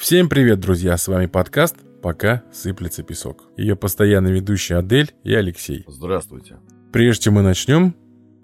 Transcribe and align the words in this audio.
Всем 0.00 0.30
привет, 0.30 0.60
друзья! 0.60 0.96
С 0.96 1.08
вами 1.08 1.26
подкаст 1.26 1.76
«Пока 2.00 2.42
сыплется 2.50 3.02
песок». 3.02 3.44
Ее 3.58 3.76
постоянный 3.76 4.32
ведущий 4.32 4.72
Адель 4.72 5.12
и 5.24 5.34
Алексей. 5.34 5.84
Здравствуйте. 5.86 6.56
Прежде 6.90 7.24
чем 7.24 7.34
мы 7.34 7.42
начнем, 7.42 7.94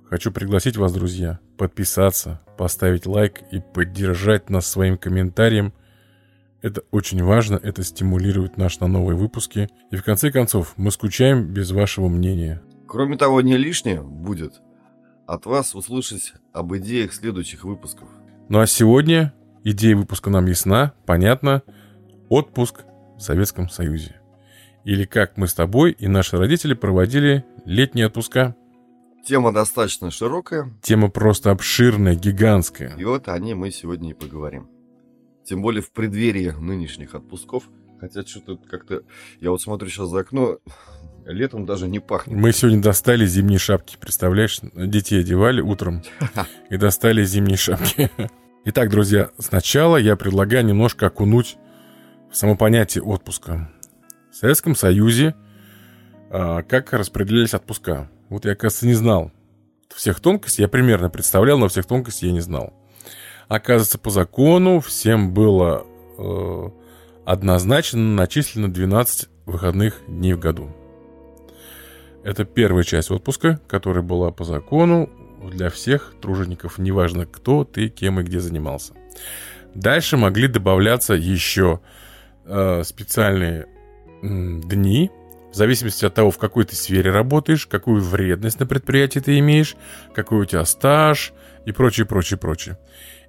хочу 0.04 0.30
пригласить 0.30 0.76
вас, 0.76 0.92
друзья, 0.92 1.40
подписаться, 1.56 2.42
поставить 2.58 3.06
лайк 3.06 3.40
и 3.50 3.60
поддержать 3.60 4.50
нас 4.50 4.66
своим 4.66 4.98
комментарием. 4.98 5.72
Это 6.60 6.82
очень 6.90 7.24
важно, 7.24 7.56
это 7.56 7.82
стимулирует 7.82 8.58
нас 8.58 8.78
на 8.78 8.86
новые 8.86 9.16
выпуски. 9.16 9.70
И 9.90 9.96
в 9.96 10.04
конце 10.04 10.30
концов, 10.30 10.74
мы 10.76 10.90
скучаем 10.90 11.54
без 11.54 11.70
вашего 11.70 12.08
мнения. 12.08 12.62
Кроме 12.86 13.16
того, 13.16 13.40
не 13.40 13.56
лишнее 13.56 14.02
будет 14.02 14.60
от 15.26 15.46
вас 15.46 15.74
услышать 15.74 16.34
об 16.52 16.76
идеях 16.76 17.14
следующих 17.14 17.64
выпусков. 17.64 18.10
Ну 18.50 18.60
а 18.60 18.66
сегодня 18.66 19.32
идея 19.70 19.96
выпуска 19.96 20.30
нам 20.30 20.46
ясна, 20.46 20.94
понятна. 21.06 21.62
Отпуск 22.28 22.84
в 23.16 23.20
Советском 23.20 23.68
Союзе. 23.68 24.20
Или 24.84 25.04
как 25.04 25.36
мы 25.36 25.48
с 25.48 25.54
тобой 25.54 25.92
и 25.92 26.06
наши 26.06 26.38
родители 26.38 26.74
проводили 26.74 27.44
летние 27.64 28.06
отпуска. 28.06 28.54
Тема 29.24 29.52
достаточно 29.52 30.12
широкая. 30.12 30.72
Тема 30.82 31.10
просто 31.10 31.50
обширная, 31.50 32.14
гигантская. 32.14 32.96
И 32.96 33.04
вот 33.04 33.28
о 33.28 33.36
ней 33.40 33.54
мы 33.54 33.72
сегодня 33.72 34.10
и 34.10 34.14
поговорим. 34.14 34.68
Тем 35.44 35.62
более 35.62 35.82
в 35.82 35.90
преддверии 35.90 36.50
нынешних 36.50 37.16
отпусков. 37.16 37.64
Хотя 38.00 38.22
что-то 38.24 38.56
как-то... 38.56 39.02
Я 39.40 39.50
вот 39.50 39.60
смотрю 39.60 39.88
сейчас 39.88 40.10
за 40.10 40.20
окно, 40.20 40.58
летом 41.24 41.66
даже 41.66 41.88
не 41.88 41.98
пахнет. 41.98 42.36
Мы 42.36 42.52
сегодня 42.52 42.80
достали 42.80 43.26
зимние 43.26 43.58
шапки, 43.58 43.96
представляешь? 43.98 44.60
Детей 44.74 45.20
одевали 45.20 45.60
утром 45.60 46.02
и 46.70 46.76
достали 46.76 47.24
зимние 47.24 47.56
шапки. 47.56 48.10
Итак, 48.68 48.90
друзья, 48.90 49.30
сначала 49.38 49.96
я 49.96 50.16
предлагаю 50.16 50.64
немножко 50.64 51.06
окунуть 51.06 51.56
в 52.32 52.36
само 52.36 52.56
понятие 52.56 53.04
отпуска. 53.04 53.70
В 54.32 54.34
Советском 54.34 54.74
Союзе 54.74 55.36
а, 56.30 56.64
как 56.64 56.92
распределялись 56.92 57.54
отпуска. 57.54 58.10
Вот 58.28 58.44
я, 58.44 58.56
кажется, 58.56 58.84
не 58.84 58.94
знал 58.94 59.30
всех 59.94 60.18
тонкостей. 60.18 60.62
Я 60.62 60.68
примерно 60.68 61.08
представлял, 61.10 61.58
но 61.58 61.68
всех 61.68 61.86
тонкостей 61.86 62.26
я 62.26 62.32
не 62.32 62.40
знал. 62.40 62.72
Оказывается, 63.46 63.98
по 63.98 64.10
закону 64.10 64.80
всем 64.80 65.32
было 65.32 65.86
э, 66.18 66.70
однозначно 67.24 68.00
начислено 68.00 68.66
12 68.66 69.28
выходных 69.46 70.02
дней 70.08 70.32
в 70.32 70.40
году. 70.40 70.74
Это 72.24 72.44
первая 72.44 72.82
часть 72.82 73.12
отпуска, 73.12 73.60
которая 73.68 74.02
была 74.02 74.32
по 74.32 74.42
закону 74.42 75.08
для 75.42 75.70
всех 75.70 76.14
тружеников, 76.20 76.78
неважно 76.78 77.26
кто 77.26 77.64
ты, 77.64 77.88
кем 77.88 78.20
и 78.20 78.22
где 78.22 78.40
занимался. 78.40 78.94
Дальше 79.74 80.16
могли 80.16 80.48
добавляться 80.48 81.14
еще 81.14 81.80
э, 82.44 82.82
специальные 82.84 83.62
э, 83.62 83.66
дни, 84.22 85.10
в 85.52 85.54
зависимости 85.56 86.04
от 86.04 86.14
того, 86.14 86.30
в 86.30 86.38
какой 86.38 86.64
ты 86.64 86.76
сфере 86.76 87.10
работаешь, 87.10 87.66
какую 87.66 88.02
вредность 88.02 88.60
на 88.60 88.66
предприятии 88.66 89.20
ты 89.20 89.38
имеешь, 89.38 89.76
какой 90.14 90.40
у 90.40 90.44
тебя 90.44 90.64
стаж 90.64 91.32
и 91.64 91.72
прочее, 91.72 92.06
прочее, 92.06 92.38
прочее. 92.38 92.78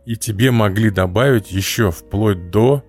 И 0.06 0.16
тебе 0.16 0.52
могли 0.52 0.90
добавить 0.90 1.52
еще 1.52 1.92
вплоть 1.92 2.50
до 2.50 2.84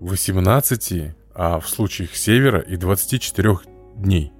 18, 0.00 1.14
а 1.34 1.60
в 1.60 1.68
случаях 1.68 2.14
севера 2.14 2.60
и 2.60 2.76
24 2.76 3.58
дней. 3.96 4.32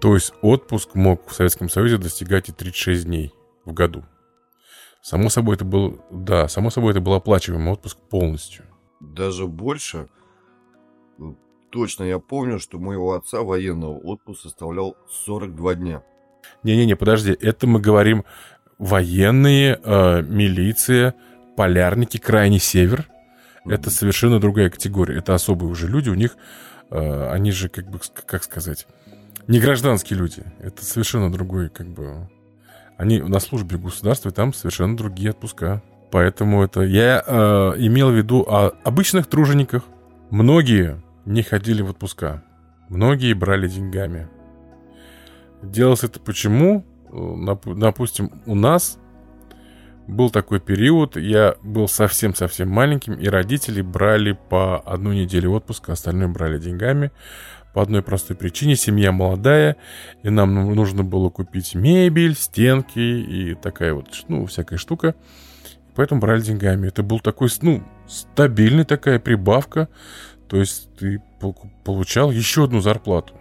То 0.00 0.14
есть 0.14 0.32
отпуск 0.40 0.94
мог 0.94 1.28
в 1.28 1.34
Советском 1.34 1.68
Союзе 1.68 1.98
достигать 1.98 2.48
и 2.48 2.52
36 2.52 3.04
дней 3.04 3.34
в 3.64 3.72
году. 3.72 4.04
Само 5.02 5.28
собой 5.28 5.56
это 5.56 5.64
был, 5.64 6.00
да, 6.10 6.48
само 6.48 6.70
собой 6.70 6.92
это 6.92 7.00
был 7.00 7.14
оплачиваемый 7.14 7.72
отпуск 7.72 7.98
полностью. 8.08 8.64
Даже 9.00 9.46
больше. 9.46 10.08
Точно 11.70 12.04
я 12.04 12.18
помню, 12.18 12.58
что 12.58 12.78
моего 12.78 13.14
отца 13.14 13.42
военного 13.42 13.96
отпуск 13.98 14.42
составлял 14.42 14.96
42 15.26 15.74
дня. 15.76 16.02
Не-не-не, 16.62 16.96
подожди, 16.96 17.36
это 17.38 17.66
мы 17.66 17.80
говорим 17.80 18.24
военные, 18.78 19.78
э, 19.82 20.22
милиция, 20.22 21.14
полярники, 21.56 22.18
крайний 22.18 22.58
север. 22.58 23.06
Mm-hmm. 23.64 23.74
Это 23.74 23.90
совершенно 23.90 24.40
другая 24.40 24.70
категория. 24.70 25.18
Это 25.18 25.34
особые 25.34 25.70
уже 25.70 25.86
люди, 25.86 26.08
у 26.08 26.14
них, 26.14 26.36
э, 26.90 27.28
они 27.30 27.52
же, 27.52 27.68
как 27.68 27.88
бы, 27.88 28.00
как 28.26 28.42
сказать, 28.42 28.86
не 29.46 29.60
гражданские 29.60 30.18
люди. 30.18 30.42
Это 30.60 30.84
совершенно 30.84 31.30
другой, 31.32 31.68
как 31.68 31.88
бы... 31.88 32.28
Они 32.96 33.20
на 33.20 33.40
службе 33.40 33.78
государства, 33.78 34.28
и 34.28 34.32
там 34.32 34.52
совершенно 34.52 34.96
другие 34.96 35.30
отпуска. 35.30 35.82
Поэтому 36.10 36.62
это... 36.62 36.82
Я 36.82 37.22
э, 37.26 37.32
имел 37.78 38.10
в 38.10 38.14
виду 38.14 38.42
о 38.42 38.72
обычных 38.84 39.26
тружениках. 39.26 39.84
Многие 40.30 41.02
не 41.24 41.42
ходили 41.42 41.82
в 41.82 41.90
отпуска. 41.90 42.42
Многие 42.88 43.32
брали 43.32 43.68
деньгами. 43.68 44.28
Делалось 45.62 46.04
это 46.04 46.20
почему? 46.20 46.84
Допустим, 47.64 48.42
у 48.46 48.54
нас 48.54 48.98
был 50.06 50.30
такой 50.30 50.60
период, 50.60 51.16
я 51.16 51.54
был 51.62 51.88
совсем-совсем 51.88 52.68
маленьким, 52.68 53.14
и 53.14 53.28
родители 53.28 53.80
брали 53.80 54.38
по 54.48 54.78
одну 54.80 55.12
неделю 55.12 55.52
отпуска, 55.52 55.92
остальное 55.92 56.28
брали 56.28 56.58
деньгами. 56.58 57.12
По 57.72 57.82
одной 57.82 58.02
простой 58.02 58.36
причине, 58.36 58.74
семья 58.74 59.12
молодая, 59.12 59.76
и 60.22 60.30
нам 60.30 60.74
нужно 60.74 61.04
было 61.04 61.30
купить 61.30 61.74
мебель, 61.74 62.34
стенки 62.34 62.98
и 62.98 63.54
такая 63.54 63.94
вот, 63.94 64.08
ну, 64.28 64.46
всякая 64.46 64.76
штука. 64.76 65.14
Поэтому 65.94 66.20
брали 66.20 66.40
деньгами. 66.40 66.88
Это 66.88 67.02
был 67.02 67.20
такой, 67.20 67.48
ну, 67.62 67.82
стабильный 68.08 68.84
такая 68.84 69.18
прибавка. 69.20 69.88
То 70.48 70.56
есть 70.56 70.88
ты 70.96 71.22
получал 71.84 72.30
еще 72.32 72.64
одну 72.64 72.80
зарплату. 72.80 73.34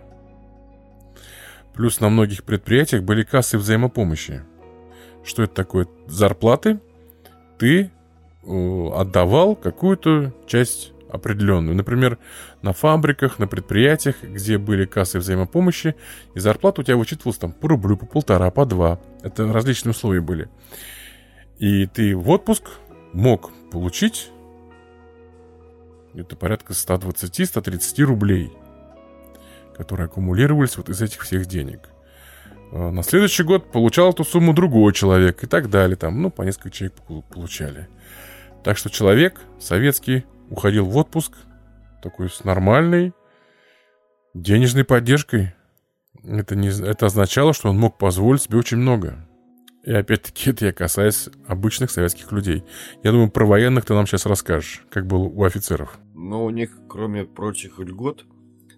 Плюс 1.74 2.00
на 2.00 2.10
многих 2.10 2.44
предприятиях 2.44 3.04
были 3.04 3.24
кассы 3.24 3.58
взаимопомощи. 3.58 4.44
Что 5.24 5.44
это 5.44 5.54
такое? 5.54 5.88
Зарплаты 6.08 6.80
ты 7.58 7.92
э, 8.44 8.90
отдавал 8.96 9.56
какую-то 9.56 10.34
часть 10.46 10.92
определенную. 11.12 11.76
Например, 11.76 12.18
на 12.62 12.74
фабриках, 12.74 13.40
на 13.40 13.48
предприятиях, 13.48 14.22
где 14.22 14.58
были 14.58 14.86
кассы 14.86 15.20
взаимопомощи, 15.20 15.96
и 16.36 16.40
зарплата 16.40 16.82
у 16.82 16.84
тебя 16.84 16.98
вычитывалась 16.98 17.38
там 17.38 17.52
по 17.52 17.68
рублю, 17.68 17.98
по 17.98 18.06
полтора, 18.06 18.50
по 18.52 18.66
два. 18.66 19.00
Это 19.24 19.52
различные 19.52 19.92
условия 19.92 20.22
были. 20.22 20.50
И 21.58 21.86
ты 21.88 22.16
в 22.16 22.30
отпуск 22.30 22.64
мог 23.14 23.52
получить 23.72 24.32
это 26.14 26.36
порядка 26.36 26.74
120-130 26.74 28.04
рублей, 28.04 28.52
которые 29.76 30.06
аккумулировались 30.06 30.78
вот 30.78 30.90
из 30.90 31.02
этих 31.02 31.22
всех 31.22 31.46
денег. 31.46 31.90
А 32.72 32.92
на 32.92 33.04
следующий 33.04 33.44
год 33.44 33.72
получал 33.72 34.12
эту 34.12 34.24
сумму 34.24 34.54
другой 34.54 34.94
человек 34.94 35.44
и 35.44 35.48
так 35.48 35.70
далее. 35.70 35.96
Там, 35.96 36.22
ну, 36.22 36.30
по 36.30 36.44
несколько 36.44 36.70
человек 36.72 36.96
получали. 37.30 37.88
Так 38.64 38.78
что 38.78 38.90
человек 38.90 39.40
советский 39.60 40.26
уходил 40.50 40.86
в 40.86 40.98
отпуск 40.98 41.34
такой 42.02 42.30
с 42.30 42.44
нормальной 42.44 43.14
денежной 44.34 44.84
поддержкой. 44.84 45.54
Это, 46.24 46.56
не, 46.56 46.70
это 46.70 47.06
означало, 47.06 47.54
что 47.54 47.70
он 47.70 47.78
мог 47.78 47.98
позволить 47.98 48.42
себе 48.42 48.58
очень 48.58 48.78
много. 48.78 49.26
И 49.84 49.94
опять-таки 49.94 50.50
это 50.50 50.66
я 50.66 50.74
касаюсь 50.74 51.30
обычных 51.48 51.90
советских 51.90 52.32
людей. 52.32 52.64
Я 53.04 53.12
думаю, 53.12 53.32
про 53.32 53.46
военных 53.46 53.86
ты 53.86 53.94
нам 53.94 54.06
сейчас 54.06 54.26
расскажешь, 54.26 54.86
как 54.90 55.08
было 55.08 55.24
у 55.24 55.44
офицеров. 55.44 55.98
Ну, 56.14 56.44
у 56.44 56.50
них, 56.50 56.78
кроме 56.90 57.24
прочих 57.24 57.80
льгот, 57.80 58.26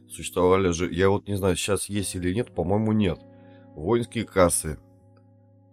существовали 0.07 0.71
же, 0.71 0.91
я 0.93 1.09
вот 1.09 1.27
не 1.27 1.35
знаю, 1.35 1.55
сейчас 1.55 1.89
есть 1.89 2.15
или 2.15 2.33
нет, 2.33 2.53
по-моему, 2.53 2.91
нет. 2.91 3.19
Воинские 3.75 4.25
кассы. 4.25 4.77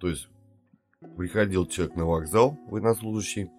То 0.01 0.09
есть 0.09 0.29
приходил 1.17 1.67
человек 1.67 1.97
на 1.97 2.07
вокзал, 2.07 2.59
военнослужащий, 2.69 3.51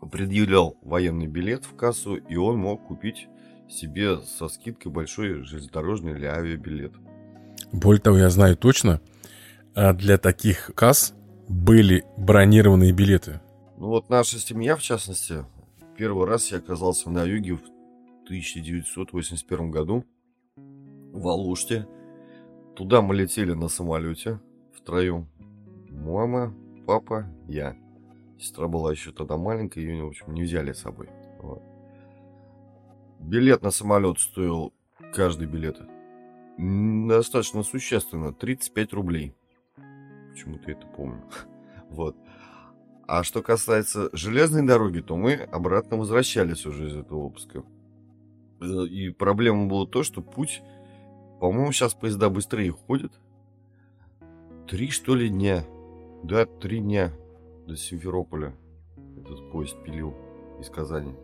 предъявлял 0.00 0.76
военный 0.82 1.26
билет 1.26 1.64
в 1.64 1.74
кассу, 1.76 2.16
и 2.16 2.36
он 2.36 2.58
мог 2.58 2.86
купить 2.86 3.28
себе 3.68 4.18
со 4.18 4.48
скидкой 4.48 4.92
большой 4.92 5.42
железнодорожный 5.42 6.12
или 6.12 6.26
авиабилет. 6.26 6.92
Более 7.72 8.00
того, 8.00 8.18
я 8.18 8.30
знаю 8.30 8.56
точно, 8.56 9.00
а 9.74 9.92
для 9.92 10.18
таких 10.18 10.70
касс 10.74 11.14
были 11.48 12.04
бронированные 12.16 12.92
билеты. 12.92 13.40
Ну 13.78 13.88
вот 13.88 14.08
наша 14.08 14.38
семья, 14.38 14.76
в 14.76 14.82
частности, 14.82 15.44
первый 15.96 16.26
раз 16.26 16.50
я 16.50 16.58
оказался 16.58 17.10
на 17.10 17.24
юге 17.24 17.54
в 17.54 17.62
1981 18.24 19.70
году 19.70 20.04
в 20.56 21.28
Алуште. 21.28 21.86
Туда 22.74 23.00
мы 23.00 23.14
летели 23.14 23.52
на 23.52 23.68
самолете 23.68 24.40
втроем. 24.74 25.28
Мама, 25.90 26.54
папа, 26.86 27.26
я. 27.48 27.76
Сестра 28.38 28.68
была 28.68 28.90
еще 28.90 29.12
тогда 29.12 29.36
маленькая, 29.36 29.80
ее, 29.80 30.04
в 30.04 30.08
общем, 30.08 30.34
не 30.34 30.42
взяли 30.42 30.72
с 30.72 30.80
собой. 30.80 31.08
Вот. 31.40 31.62
Билет 33.18 33.62
на 33.62 33.70
самолет 33.70 34.20
стоил, 34.20 34.74
каждый 35.14 35.46
билет, 35.46 35.80
достаточно 36.58 37.62
существенно, 37.62 38.34
35 38.34 38.92
рублей. 38.92 39.34
Почему-то 40.30 40.70
это 40.70 40.86
помню. 40.86 41.24
вот. 41.88 42.16
А 43.08 43.22
что 43.22 43.42
касается 43.42 44.10
железной 44.12 44.66
дороги, 44.66 45.00
то 45.00 45.16
мы 45.16 45.34
обратно 45.34 45.96
возвращались 45.96 46.66
уже 46.66 46.88
из 46.88 46.96
этого 46.96 47.24
выпуска. 47.24 47.62
И 48.60 49.10
проблема 49.10 49.66
была 49.66 49.86
то, 49.86 50.02
что 50.02 50.20
путь, 50.20 50.62
по-моему, 51.40 51.72
сейчас 51.72 51.94
поезда 51.94 52.28
быстрее 52.28 52.72
ходят. 52.72 53.12
Три, 54.68 54.90
что 54.90 55.14
ли, 55.14 55.28
дня. 55.28 55.64
Да, 56.22 56.44
три 56.44 56.80
дня 56.80 57.12
до 57.66 57.76
Симферополя 57.76 58.54
этот 59.18 59.50
поезд 59.50 59.76
пилил 59.84 60.14
из 60.60 60.70
Казани. 60.70 61.14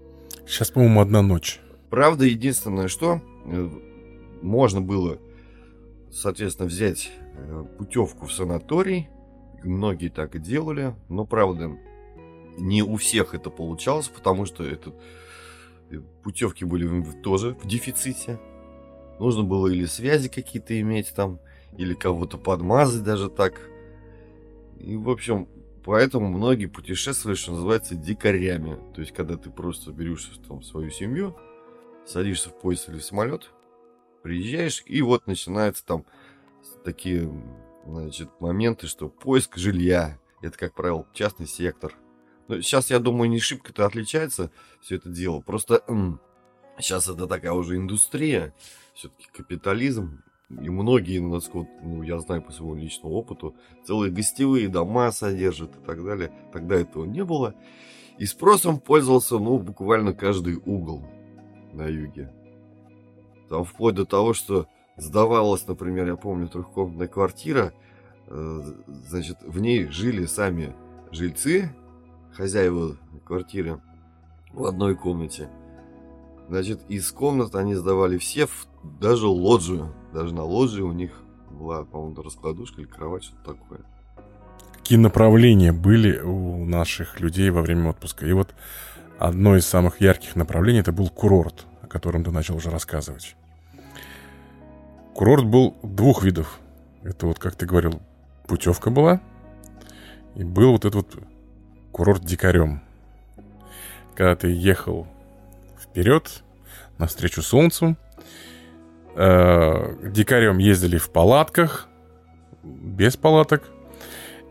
Сейчас, 0.47 0.71
по-моему, 0.71 1.01
одна 1.01 1.23
ночь. 1.23 1.61
Правда, 1.89 2.25
единственное, 2.25 2.89
что 2.89 3.21
э, 3.45 3.71
можно 4.43 4.81
было, 4.81 5.19
соответственно, 6.11 6.69
взять 6.69 7.13
э, 7.35 7.65
путевку 7.79 8.27
в 8.27 8.33
санаторий. 8.33 9.09
Многие 9.63 10.09
так 10.09 10.35
и 10.35 10.41
делали. 10.41 10.97
Но, 11.09 11.25
правда, 11.27 11.71
не 12.59 12.83
у 12.83 12.97
всех 12.97 13.35
это 13.35 13.51
получалось, 13.51 14.09
потому 14.09 14.45
что 14.47 14.65
это, 14.65 14.93
э, 15.91 16.01
путевки 16.23 16.65
были 16.65 17.05
тоже 17.23 17.57
в 17.63 17.69
дефиците. 17.69 18.41
Нужно 19.21 19.45
было 19.45 19.69
или 19.69 19.85
связи 19.85 20.29
какие-то 20.29 20.79
иметь 20.81 21.15
там, 21.15 21.39
или 21.77 21.95
кого-то 21.95 22.39
подмазать 22.39 23.05
даже 23.05 23.31
так. 23.31 23.61
И, 24.81 24.97
в 24.97 25.09
общем, 25.09 25.47
поэтому 25.85 26.29
многие 26.29 26.67
путешествовали, 26.67 27.37
что 27.37 27.53
называется, 27.53 27.95
дикарями. 27.95 28.79
То 28.95 29.01
есть, 29.01 29.13
когда 29.13 29.37
ты 29.37 29.51
просто 29.51 29.93
берешь 29.93 30.31
там 30.49 30.63
свою 30.63 30.91
семью, 30.91 31.37
садишься 32.07 32.51
в 32.51 32.59
поезд 32.59 32.89
или 32.89 32.99
в 32.99 33.05
самолет, 33.05 33.51
приезжаешь, 34.23 34.83
и 34.87 35.03
вот 35.03 35.27
начинаются 35.27 35.85
там 35.85 36.05
такие, 36.85 37.31
значит, 37.87 38.29
моменты, 38.41 38.87
что 38.87 39.09
поиск 39.09 39.57
жилья, 39.57 40.19
это, 40.41 40.59
как 40.59 40.75
правило, 40.75 41.07
частный 41.13 41.47
сектор. 41.47 41.95
Но 42.49 42.61
сейчас, 42.61 42.91
я 42.91 42.99
думаю, 42.99 43.31
не 43.31 43.39
шибко-то 43.39 43.87
отличается 43.87 44.51
все 44.81 44.97
это 44.97 45.09
дело. 45.09 45.41
Просто 45.41 45.83
сейчас 46.79 47.09
это 47.09 47.27
такая 47.27 47.53
уже 47.53 47.77
индустрия, 47.77 48.55
все-таки 48.95 49.29
капитализм, 49.33 50.23
и 50.61 50.69
многие, 50.69 51.19
насколько 51.21 51.71
ну, 51.83 52.03
я 52.03 52.19
знаю 52.19 52.43
по 52.43 52.53
своему 52.53 52.75
личному 52.75 53.15
опыту, 53.15 53.55
целые 53.85 54.13
гостевые 54.13 54.69
дома 54.69 55.11
содержат 55.13 55.77
и 55.77 55.81
так 55.81 56.05
далее. 56.05 56.33
Тогда 56.53 56.77
этого 56.77 57.05
не 57.05 57.25
было. 57.25 57.55
И 58.19 58.27
спросом 58.27 58.79
пользовался, 58.79 59.39
ну, 59.39 59.59
буквально 59.59 60.13
каждый 60.13 60.57
угол 60.57 61.05
на 61.73 61.87
юге. 61.87 62.33
Там 63.49 63.65
вплоть 63.65 63.95
до 63.95 64.05
того, 64.05 64.35
что 64.35 64.67
сдавалась, 64.97 65.67
например, 65.67 66.07
я 66.07 66.17
помню, 66.17 66.49
трехкомнатная 66.49 67.09
квартира, 67.09 67.73
э, 68.29 68.61
значит, 69.09 69.39
в 69.43 69.59
ней 69.61 69.87
жили 69.87 70.27
сами 70.27 70.75
жильцы, 71.11 71.75
хозяева 72.33 72.97
квартиры 73.25 73.81
в 74.53 74.65
одной 74.65 74.97
комнате. 74.97 75.49
Значит, 76.49 76.83
из 76.89 77.11
комнат 77.11 77.55
они 77.55 77.75
сдавали 77.75 78.19
все, 78.19 78.47
даже 79.01 79.27
лоджию. 79.27 79.95
Даже 80.13 80.35
на 80.35 80.45
лоджии 80.45 80.83
у 80.83 80.93
них 80.93 81.13
была, 81.51 81.85
по-моему, 81.85 82.23
раскладушка 82.23 82.81
или 82.81 82.89
кровать, 82.89 83.25
что-то 83.25 83.55
такое. 83.55 83.81
Какие 84.75 84.99
направления 84.99 85.73
были 85.73 86.19
у 86.19 86.65
наших 86.65 87.21
людей 87.21 87.51
во 87.51 87.63
время 87.63 87.91
отпуска? 87.91 88.27
И 88.27 88.33
вот 88.33 88.55
одно 89.19 89.57
из 89.57 89.67
самых 89.67 90.01
ярких 90.01 90.37
направлений 90.37 90.81
это 90.81 90.93
был 90.93 91.09
курорт, 91.09 91.67
о 91.81 91.87
котором 91.87 92.25
ты 92.25 92.31
начал 92.31 92.57
уже 92.57 92.71
рассказывать. 92.71 93.37
Курорт 95.15 95.45
был 95.45 95.77
двух 95.83 96.25
видов. 96.25 96.59
Это 97.03 97.27
вот, 97.27 97.39
как 97.39 97.55
ты 97.55 97.67
говорил, 97.67 98.01
путевка 98.47 98.91
была, 98.91 99.21
и 100.35 100.45
был 100.45 100.73
вот 100.73 100.85
этот 100.85 100.95
вот 100.95 101.23
курорт 101.91 102.25
дикарем. 102.25 102.83
Когда 104.15 104.37
ты 104.37 104.49
ехал 104.49 105.07
вперед, 105.81 106.43
навстречу 106.99 107.43
солнцу, 107.43 107.97
э, 109.15 110.11
дикарем 110.11 110.59
ездили 110.59 110.99
в 110.99 111.11
палатках, 111.11 111.89
без 112.63 113.17
палаток, 113.17 113.65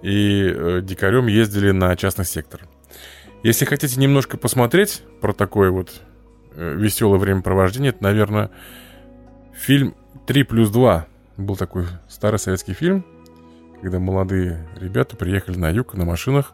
и 0.01 0.51
э, 0.53 0.81
дикарем 0.81 1.27
ездили 1.27 1.71
на 1.71 1.95
частный 1.95 2.25
сектор. 2.25 2.61
Если 3.43 3.65
хотите 3.65 3.99
немножко 3.99 4.37
посмотреть 4.37 5.03
про 5.19 5.33
такое 5.33 5.71
вот 5.71 6.01
э, 6.55 6.75
веселое 6.75 7.19
времяпровождение, 7.19 7.89
это, 7.89 8.03
наверное, 8.03 8.51
фильм 9.53 9.95
«3 10.27 10.43
плюс 10.43 10.71
2». 10.71 11.03
Был 11.37 11.55
такой 11.55 11.85
старый 12.07 12.39
советский 12.39 12.73
фильм, 12.73 13.05
когда 13.81 13.99
молодые 13.99 14.67
ребята 14.79 15.15
приехали 15.15 15.57
на 15.57 15.69
юг 15.69 15.95
на 15.95 16.05
машинах 16.05 16.53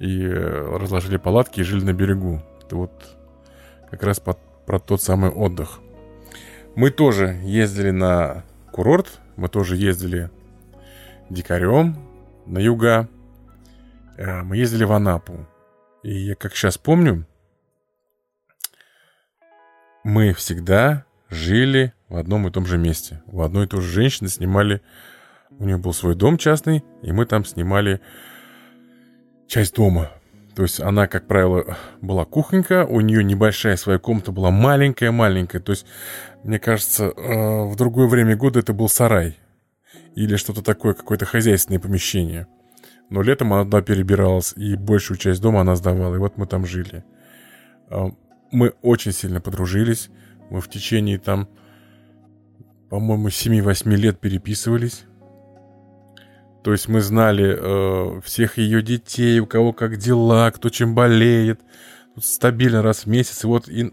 и 0.00 0.24
э, 0.24 0.76
разложили 0.76 1.18
палатки 1.18 1.60
и 1.60 1.62
жили 1.62 1.84
на 1.84 1.92
берегу. 1.92 2.42
Это 2.64 2.76
вот 2.76 3.16
как 3.90 4.02
раз 4.02 4.18
под, 4.18 4.38
про 4.66 4.80
тот 4.80 5.02
самый 5.02 5.30
отдых. 5.30 5.78
Мы 6.74 6.90
тоже 6.90 7.38
ездили 7.44 7.90
на 7.90 8.44
курорт, 8.70 9.20
мы 9.36 9.48
тоже 9.48 9.76
ездили 9.76 10.30
дикарем 11.28 11.96
на 12.46 12.58
юга, 12.58 13.08
э, 14.16 14.42
мы 14.42 14.56
ездили 14.56 14.84
в 14.84 14.92
Анапу. 14.92 15.46
И 16.02 16.12
я 16.12 16.34
как 16.34 16.56
сейчас 16.56 16.78
помню, 16.78 17.26
мы 20.02 20.32
всегда 20.32 21.04
жили 21.28 21.92
в 22.08 22.16
одном 22.16 22.48
и 22.48 22.50
том 22.50 22.64
же 22.64 22.78
месте. 22.78 23.22
У 23.26 23.42
одной 23.42 23.66
и 23.66 23.68
той 23.68 23.80
же 23.80 23.88
женщины 23.88 24.28
снимали... 24.28 24.82
У 25.58 25.64
нее 25.64 25.76
был 25.76 25.92
свой 25.92 26.14
дом 26.14 26.38
частный, 26.38 26.82
и 27.02 27.12
мы 27.12 27.26
там 27.26 27.44
снимали 27.44 28.00
часть 29.46 29.74
дома. 29.74 30.10
То 30.54 30.62
есть 30.62 30.80
она, 30.80 31.06
как 31.06 31.26
правило, 31.26 31.78
была 32.02 32.24
кухонька, 32.24 32.84
у 32.84 33.00
нее 33.00 33.24
небольшая 33.24 33.76
своя 33.76 33.98
комната 33.98 34.32
была 34.32 34.50
маленькая-маленькая. 34.50 35.60
То 35.60 35.72
есть, 35.72 35.86
мне 36.44 36.58
кажется, 36.58 37.04
э, 37.04 37.64
в 37.64 37.74
другое 37.76 38.06
время 38.06 38.36
года 38.36 38.58
это 38.58 38.74
был 38.74 38.88
сарай. 38.88 39.38
Или 40.14 40.36
что-то 40.36 40.62
такое, 40.62 40.92
какое-то 40.92 41.24
хозяйственное 41.24 41.80
помещение. 41.80 42.46
Но 43.08 43.22
летом 43.22 43.52
она 43.54 43.64
туда 43.64 43.80
перебиралась, 43.80 44.52
и 44.54 44.76
большую 44.76 45.16
часть 45.16 45.40
дома 45.40 45.62
она 45.62 45.74
сдавала. 45.74 46.14
И 46.14 46.18
вот 46.18 46.36
мы 46.36 46.46
там 46.46 46.66
жили. 46.66 47.02
А, 47.88 48.10
мы 48.50 48.74
очень 48.82 49.12
сильно 49.12 49.40
подружились. 49.40 50.10
Мы 50.50 50.60
в 50.60 50.68
течение 50.68 51.18
там, 51.18 51.48
по-моему, 52.90 53.28
7-8 53.28 53.94
лет 53.96 54.20
переписывались. 54.20 55.04
То 56.62 56.72
есть 56.72 56.88
мы 56.88 57.00
знали 57.00 57.56
э, 57.58 58.20
всех 58.24 58.58
ее 58.58 58.82
детей, 58.82 59.40
у 59.40 59.46
кого 59.46 59.72
как 59.72 59.96
дела, 59.96 60.50
кто 60.52 60.68
чем 60.68 60.94
болеет. 60.94 61.60
Тут 62.14 62.24
стабильно 62.24 62.82
раз 62.82 63.04
в 63.04 63.06
месяц. 63.06 63.42
И 63.42 63.46
вот 63.46 63.68
и, 63.68 63.92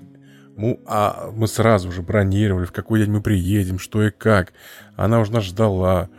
ну, 0.55 0.79
а 0.85 1.31
мы 1.33 1.47
сразу 1.47 1.91
же 1.91 2.03
бронировали, 2.03 2.65
в 2.65 2.71
какой 2.71 2.99
день 2.99 3.11
мы 3.11 3.21
приедем, 3.21 3.79
что 3.79 4.03
и 4.03 4.11
как. 4.11 4.53
Она 4.95 5.19
уже 5.19 5.31
нас 5.31 5.45
ждала. 5.45 6.09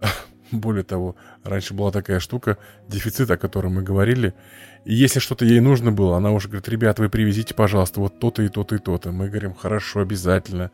Более 0.50 0.84
того, 0.84 1.16
раньше 1.42 1.72
была 1.72 1.90
такая 1.90 2.20
штука, 2.20 2.58
дефицит, 2.88 3.30
о 3.30 3.38
котором 3.38 3.74
мы 3.74 3.82
говорили. 3.82 4.34
И 4.84 4.92
если 4.92 5.18
что-то 5.18 5.46
ей 5.46 5.60
нужно 5.60 5.92
было, 5.92 6.18
она 6.18 6.32
уже 6.32 6.48
говорит, 6.48 6.68
ребята, 6.68 7.00
вы 7.00 7.08
привезите, 7.08 7.54
пожалуйста, 7.54 8.00
вот 8.00 8.20
то-то 8.20 8.42
и 8.42 8.48
то-то 8.48 8.74
и 8.74 8.78
то-то. 8.78 9.12
Мы 9.12 9.28
говорим, 9.28 9.54
хорошо, 9.54 10.00
обязательно. 10.00 10.70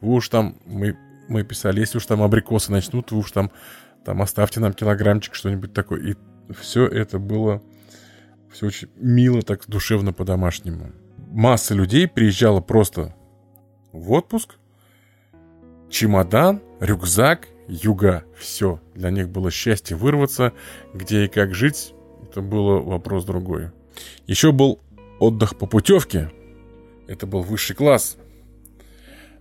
Вы 0.00 0.14
уж 0.14 0.30
там, 0.30 0.56
мы, 0.64 0.96
мы 1.28 1.44
писали, 1.44 1.80
если 1.80 1.98
уж 1.98 2.06
там 2.06 2.22
абрикосы 2.22 2.72
начнут, 2.72 3.12
вы 3.12 3.18
уж 3.18 3.30
там, 3.32 3.50
там 4.04 4.22
оставьте 4.22 4.60
нам 4.60 4.72
килограммчик, 4.72 5.34
что-нибудь 5.34 5.72
такое. 5.72 6.00
И 6.00 6.14
все 6.58 6.86
это 6.86 7.18
было, 7.18 7.62
все 8.52 8.66
очень 8.66 8.88
мило, 8.96 9.42
так 9.42 9.64
душевно 9.66 10.12
по-домашнему. 10.12 10.92
Масса 11.30 11.74
людей 11.74 12.08
приезжала 12.08 12.60
просто 12.60 13.14
в 13.92 14.12
отпуск, 14.12 14.56
чемодан, 15.88 16.60
рюкзак 16.80 17.48
юга. 17.68 18.24
Все. 18.36 18.80
Для 18.94 19.10
них 19.10 19.28
было 19.28 19.50
счастье 19.50 19.96
вырваться. 19.96 20.52
Где 20.92 21.24
и 21.24 21.28
как 21.28 21.54
жить, 21.54 21.94
это 22.22 22.40
было 22.40 22.80
вопрос 22.80 23.24
другой. 23.24 23.70
Еще 24.26 24.52
был 24.52 24.80
отдых 25.18 25.56
по 25.56 25.66
путевке. 25.66 26.30
Это 27.06 27.26
был 27.26 27.42
высший 27.42 27.76
класс. 27.76 28.16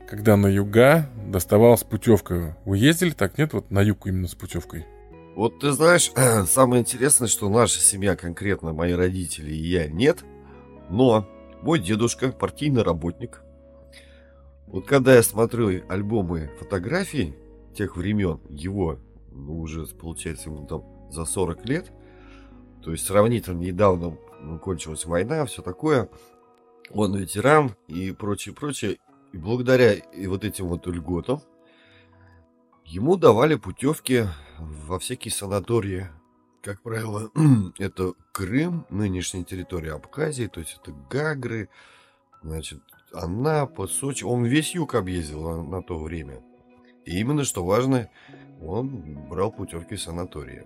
Когда 0.09 0.35
на 0.37 0.47
юга 0.47 1.07
доставалась 1.27 1.83
путевка. 1.83 2.57
Вы 2.65 2.79
ездили 2.79 3.11
так, 3.11 3.37
нет? 3.37 3.53
Вот 3.53 3.69
на 3.69 3.79
юг 3.79 4.07
именно 4.07 4.27
с 4.27 4.33
путевкой. 4.33 4.87
Вот 5.35 5.59
ты 5.59 5.71
знаешь, 5.71 6.11
самое 6.47 6.81
интересное, 6.81 7.27
что 7.27 7.47
наша 7.47 7.79
семья, 7.79 8.15
конкретно 8.15 8.73
мои 8.73 8.93
родители 8.93 9.51
и 9.51 9.67
я, 9.67 9.87
нет. 9.87 10.25
Но 10.89 11.29
мой 11.61 11.77
дедушка, 11.77 12.31
партийный 12.31 12.81
работник. 12.81 13.43
Вот 14.65 14.87
когда 14.87 15.13
я 15.13 15.21
смотрю 15.21 15.83
альбомы 15.87 16.49
фотографий, 16.57 17.35
тех 17.77 17.95
времен 17.95 18.39
его, 18.49 18.97
ну, 19.31 19.59
уже, 19.59 19.85
получается, 19.85 20.49
ему 20.49 20.65
там 20.65 20.85
за 21.11 21.25
40 21.25 21.65
лет, 21.67 21.91
то 22.83 22.91
есть 22.91 23.05
сравнительно 23.05 23.59
недавно 23.59 24.17
ну, 24.41 24.57
кончилась 24.57 25.05
война, 25.05 25.45
все 25.45 25.61
такое, 25.61 26.09
он 26.89 27.15
ветеран 27.15 27.75
и 27.87 28.11
прочее, 28.11 28.55
прочее, 28.55 28.97
и 29.31 29.37
благодаря 29.37 29.93
и 29.93 30.27
вот 30.27 30.43
этим 30.43 30.67
вот 30.67 30.87
льготам 30.87 31.41
ему 32.85 33.17
давали 33.17 33.55
путевки 33.55 34.25
во 34.57 34.99
всякие 34.99 35.31
санатории 35.31 36.09
как 36.61 36.81
правило, 36.81 37.31
это 37.79 38.13
Крым, 38.31 38.85
нынешняя 38.89 39.43
территория 39.43 39.93
Абхазии, 39.93 40.47
то 40.47 40.59
есть 40.59 40.77
это 40.81 40.91
Гагры, 41.09 41.69
значит, 42.41 42.81
Анапа, 43.13 43.87
Сочи. 43.87 44.23
Он 44.23 44.45
весь 44.45 44.75
юг 44.75 44.95
объездил 44.95 45.63
на, 45.63 45.81
то 45.81 45.97
время. 45.97 46.41
И 47.05 47.19
именно, 47.19 47.43
что 47.43 47.63
важно, 47.63 48.09
он 48.61 49.27
брал 49.29 49.51
путевки 49.51 49.95
в 49.95 50.01
санатории. 50.01 50.65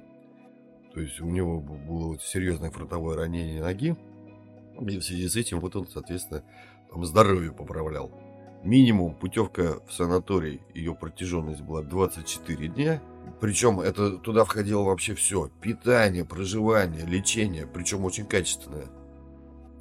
То 0.93 0.99
есть 0.99 1.21
у 1.21 1.25
него 1.25 1.59
было 1.59 2.19
серьезное 2.19 2.71
фронтовое 2.71 3.15
ранение 3.15 3.61
ноги, 3.61 3.95
и 4.79 4.97
в 4.97 5.03
связи 5.03 5.27
с 5.27 5.35
этим 5.35 5.59
вот 5.59 5.75
он, 5.75 5.87
соответственно, 5.87 6.43
там 6.89 7.05
здоровье 7.05 7.51
поправлял. 7.51 8.11
Минимум 8.63 9.13
путевка 9.13 9.79
в 9.87 9.91
санаторий, 9.91 10.61
ее 10.73 10.95
протяженность 10.95 11.61
была 11.61 11.81
24 11.81 12.67
дня. 12.69 13.01
Причем 13.41 13.81
это 13.81 14.17
туда 14.17 14.45
входило 14.45 14.83
вообще 14.83 15.15
все. 15.15 15.49
Питание, 15.61 16.23
проживание, 16.23 17.05
лечение, 17.05 17.67
причем 17.67 18.05
очень 18.05 18.25
качественное. 18.25 18.85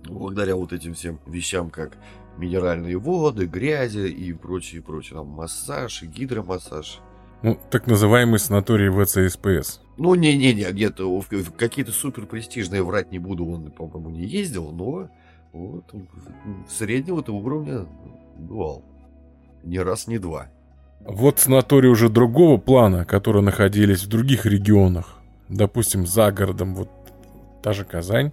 Благодаря 0.05 0.57
вот 0.57 0.73
этим 0.73 0.95
всем 0.95 1.21
вещам, 1.27 1.71
как 1.71 1.97
минеральные 2.39 2.99
воды, 2.99 3.47
грязи 3.47 4.09
и 4.09 4.33
прочее, 4.33 4.83
прочее. 4.83 5.19
Там 5.19 5.29
массаж 5.29 6.03
гидромассаж. 6.03 7.01
Ну, 7.43 7.59
так 7.71 7.87
называемый 7.87 8.41
санаторий 8.41 8.89
ВЦСПС. 8.89 9.81
Ну, 9.97 10.15
не-не-не, 10.17 10.71
где-то 10.73 11.21
в 11.21 11.53
какие-то 11.57 11.93
супер 11.93 12.27
престижные 12.27 12.83
врать 12.83 13.13
не 13.13 13.21
буду, 13.21 13.47
он, 13.47 13.71
по-моему, 13.71 14.11
не 14.11 14.25
ездил, 14.25 14.73
но 14.73 15.09
вот 15.53 15.85
среднего-то 16.69 17.33
уровня 17.33 17.87
бывал. 18.37 18.85
Не 19.63 19.79
раз, 19.81 20.07
не 20.07 20.19
два. 20.19 20.49
Вот 21.01 21.41
санатории 21.41 21.89
уже 21.89 22.09
другого 22.09 22.59
плана, 22.59 23.05
которые 23.05 23.43
находились 23.43 24.05
в 24.05 24.09
других 24.09 24.47
регионах, 24.47 25.19
допустим, 25.49 26.07
за 26.07 26.31
городом, 26.31 26.75
вот 26.75 26.89
та 27.63 27.73
же 27.73 27.85
Казань, 27.85 28.33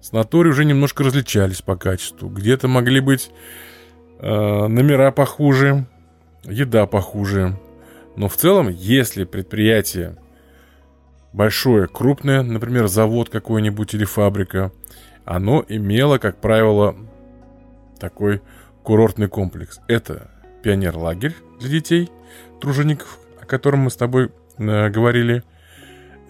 санатории 0.00 0.50
уже 0.50 0.64
немножко 0.64 1.04
различались 1.04 1.62
по 1.62 1.76
качеству. 1.76 2.28
Где-то 2.28 2.66
могли 2.68 3.00
быть 3.00 3.30
э, 4.18 4.66
номера 4.66 5.12
похуже, 5.12 5.86
еда 6.44 6.86
похуже. 6.86 7.56
Но 8.16 8.28
в 8.28 8.36
целом, 8.36 8.68
если 8.68 9.24
предприятие 9.24 10.16
большое, 11.32 11.86
крупное, 11.86 12.42
например, 12.42 12.88
завод 12.88 13.28
какой-нибудь 13.28 13.94
или 13.94 14.04
фабрика, 14.04 14.72
оно 15.24 15.64
имело, 15.68 16.18
как 16.18 16.40
правило, 16.40 16.96
такой 18.00 18.40
курортный 18.88 19.28
комплекс. 19.28 19.80
Это 19.86 20.30
пионер-лагерь 20.62 21.36
для 21.60 21.68
детей, 21.68 22.10
тружеников, 22.58 23.18
о 23.38 23.44
котором 23.44 23.80
мы 23.80 23.90
с 23.90 23.96
тобой 23.96 24.32
э, 24.56 24.88
говорили. 24.88 25.44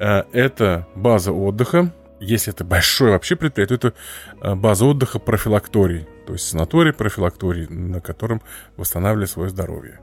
Э, 0.01 0.25
это 0.33 0.89
база 0.97 1.31
отдыха. 1.31 1.95
Если 2.19 2.53
это 2.53 2.65
большое 2.65 3.13
вообще 3.13 3.37
предприятие, 3.37 3.79
то 3.79 3.89
это 3.89 3.97
э, 4.43 4.55
база 4.57 4.87
отдыха 4.87 5.21
профилакторий. 5.21 6.09
То 6.27 6.33
есть 6.33 6.49
санаторий, 6.49 6.93
профилакторий, 6.93 7.69
на 7.69 8.01
котором 8.01 8.43
восстанавливали 8.77 9.27
свое 9.27 9.51
здоровье. 9.51 10.01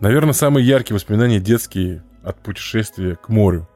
Наверное, 0.00 0.32
самые 0.32 0.66
яркие 0.66 0.94
воспоминания 0.94 1.38
детские 1.38 2.02
от 2.22 2.38
путешествия 2.38 3.16
к 3.16 3.28
морю. 3.28 3.68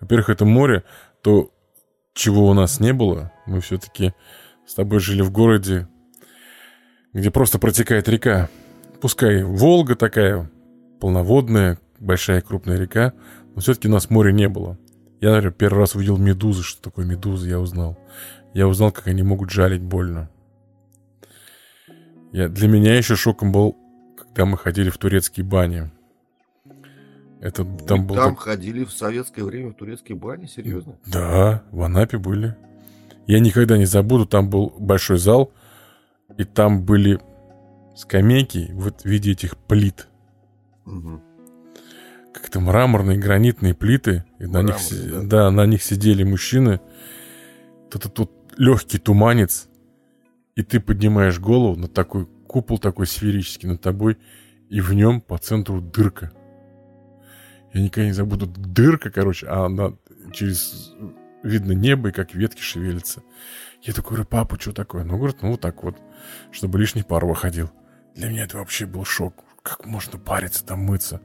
Во-первых, 0.00 0.30
это 0.30 0.46
море, 0.46 0.82
то, 1.20 1.50
чего 2.14 2.48
у 2.48 2.54
нас 2.54 2.80
не 2.80 2.94
было. 2.94 3.32
Мы 3.44 3.60
все-таки 3.60 4.14
с 4.66 4.72
тобой 4.72 5.00
жили 5.00 5.20
в 5.20 5.30
городе, 5.30 5.88
где 7.12 7.30
просто 7.30 7.58
протекает 7.58 8.08
река. 8.08 8.48
Пускай 9.00 9.42
Волга 9.42 9.96
такая, 9.96 10.50
полноводная, 11.00 11.78
большая 11.98 12.40
крупная 12.40 12.78
река, 12.78 13.12
но 13.54 13.60
все-таки 13.60 13.88
у 13.88 13.90
нас 13.90 14.10
моря 14.10 14.32
не 14.32 14.48
было. 14.48 14.78
Я, 15.20 15.32
например, 15.32 15.52
первый 15.52 15.78
раз 15.78 15.94
увидел 15.94 16.16
медузы. 16.16 16.62
Что 16.62 16.82
такое 16.82 17.04
медузы, 17.04 17.48
я 17.48 17.60
узнал. 17.60 17.98
Я 18.54 18.66
узнал, 18.66 18.90
как 18.92 19.06
они 19.06 19.22
могут 19.22 19.50
жалить 19.50 19.82
больно. 19.82 20.28
Я, 22.32 22.48
для 22.48 22.66
меня 22.66 22.96
еще 22.96 23.14
шоком 23.14 23.52
был, 23.52 23.76
когда 24.16 24.46
мы 24.46 24.56
ходили 24.56 24.90
в 24.90 24.98
турецкие 24.98 25.44
бани. 25.44 25.90
Это 27.40 27.64
там 27.64 28.06
был... 28.06 28.16
Там 28.16 28.34
так... 28.34 28.44
ходили 28.44 28.84
в 28.84 28.92
советское 28.92 29.44
время 29.44 29.70
в 29.70 29.74
турецкие 29.74 30.16
бани, 30.16 30.46
серьезно? 30.46 30.96
Да, 31.06 31.62
в 31.70 31.82
Анапе 31.82 32.18
были. 32.18 32.56
Я 33.26 33.40
никогда 33.40 33.76
не 33.76 33.84
забуду, 33.84 34.26
там 34.26 34.48
был 34.48 34.74
большой 34.78 35.18
зал, 35.18 35.52
и 36.38 36.44
там 36.44 36.84
были 36.84 37.20
скамейки 37.96 38.70
вот 38.72 39.02
в 39.02 39.04
виде 39.04 39.32
этих 39.32 39.56
плит. 39.56 40.08
Угу. 40.86 41.22
Как-то 42.32 42.60
мраморные, 42.60 43.18
гранитные 43.18 43.74
плиты. 43.74 44.24
И 44.38 44.46
на 44.46 44.62
них, 44.62 44.76
да? 45.10 45.22
да, 45.22 45.50
на 45.50 45.66
них 45.66 45.82
сидели 45.82 46.24
мужчины. 46.24 46.80
Тут, 47.90 48.12
тут 48.14 48.32
легкий 48.56 48.98
туманец. 48.98 49.68
И 50.54 50.62
ты 50.62 50.80
поднимаешь 50.80 51.38
голову 51.38 51.76
на 51.76 51.88
такой 51.88 52.26
купол 52.52 52.78
такой 52.78 53.06
сферический 53.06 53.68
над 53.68 53.80
тобой, 53.80 54.18
и 54.68 54.80
в 54.80 54.92
нем 54.92 55.22
по 55.22 55.38
центру 55.38 55.80
дырка. 55.80 56.32
Я 57.72 57.80
никогда 57.80 58.06
не 58.06 58.12
забуду. 58.12 58.46
Дырка, 58.46 59.10
короче, 59.10 59.46
а 59.46 59.64
она 59.64 59.94
через... 60.32 60.92
Видно 61.42 61.72
небо, 61.72 62.10
и 62.10 62.12
как 62.12 62.34
ветки 62.34 62.60
шевелятся. 62.60 63.22
Я 63.82 63.92
такой 63.92 64.16
говорю, 64.16 64.28
папа, 64.28 64.60
что 64.60 64.72
такое? 64.72 65.02
Ну, 65.04 65.16
говорит, 65.16 65.42
ну, 65.42 65.50
вот 65.50 65.60
так 65.60 65.82
вот, 65.82 65.96
чтобы 66.52 66.78
лишний 66.78 67.02
пар 67.02 67.24
выходил. 67.24 67.70
Для 68.14 68.28
меня 68.28 68.44
это 68.44 68.58
вообще 68.58 68.86
был 68.86 69.04
шок. 69.04 69.34
Как 69.62 69.86
можно 69.86 70.18
париться 70.18 70.64
там, 70.64 70.80
мыться? 70.80 71.20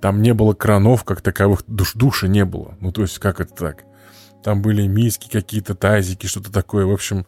Там 0.00 0.22
не 0.22 0.34
было 0.34 0.54
кранов, 0.54 1.04
как 1.04 1.20
таковых, 1.22 1.64
душ 1.66 1.94
душа 1.94 2.26
не 2.28 2.44
было. 2.44 2.76
Ну, 2.80 2.92
то 2.92 3.02
есть, 3.02 3.18
как 3.18 3.40
это 3.40 3.54
так? 3.54 3.84
Там 4.42 4.62
были 4.62 4.86
миски 4.86 5.28
какие-то, 5.28 5.74
тазики, 5.74 6.26
что-то 6.26 6.52
такое. 6.52 6.86
В 6.86 6.92
общем, 6.92 7.26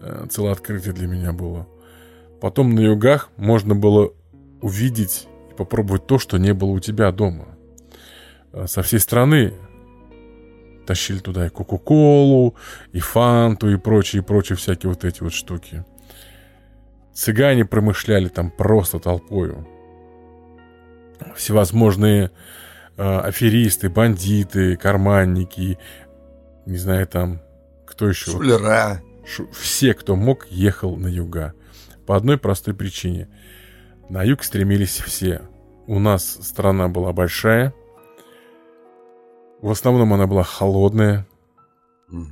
э, 0.00 0.26
целое 0.30 0.52
открытие 0.52 0.92
для 0.92 1.06
меня 1.06 1.32
было. 1.32 1.68
Потом 2.40 2.74
на 2.74 2.80
югах 2.80 3.30
можно 3.36 3.74
было 3.74 4.12
увидеть 4.60 5.28
и 5.50 5.54
попробовать 5.54 6.06
то, 6.06 6.18
что 6.18 6.38
не 6.38 6.52
было 6.52 6.70
у 6.70 6.80
тебя 6.80 7.10
дома. 7.12 7.56
Э, 8.52 8.66
со 8.66 8.82
всей 8.82 8.98
страны 8.98 9.54
тащили 10.86 11.18
туда 11.18 11.46
и 11.46 11.50
Кока-Колу, 11.50 12.54
и 12.92 13.00
Фанту, 13.00 13.70
и 13.70 13.76
прочие, 13.76 14.22
и 14.22 14.24
прочие 14.24 14.56
всякие 14.56 14.90
вот 14.90 15.04
эти 15.04 15.22
вот 15.22 15.32
штуки. 15.32 15.84
Цыгане 17.12 17.64
промышляли 17.64 18.28
там 18.28 18.50
просто 18.50 18.98
толпою. 18.98 19.66
Всевозможные 21.36 22.30
э, 22.96 23.02
аферисты, 23.02 23.90
бандиты, 23.90 24.76
карманники, 24.76 25.78
не 26.66 26.76
знаю 26.76 27.06
там, 27.06 27.40
кто 27.86 28.08
еще. 28.08 28.30
Шулера. 28.30 29.02
Шу, 29.26 29.50
все, 29.52 29.94
кто 29.94 30.16
мог, 30.16 30.46
ехал 30.48 30.96
на 30.96 31.08
юга. 31.08 31.54
По 32.06 32.16
одной 32.16 32.38
простой 32.38 32.74
причине. 32.74 33.28
На 34.08 34.22
юг 34.22 34.42
стремились 34.42 34.98
все. 34.98 35.42
У 35.86 35.98
нас 35.98 36.38
страна 36.42 36.88
была 36.88 37.12
большая, 37.12 37.74
в 39.60 39.70
основном 39.70 40.12
она 40.12 40.26
была 40.26 40.42
холодная. 40.42 41.26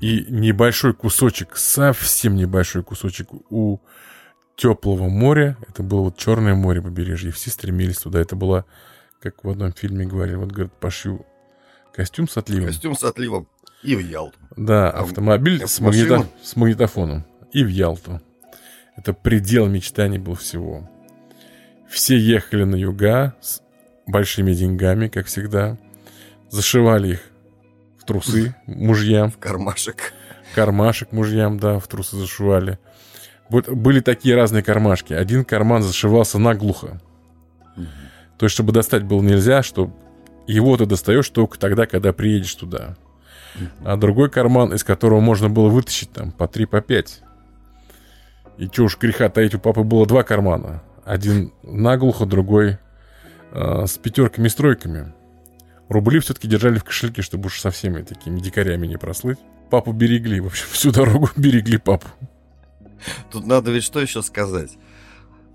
И 0.00 0.26
небольшой 0.28 0.92
кусочек, 0.92 1.56
совсем 1.56 2.34
небольшой 2.34 2.82
кусочек 2.82 3.28
у 3.50 3.78
теплого 4.56 5.08
моря. 5.08 5.56
Это 5.68 5.84
было 5.84 6.00
вот 6.00 6.16
Черное 6.16 6.54
море 6.54 6.82
побережье. 6.82 7.30
Все 7.30 7.50
стремились 7.50 7.98
туда. 7.98 8.20
Это 8.20 8.34
было, 8.34 8.64
как 9.22 9.44
в 9.44 9.48
одном 9.48 9.72
фильме 9.72 10.04
говорили, 10.04 10.34
вот, 10.34 10.50
говорят, 10.50 10.72
пошью 10.80 11.24
костюм 11.94 12.28
с 12.28 12.36
отливом. 12.36 12.66
Костюм 12.66 12.96
с 12.96 13.04
отливом. 13.04 13.46
И 13.84 13.94
в 13.94 14.00
Ялту. 14.00 14.36
Да, 14.56 14.90
а 14.90 15.02
автомобиль 15.02 15.64
с, 15.64 15.78
магнито... 15.78 16.26
с 16.42 16.56
магнитофоном. 16.56 17.24
И 17.52 17.62
в 17.62 17.68
Ялту. 17.68 18.20
Это 18.96 19.12
предел 19.12 19.68
мечтаний 19.68 20.18
был 20.18 20.34
всего. 20.34 20.90
Все 21.88 22.18
ехали 22.18 22.64
на 22.64 22.74
юга 22.74 23.36
с 23.40 23.62
большими 24.08 24.52
деньгами, 24.52 25.06
как 25.06 25.26
всегда. 25.26 25.78
Зашивали 26.50 27.12
их 27.14 27.20
в 27.98 28.04
трусы 28.04 28.54
мужьям. 28.66 29.30
В 29.30 29.38
кармашек. 29.38 30.12
Кармашек 30.54 31.12
мужьям, 31.12 31.58
да, 31.58 31.78
в 31.78 31.86
трусы 31.88 32.16
зашивали. 32.16 32.78
Вот 33.50 33.68
были 33.68 34.00
такие 34.00 34.34
разные 34.34 34.62
кармашки. 34.62 35.12
Один 35.12 35.44
карман 35.44 35.82
зашивался 35.82 36.38
наглухо. 36.38 37.00
То 38.38 38.46
есть, 38.46 38.54
чтобы 38.54 38.72
достать 38.72 39.04
было 39.04 39.20
нельзя, 39.20 39.62
что 39.62 39.90
его 40.46 40.76
ты 40.76 40.86
достаешь 40.86 41.28
только 41.28 41.58
тогда, 41.58 41.86
когда 41.86 42.12
приедешь 42.12 42.54
туда. 42.54 42.96
А 43.84 43.96
другой 43.96 44.30
карман, 44.30 44.72
из 44.72 44.84
которого 44.84 45.20
можно 45.20 45.48
было 45.48 45.68
вытащить 45.68 46.12
там 46.12 46.30
по 46.30 46.46
3, 46.46 46.66
по 46.66 46.80
5. 46.80 47.22
И 48.58 48.68
чё 48.68 48.84
уж 48.84 48.98
греха 48.98 49.28
таить, 49.28 49.54
у 49.54 49.58
папы 49.58 49.82
было 49.82 50.06
два 50.06 50.22
кармана. 50.22 50.82
Один 51.04 51.52
наглухо, 51.62 52.26
другой 52.26 52.78
э, 53.52 53.86
с 53.86 53.98
пятерками-стройками. 53.98 55.12
Рубли 55.88 56.20
все-таки 56.20 56.48
держали 56.48 56.78
в 56.78 56.84
кошельке, 56.84 57.22
чтобы 57.22 57.46
уж 57.46 57.60
со 57.60 57.70
всеми 57.70 58.02
такими 58.02 58.40
дикарями 58.40 58.86
не 58.86 58.98
прослыть. 58.98 59.38
Папу 59.70 59.92
берегли, 59.92 60.40
в 60.40 60.46
общем, 60.46 60.66
всю 60.70 60.92
дорогу 60.92 61.30
берегли 61.36 61.78
папу. 61.78 62.08
Тут 63.30 63.46
надо 63.46 63.70
ведь 63.70 63.84
что 63.84 64.00
еще 64.00 64.22
сказать. 64.22 64.76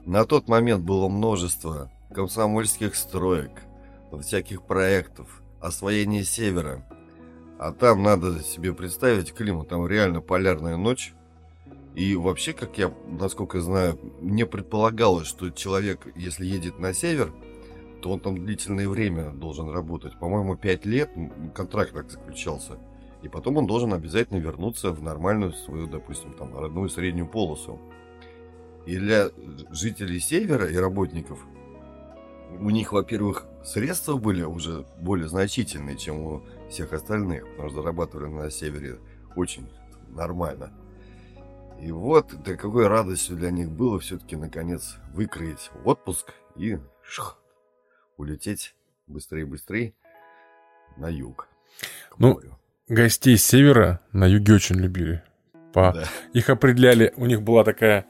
На 0.05 0.25
тот 0.25 0.47
момент 0.47 0.83
было 0.83 1.07
множество 1.07 1.91
комсомольских 2.13 2.95
строек, 2.95 3.51
всяких 4.21 4.63
проектов, 4.63 5.41
освоение 5.61 6.23
севера. 6.23 6.85
А 7.59 7.71
там 7.71 8.03
надо 8.03 8.41
себе 8.41 8.73
представить 8.73 9.33
климат, 9.33 9.69
там 9.69 9.87
реально 9.87 10.21
полярная 10.21 10.77
ночь. 10.77 11.13
И 11.95 12.15
вообще, 12.15 12.53
как 12.53 12.77
я, 12.77 12.91
насколько 13.07 13.61
знаю, 13.61 13.99
не 14.19 14.45
предполагалось, 14.45 15.27
что 15.27 15.51
человек, 15.51 16.07
если 16.15 16.45
едет 16.45 16.79
на 16.79 16.93
север, 16.93 17.31
то 18.03 18.11
он 18.11 18.19
там 18.19 18.45
длительное 18.45 18.89
время 18.89 19.31
должен 19.31 19.69
работать. 19.69 20.19
По-моему, 20.19 20.57
5 20.57 20.85
лет 20.85 21.09
контракт 21.55 21.93
так 21.93 22.11
заключался. 22.11 22.77
И 23.21 23.29
потом 23.29 23.55
он 23.55 23.65
должен 23.65 23.93
обязательно 23.93 24.39
вернуться 24.39 24.91
в 24.91 25.01
нормальную 25.01 25.53
свою, 25.53 25.87
допустим, 25.87 26.33
там, 26.33 26.53
родную 26.57 26.89
среднюю 26.89 27.29
полосу. 27.29 27.79
И 28.85 28.97
для 28.97 29.29
жителей 29.71 30.19
севера 30.19 30.69
и 30.69 30.75
работников 30.75 31.39
у 32.59 32.69
них, 32.69 32.91
во-первых, 32.91 33.45
средства 33.63 34.17
были 34.17 34.43
уже 34.43 34.85
более 34.99 35.29
значительные, 35.29 35.95
чем 35.95 36.19
у 36.19 36.41
всех 36.69 36.91
остальных, 36.91 37.49
потому 37.51 37.69
что 37.69 37.81
зарабатывали 37.81 38.27
на 38.27 38.51
севере 38.51 38.99
очень 39.37 39.69
нормально. 40.09 40.73
И 41.79 41.89
вот, 41.89 42.33
да 42.43 42.57
какой 42.57 42.87
радостью 42.87 43.37
для 43.37 43.49
них 43.49 43.71
было 43.71 43.97
все-таки, 43.99 44.35
наконец, 44.35 44.97
выкроить 45.13 45.71
отпуск 45.85 46.33
и 46.57 46.77
шх, 47.01 47.37
улететь 48.17 48.75
быстрее-быстрее 49.07 49.93
на 50.97 51.09
юг. 51.09 51.47
Ну, 52.17 52.33
морю. 52.33 52.59
гостей 52.87 53.37
с 53.37 53.43
севера 53.43 53.99
на 54.11 54.25
юге 54.25 54.53
очень 54.53 54.75
любили. 54.75 55.23
По... 55.73 55.93
Да. 55.93 56.03
Их 56.33 56.49
определяли, 56.49 57.13
у 57.15 57.25
них 57.25 57.41
была 57.41 57.63
такая 57.63 58.05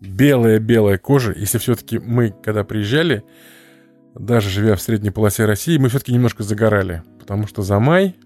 белая-белая 0.00 0.98
кожа. 0.98 1.32
Если 1.32 1.58
все-таки 1.58 1.98
мы, 1.98 2.34
когда 2.42 2.64
приезжали, 2.64 3.24
даже 4.14 4.50
живя 4.50 4.74
в 4.74 4.82
средней 4.82 5.10
полосе 5.10 5.44
России, 5.44 5.78
мы 5.78 5.88
все-таки 5.88 6.12
немножко 6.12 6.42
загорали. 6.42 7.02
Потому 7.20 7.46
что 7.46 7.62
за 7.62 7.78
май, 7.78 8.16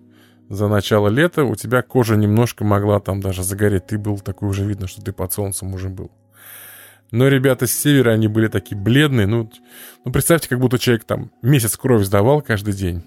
за 0.48 0.68
начало 0.68 1.08
лета 1.08 1.44
у 1.44 1.54
тебя 1.54 1.82
кожа 1.82 2.16
немножко 2.16 2.64
могла 2.64 2.98
там 2.98 3.20
даже 3.20 3.42
загореть. 3.42 3.86
Ты 3.86 3.98
был 3.98 4.18
такой 4.18 4.48
уже 4.48 4.64
видно, 4.64 4.86
что 4.86 5.02
ты 5.02 5.12
под 5.12 5.32
солнцем 5.32 5.74
уже 5.74 5.90
был. 5.90 6.10
Но 7.10 7.28
ребята 7.28 7.66
с 7.66 7.72
севера, 7.72 8.10
они 8.10 8.28
были 8.28 8.48
такие 8.48 8.76
бледные. 8.76 9.26
Ну, 9.26 9.50
ну 10.04 10.12
представьте, 10.12 10.48
как 10.48 10.60
будто 10.60 10.78
человек 10.78 11.04
там 11.04 11.30
месяц 11.42 11.76
кровь 11.76 12.04
сдавал 12.04 12.42
каждый 12.42 12.75
день. 12.75 13.02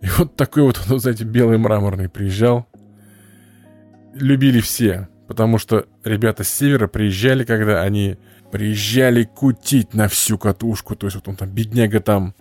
И 0.00 0.06
вот 0.18 0.36
такой 0.36 0.62
вот, 0.62 0.78
вот, 0.86 1.00
знаете, 1.00 1.24
белый 1.24 1.58
мраморный 1.58 2.08
приезжал. 2.08 2.68
Любили 4.14 4.60
все, 4.60 5.08
потому 5.26 5.58
что 5.58 5.86
ребята 6.04 6.44
с 6.44 6.48
севера 6.48 6.88
приезжали, 6.88 7.44
когда 7.44 7.82
они 7.82 8.16
приезжали 8.50 9.24
кутить 9.24 9.94
на 9.94 10.08
всю 10.08 10.38
катушку. 10.38 10.96
То 10.96 11.06
есть 11.06 11.16
вот 11.16 11.28
он 11.28 11.36
там, 11.36 11.50
бедняга 11.50 12.00
там, 12.00 12.34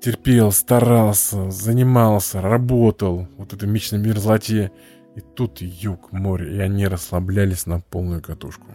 терпел, 0.00 0.52
старался, 0.52 1.50
занимался, 1.50 2.40
работал. 2.40 3.28
Вот 3.36 3.52
это 3.52 3.66
вечной 3.66 3.98
мерзлоте. 3.98 4.72
И 5.16 5.20
тут 5.20 5.60
юг, 5.60 6.12
море, 6.12 6.56
и 6.56 6.60
они 6.60 6.86
расслаблялись 6.86 7.66
на 7.66 7.80
полную 7.80 8.22
катушку. 8.22 8.66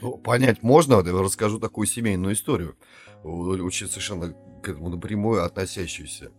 Ну, 0.00 0.16
понять 0.18 0.62
можно, 0.62 0.94
я 0.94 1.12
расскажу 1.12 1.58
такую 1.58 1.86
семейную 1.86 2.34
историю, 2.34 2.76
очень 3.22 3.86
совершенно 3.86 4.34
к 4.62 4.68
этому 4.68 4.88
напрямую 4.88 5.44
относящуюся. 5.44 6.30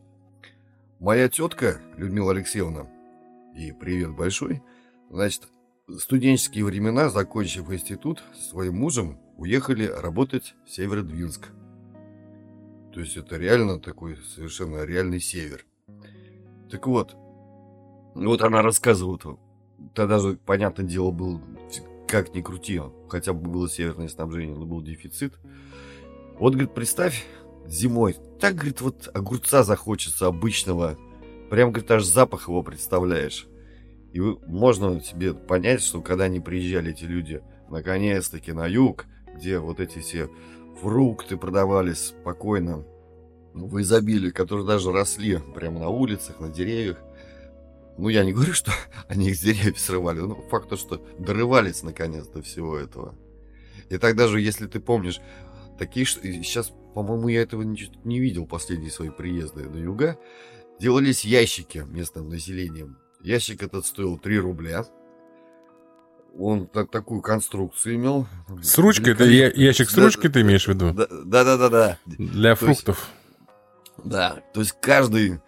Моя 1.00 1.30
тетка 1.30 1.80
Людмила 1.96 2.32
Алексеевна, 2.32 2.88
и 3.56 3.72
привет 3.72 4.16
большой, 4.16 4.64
значит, 5.12 5.48
студенческие 5.98 6.66
времена, 6.66 7.10
закончив 7.10 7.70
институт, 7.72 8.24
своим 8.50 8.78
мужем 8.78 9.20
уехали 9.38 9.86
работать 9.86 10.56
в 10.66 10.72
Северодвинск. 10.72 11.50
То 12.94 13.00
есть 13.00 13.16
это 13.16 13.38
реально 13.38 13.80
такой 13.80 14.18
совершенно 14.18 14.84
реальный 14.86 15.20
север. 15.20 15.66
Так 16.72 16.88
вот, 16.88 17.16
вот 18.26 18.42
она 18.42 18.62
рассказывает, 18.62 19.22
тогда 19.94 20.20
же, 20.20 20.38
понятное 20.46 20.86
дело, 20.86 21.12
был 21.12 21.42
как 22.08 22.34
ни 22.34 22.42
крути, 22.42 22.82
хотя 23.10 23.34
бы 23.34 23.50
было 23.50 23.70
северное 23.70 24.08
снабжение, 24.08 24.56
но 24.56 24.66
был 24.66 24.82
дефицит. 24.82 25.34
Вот, 26.40 26.54
говорит, 26.54 26.74
представь, 26.74 27.26
зимой, 27.68 28.16
так, 28.40 28.56
говорит, 28.56 28.82
вот 28.82 29.10
огурца 29.14 29.64
захочется 29.64 30.28
обычного, 30.28 30.98
прям, 31.50 31.72
говорит, 31.72 31.92
аж 31.92 32.04
запах 32.04 32.48
его 32.48 32.64
представляешь. 32.64 33.48
И 34.14 34.20
можно 34.20 35.02
себе 35.02 35.34
понять, 35.34 35.82
что 35.82 36.02
когда 36.02 36.26
они 36.26 36.40
приезжали, 36.40 36.92
эти 36.92 37.04
люди, 37.04 37.42
наконец-таки 37.70 38.54
на 38.54 38.66
юг, 38.66 39.06
где 39.36 39.60
вот 39.60 39.80
эти 39.80 40.00
все 40.00 40.30
фрукты 40.82 41.38
продавались 41.38 42.08
спокойно, 42.08 42.86
в 43.54 43.82
изобилии, 43.82 44.30
которые 44.30 44.68
даже 44.68 44.92
росли 44.92 45.40
прямо 45.56 45.80
на 45.80 45.90
улицах, 45.90 46.40
на 46.40 46.50
деревьях. 46.50 46.98
Ну, 47.98 48.10
я 48.10 48.24
не 48.24 48.34
говорю, 48.34 48.54
что 48.54 48.72
они 49.08 49.30
их 49.30 49.36
с 49.36 49.42
деревьев 49.42 49.80
срывали, 49.80 50.20
но 50.20 50.36
факт 50.50 50.70
то, 50.70 50.78
что 50.78 51.06
дорывались 51.20 51.84
наконец 51.84 52.28
до 52.28 52.42
всего 52.42 52.78
этого. 52.78 53.16
И 53.90 53.98
так 53.98 54.16
даже, 54.16 54.40
если 54.40 54.68
ты 54.68 54.80
помнишь, 54.80 55.20
такие, 55.80 56.06
сейчас, 56.06 56.72
по-моему, 56.94 57.30
я 57.30 57.42
этого 57.42 57.62
не, 57.62 57.92
не 58.04 58.20
видел 58.20 58.46
последние 58.46 58.92
свои 58.92 59.10
приезды 59.10 59.70
на 59.70 59.78
юга, 59.78 60.20
делались 60.80 61.26
ящики 61.26 61.86
местным 61.88 62.30
населением. 62.30 62.98
Ящик 63.22 63.64
этот 63.64 63.86
стоил 63.86 64.18
3 64.18 64.40
рубля. 64.40 64.86
Он 66.38 66.68
так, 66.68 66.92
такую 66.92 67.22
конструкцию 67.22 67.96
имел. 67.96 68.28
С 68.62 68.78
ручкой? 68.78 69.14
Это 69.14 69.24
я, 69.24 69.50
ящик 69.50 69.90
с 69.90 69.98
ручкой 69.98 70.28
да, 70.28 70.34
ты 70.34 70.42
имеешь 70.42 70.66
в 70.66 70.68
виду? 70.68 70.94
Да-да-да. 70.94 71.98
Для 72.06 72.56
то 72.56 72.66
фруктов. 72.66 73.10
Есть, 73.98 74.10
да, 74.10 74.44
то 74.54 74.60
есть 74.60 74.76
каждый 74.80 75.40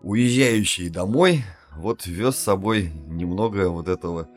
уезжающий 0.00 0.88
домой 0.88 1.44
вот 1.76 2.06
вез 2.06 2.36
с 2.36 2.42
собой 2.42 2.92
немного 3.06 3.68
вот 3.68 3.88
этого 3.88 4.28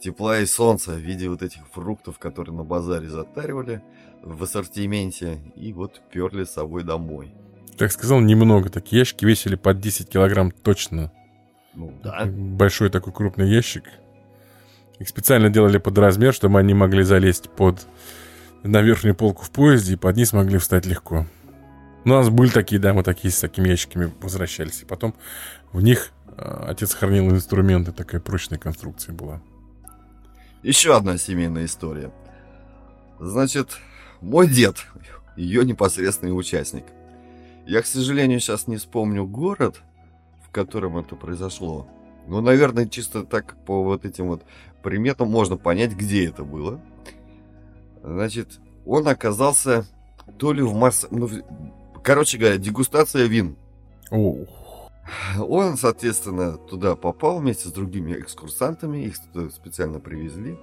тепла 0.00 0.38
и 0.38 0.46
солнца 0.46 0.92
в 0.92 0.98
виде 0.98 1.28
вот 1.28 1.42
этих 1.42 1.66
фруктов, 1.72 2.18
которые 2.18 2.54
на 2.54 2.64
базаре 2.64 3.08
затаривали 3.08 3.82
в 4.22 4.42
ассортименте, 4.42 5.38
и 5.54 5.72
вот 5.72 6.00
перли 6.10 6.44
с 6.44 6.50
собой 6.50 6.84
домой. 6.84 7.32
Так 7.76 7.92
сказал, 7.92 8.20
немного. 8.20 8.70
Такие 8.70 9.00
ящики 9.00 9.24
весили 9.24 9.54
под 9.54 9.80
10 9.80 10.08
килограмм 10.08 10.50
точно. 10.50 11.12
Ну, 11.74 11.92
да. 12.02 12.24
Большой 12.26 12.90
такой 12.90 13.12
крупный 13.12 13.48
ящик. 13.48 13.84
Их 14.98 15.08
специально 15.08 15.50
делали 15.50 15.78
под 15.78 15.98
размер, 15.98 16.32
чтобы 16.32 16.58
они 16.58 16.72
могли 16.72 17.02
залезть 17.02 17.50
под 17.50 17.86
на 18.62 18.80
верхнюю 18.80 19.14
полку 19.14 19.44
в 19.44 19.50
поезде 19.50 19.92
и 19.92 19.96
под 19.96 20.16
низ 20.16 20.32
могли 20.32 20.58
встать 20.58 20.86
легко. 20.86 21.26
У 22.04 22.08
нас 22.08 22.30
были 22.30 22.50
такие, 22.50 22.80
да, 22.80 22.94
мы 22.94 23.02
такие 23.02 23.30
с 23.32 23.40
такими 23.40 23.68
ящиками 23.68 24.12
возвращались. 24.20 24.82
И 24.82 24.84
потом 24.86 25.14
в 25.72 25.82
них 25.82 26.12
отец 26.36 26.94
хранил 26.94 27.30
инструменты, 27.30 27.92
такая 27.92 28.20
прочная 28.20 28.58
конструкция 28.58 29.14
была. 29.14 29.40
Еще 30.62 30.96
одна 30.96 31.18
семейная 31.18 31.64
история. 31.64 32.12
Значит, 33.20 33.78
мой 34.20 34.48
дед, 34.48 34.76
ее 35.36 35.64
непосредственный 35.64 36.36
участник. 36.36 36.84
Я, 37.66 37.82
к 37.82 37.86
сожалению, 37.86 38.40
сейчас 38.40 38.66
не 38.66 38.76
вспомню 38.76 39.26
город, 39.26 39.82
в 40.46 40.50
котором 40.50 40.98
это 40.98 41.16
произошло. 41.16 41.88
Но, 42.26 42.40
наверное, 42.40 42.86
чисто 42.86 43.24
так 43.24 43.56
по 43.64 43.82
вот 43.82 44.04
этим 44.04 44.28
вот 44.28 44.42
приметам 44.82 45.28
можно 45.28 45.56
понять, 45.56 45.92
где 45.92 46.28
это 46.28 46.44
было. 46.44 46.80
Значит, 48.02 48.60
он 48.84 49.08
оказался 49.08 49.86
то 50.38 50.52
ли 50.52 50.62
в 50.62 50.74
масс... 50.74 51.06
Ну, 51.10 51.28
короче 52.02 52.38
говоря, 52.38 52.56
дегустация 52.56 53.26
вин. 53.26 53.56
О. 54.10 54.44
Он, 55.38 55.76
соответственно, 55.76 56.56
туда 56.56 56.96
попал 56.96 57.38
вместе 57.38 57.68
с 57.68 57.72
другими 57.72 58.12
экскурсантами, 58.12 59.04
их 59.04 59.16
туда 59.32 59.50
специально 59.50 60.00
привезли. 60.00 60.58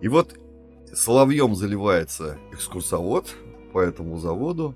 И 0.00 0.08
вот 0.08 0.38
соловьем 0.92 1.54
заливается 1.54 2.38
экскурсовод 2.52 3.34
по 3.72 3.80
этому 3.80 4.18
заводу, 4.18 4.74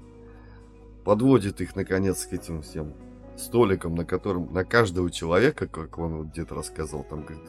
подводит 1.05 1.61
их, 1.61 1.75
наконец, 1.75 2.27
к 2.27 2.33
этим 2.33 2.63
всем 2.63 2.93
столикам, 3.37 3.95
на 3.95 4.05
котором 4.05 4.53
на 4.53 4.65
каждого 4.65 5.11
человека, 5.11 5.67
как 5.67 5.99
он 5.99 6.17
вот 6.17 6.27
где-то 6.29 6.55
рассказывал, 6.55 7.05
там, 7.05 7.23
говорит, 7.23 7.45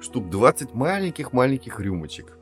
штук 0.00 0.30
20 0.30 0.74
маленьких-маленьких 0.74 1.78
рюмочек. 1.80 2.36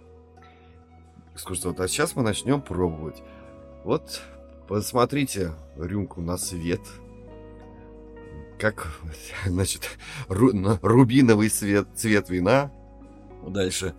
Экскурсовод, 1.34 1.80
а 1.80 1.88
сейчас 1.88 2.16
мы 2.16 2.22
начнем 2.22 2.60
пробовать. 2.60 3.22
Вот, 3.84 4.20
посмотрите 4.68 5.52
рюмку 5.76 6.20
на 6.20 6.36
свет, 6.36 6.80
как, 8.60 9.00
значит, 9.46 9.98
ру, 10.28 10.50
рубиновый 10.82 11.48
цвет, 11.48 11.88
цвет 11.96 12.28
вина. 12.30 12.70
Дальше. 13.46 13.94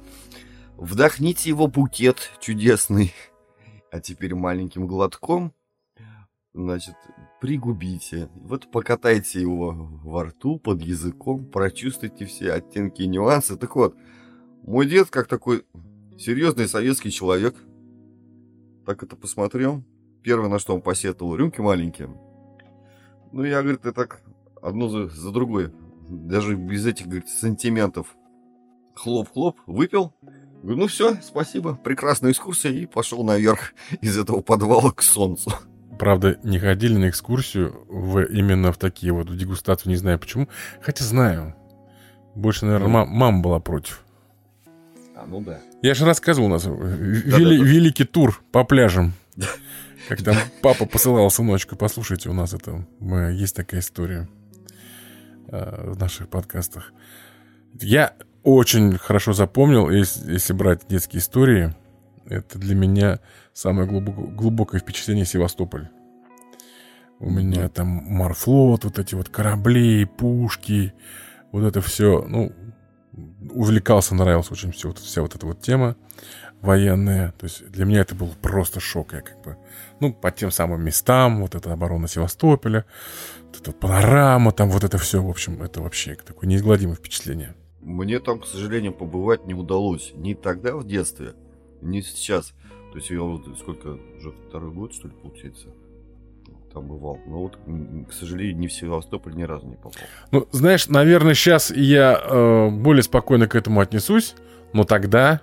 Вдохните 0.77 1.49
его 1.49 1.67
букет 1.67 2.31
чудесный. 2.39 3.13
А 3.91 3.99
теперь 3.99 4.35
маленьким 4.35 4.87
глотком, 4.87 5.53
значит, 6.53 6.95
пригубите. 7.41 8.29
Вот 8.35 8.71
покатайте 8.71 9.41
его 9.41 9.71
во 10.03 10.25
рту, 10.25 10.59
под 10.59 10.81
языком, 10.81 11.45
прочувствуйте 11.45 12.25
все 12.25 12.53
оттенки 12.53 13.01
и 13.01 13.07
нюансы. 13.07 13.57
Так 13.57 13.75
вот, 13.75 13.97
мой 14.63 14.85
дед, 14.85 15.09
как 15.09 15.27
такой 15.27 15.65
серьезный 16.17 16.69
советский 16.69 17.11
человек, 17.11 17.55
так 18.85 19.03
это 19.03 19.15
посмотрел. 19.15 19.83
Первое, 20.23 20.49
на 20.49 20.59
что 20.59 20.73
он 20.73 20.81
посетовал, 20.81 21.35
рюмки 21.35 21.59
маленькие. 21.59 22.09
Ну, 23.33 23.43
я, 23.43 23.61
говорит, 23.61 23.85
и 23.85 23.91
так 23.91 24.21
одно 24.61 24.89
за, 24.89 25.07
за 25.07 25.31
другой. 25.31 25.71
Даже 26.09 26.55
без 26.55 26.85
этих, 26.85 27.07
говорит, 27.07 27.29
сантиментов. 27.29 28.07
Хлоп-хлоп, 28.95 29.57
выпил. 29.65 30.13
Говорю, 30.61 30.79
ну 30.79 30.87
все, 30.87 31.15
спасибо, 31.23 31.75
прекрасная 31.75 32.31
экскурсия. 32.31 32.71
И 32.71 32.85
пошел 32.85 33.23
наверх 33.23 33.73
из 34.01 34.17
этого 34.17 34.41
подвала 34.41 34.91
к 34.91 35.01
солнцу. 35.01 35.51
Правда, 35.97 36.39
не 36.43 36.59
ходили 36.59 36.97
на 36.97 37.09
экскурсию 37.09 37.85
в, 37.87 38.23
именно 38.23 38.71
в 38.71 38.77
такие 38.77 39.13
вот 39.13 39.29
в 39.29 39.37
дегустацию, 39.37 39.91
не 39.91 39.95
знаю 39.95 40.19
почему. 40.19 40.49
Хотя 40.81 41.05
знаю. 41.05 41.55
Больше, 42.35 42.65
наверное, 42.65 43.05
ну. 43.05 43.05
мама 43.05 43.41
была 43.41 43.59
против. 43.59 44.03
А, 45.15 45.25
ну 45.27 45.41
да. 45.41 45.59
Я 45.81 45.93
же 45.93 46.05
рассказывал 46.05 46.47
у 46.47 46.51
нас 46.51 46.65
э, 46.65 46.69
вели, 46.69 47.57
да, 47.57 47.63
да. 47.63 47.69
великий 47.69 48.05
тур 48.05 48.41
по 48.51 48.63
пляжам. 48.63 49.13
Как 50.07 50.23
там 50.23 50.35
папа 50.61 50.85
посылал 50.85 51.29
сыночку, 51.29 51.75
послушайте, 51.75 52.29
у 52.29 52.33
нас 52.33 52.53
это 52.53 52.85
мы, 52.99 53.33
есть 53.33 53.55
такая 53.55 53.81
история 53.81 54.27
э, 55.51 55.91
в 55.91 55.99
наших 55.99 56.29
подкастах. 56.29 56.93
Я 57.79 58.15
очень 58.43 58.97
хорошо 58.97 59.33
запомнил, 59.33 59.89
если, 59.89 60.33
если 60.33 60.53
брать 60.53 60.87
детские 60.87 61.19
истории, 61.19 61.75
это 62.25 62.57
для 62.57 62.75
меня 62.75 63.19
самое 63.53 63.87
глубоко, 63.87 64.23
глубокое 64.23 64.81
впечатление 64.81 65.25
Севастополь. 65.25 65.89
У 67.19 67.29
меня 67.29 67.69
там 67.69 67.87
морфлот, 67.87 68.83
вот 68.83 68.97
эти 68.97 69.13
вот 69.13 69.29
корабли, 69.29 70.05
пушки, 70.05 70.93
вот 71.51 71.63
это 71.63 71.81
все, 71.81 72.25
ну, 72.27 72.51
увлекался, 73.51 74.15
нравилась 74.15 74.51
очень 74.51 74.71
все, 74.71 74.87
вот, 74.87 74.99
вся 74.99 75.21
вот 75.21 75.35
эта 75.35 75.45
вот 75.45 75.61
тема 75.61 75.95
военная. 76.61 77.33
То 77.37 77.45
есть 77.45 77.69
для 77.69 77.85
меня 77.85 78.01
это 78.01 78.15
был 78.15 78.29
просто 78.41 78.79
шок. 78.79 79.13
Я 79.13 79.21
как 79.21 79.41
бы, 79.43 79.57
ну, 79.99 80.13
по 80.13 80.31
тем 80.31 80.51
самым 80.51 80.83
местам, 80.83 81.41
вот 81.41 81.55
эта 81.55 81.73
оборона 81.73 82.07
Севастополя, 82.07 82.85
вот 83.45 83.61
эта 83.61 83.71
панорама, 83.71 84.51
там 84.51 84.69
вот 84.69 84.83
это 84.83 84.97
все, 84.97 85.21
в 85.21 85.29
общем, 85.29 85.61
это 85.61 85.81
вообще 85.81 86.15
такое 86.15 86.49
неизгладимое 86.49 86.95
впечатление. 86.95 87.55
Мне 87.81 88.19
там, 88.19 88.39
к 88.39 88.45
сожалению, 88.45 88.93
побывать 88.93 89.45
не 89.45 89.53
удалось. 89.53 90.11
Ни 90.13 90.35
тогда 90.35 90.75
в 90.75 90.85
детстве, 90.85 91.33
ни 91.81 92.01
сейчас. 92.01 92.53
То 92.91 92.97
есть 92.97 93.09
я 93.09 93.21
вот 93.21 93.47
сколько, 93.57 93.97
уже 94.17 94.31
второй 94.49 94.71
год, 94.71 94.93
что 94.93 95.07
ли, 95.07 95.13
получается, 95.15 95.67
там 96.73 96.87
бывал. 96.87 97.19
Но 97.25 97.41
вот, 97.41 97.57
к 98.07 98.13
сожалению, 98.13 98.57
не 98.57 98.67
в 98.67 98.73
Севастополь 98.73 99.33
ни 99.35 99.43
разу 99.43 99.67
не 99.67 99.75
попал. 99.75 99.93
Ну, 100.31 100.47
знаешь, 100.51 100.87
наверное, 100.87 101.33
сейчас 101.33 101.71
я 101.71 102.21
э, 102.21 102.69
более 102.69 103.03
спокойно 103.03 103.47
к 103.47 103.55
этому 103.55 103.79
отнесусь, 103.79 104.35
но 104.73 104.83
тогда 104.83 105.41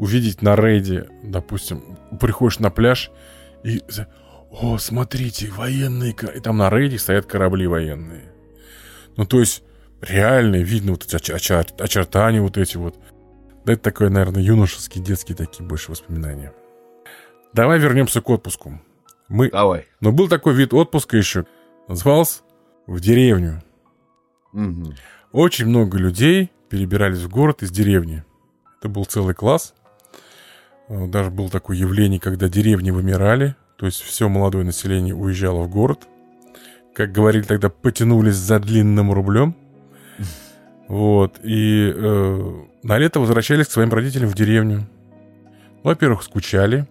увидеть 0.00 0.40
на 0.40 0.56
рейде, 0.56 1.08
допустим, 1.22 1.98
приходишь 2.18 2.58
на 2.58 2.70
пляж 2.70 3.10
и... 3.62 3.82
О, 4.50 4.78
смотрите, 4.78 5.48
военные... 5.50 6.16
И 6.34 6.40
там 6.40 6.56
на 6.56 6.70
рейде 6.70 6.98
стоят 6.98 7.26
корабли 7.26 7.68
военные. 7.68 8.32
Ну, 9.16 9.24
то 9.26 9.38
есть, 9.38 9.62
реально 10.00 10.56
видно 10.56 10.92
вот 10.92 11.04
эти 11.04 11.30
очер... 11.30 11.66
очертания 11.78 12.40
вот 12.40 12.56
эти 12.56 12.76
вот. 12.78 12.96
Да 13.64 13.74
это 13.74 13.82
такое, 13.82 14.08
наверное, 14.08 14.42
юношеские, 14.42 15.04
детские 15.04 15.36
такие 15.36 15.64
больше 15.64 15.90
воспоминания. 15.92 16.52
Давай 17.52 17.78
вернемся 17.78 18.22
к 18.22 18.30
отпуску. 18.30 18.80
Мы... 19.28 19.50
Давай. 19.50 19.86
Но 20.00 20.10
был 20.10 20.28
такой 20.28 20.54
вид 20.54 20.72
отпуска 20.72 21.16
еще. 21.16 21.44
Назывался 21.86 22.40
в 22.86 22.98
деревню. 23.00 23.62
Угу. 24.54 24.94
Очень 25.32 25.66
много 25.66 25.98
людей 25.98 26.50
перебирались 26.70 27.20
в 27.20 27.28
город 27.28 27.62
из 27.62 27.70
деревни. 27.70 28.24
Это 28.78 28.88
был 28.88 29.04
целый 29.04 29.34
класс. 29.34 29.74
Э, 30.90 31.06
даже 31.06 31.30
было 31.30 31.48
такое 31.48 31.76
явление, 31.76 32.20
когда 32.20 32.48
деревни 32.48 32.90
вымирали. 32.90 33.54
То 33.76 33.86
есть 33.86 34.02
все 34.02 34.28
молодое 34.28 34.64
население 34.64 35.14
уезжало 35.14 35.62
в 35.62 35.70
город. 35.70 36.06
Как 36.94 37.12
говорили 37.12 37.42
тогда, 37.42 37.70
потянулись 37.70 38.34
за 38.34 38.58
длинным 38.58 39.12
рублем. 39.12 39.56
Вот. 40.88 41.38
И 41.42 41.90
э, 41.94 42.64
на 42.82 42.98
лето 42.98 43.20
возвращались 43.20 43.68
к 43.68 43.70
своим 43.70 43.90
родителям 43.90 44.28
в 44.28 44.34
деревню. 44.34 44.88
Во-первых, 45.82 46.24
скучали 46.24 46.86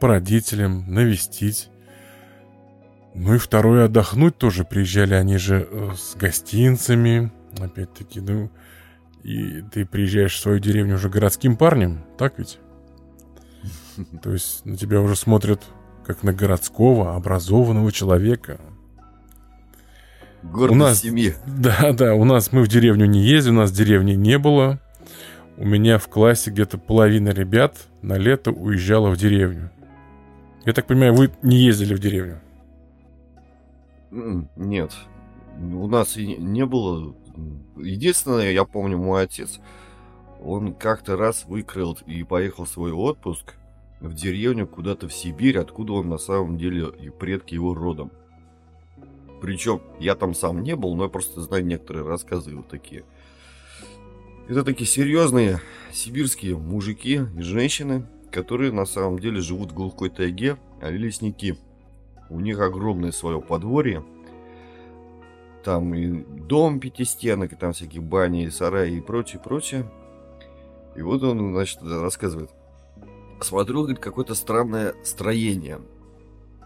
по 0.00 0.08
родителям, 0.08 0.84
навестить. 0.86 1.68
Ну 3.14 3.34
и 3.34 3.38
второе, 3.38 3.86
отдохнуть 3.86 4.38
тоже 4.38 4.64
приезжали 4.64 5.14
они 5.14 5.36
же 5.36 5.66
э, 5.68 5.90
с 5.96 6.14
гостинцами. 6.14 7.32
Опять-таки, 7.58 8.20
ну, 8.20 8.50
и 9.24 9.62
ты 9.72 9.84
приезжаешь 9.84 10.34
в 10.34 10.40
свою 10.40 10.58
деревню 10.60 10.94
уже 10.94 11.08
городским 11.08 11.56
парнем, 11.56 12.04
так 12.18 12.38
ведь? 12.38 12.60
То 14.22 14.32
есть 14.32 14.64
на 14.64 14.76
тебя 14.76 15.00
уже 15.00 15.16
смотрят 15.16 15.62
как 16.04 16.22
на 16.22 16.32
городского, 16.32 17.16
образованного 17.16 17.90
человека. 17.92 18.60
Гордость 20.42 20.72
у 20.72 20.74
нас, 20.74 21.00
семьи. 21.00 21.34
Да, 21.46 21.92
да, 21.92 22.14
у 22.14 22.24
нас 22.24 22.52
мы 22.52 22.62
в 22.62 22.68
деревню 22.68 23.06
не 23.06 23.20
ездили, 23.20 23.54
у 23.54 23.58
нас 23.58 23.72
деревни 23.72 24.12
не 24.12 24.38
было. 24.38 24.80
У 25.56 25.64
меня 25.64 25.98
в 25.98 26.08
классе 26.08 26.50
где-то 26.50 26.78
половина 26.78 27.30
ребят 27.30 27.76
на 28.02 28.18
лето 28.18 28.52
уезжала 28.52 29.10
в 29.10 29.16
деревню. 29.16 29.70
Я 30.64 30.72
так 30.72 30.86
понимаю, 30.86 31.14
вы 31.14 31.30
не 31.42 31.56
ездили 31.56 31.94
в 31.94 31.98
деревню? 31.98 32.40
Нет. 34.10 34.92
У 35.58 35.88
нас 35.88 36.16
и 36.16 36.36
не 36.36 36.66
было. 36.66 37.14
Единственное, 37.76 38.52
я 38.52 38.64
помню, 38.64 38.98
мой 38.98 39.22
отец, 39.22 39.60
он 40.42 40.74
как-то 40.74 41.16
раз 41.16 41.44
выкрыл 41.46 41.98
и 42.06 42.22
поехал 42.22 42.64
в 42.64 42.68
свой 42.68 42.92
отпуск 42.92 43.54
в 44.00 44.14
деревню 44.14 44.66
куда-то 44.66 45.08
в 45.08 45.12
Сибирь, 45.12 45.58
откуда 45.58 45.94
он 45.94 46.08
на 46.08 46.18
самом 46.18 46.58
деле 46.58 46.88
и 47.00 47.10
предки 47.10 47.54
его 47.54 47.74
родом. 47.74 48.12
Причем 49.40 49.82
я 49.98 50.14
там 50.14 50.34
сам 50.34 50.62
не 50.62 50.76
был, 50.76 50.94
но 50.94 51.04
я 51.04 51.08
просто 51.08 51.40
знаю 51.40 51.64
некоторые 51.64 52.06
рассказы 52.06 52.54
вот 52.54 52.68
такие. 52.68 53.04
Это 54.48 54.64
такие 54.64 54.86
серьезные 54.86 55.60
сибирские 55.92 56.56
мужики 56.56 57.22
и 57.36 57.40
женщины, 57.40 58.06
которые 58.30 58.72
на 58.72 58.86
самом 58.86 59.18
деле 59.18 59.40
живут 59.40 59.72
в 59.72 59.74
глухой 59.74 60.08
тайге, 60.08 60.56
а 60.80 60.90
лесники. 60.90 61.56
У 62.30 62.40
них 62.40 62.60
огромное 62.60 63.12
свое 63.12 63.40
подворье. 63.40 64.04
Там 65.64 65.94
и 65.94 66.24
дом 66.24 66.78
пятистенок, 66.78 67.52
и 67.52 67.56
там 67.56 67.72
всякие 67.72 68.02
бани, 68.02 68.44
и 68.44 68.50
сараи 68.50 68.98
и 68.98 69.00
прочее, 69.00 69.40
прочее. 69.42 69.90
И 70.94 71.02
вот 71.02 71.22
он, 71.22 71.52
значит, 71.52 71.80
рассказывает. 71.82 72.50
Смотрю, 73.40 73.82
говорит, 73.82 73.98
какое-то 73.98 74.34
странное 74.34 74.94
строение. 75.04 75.80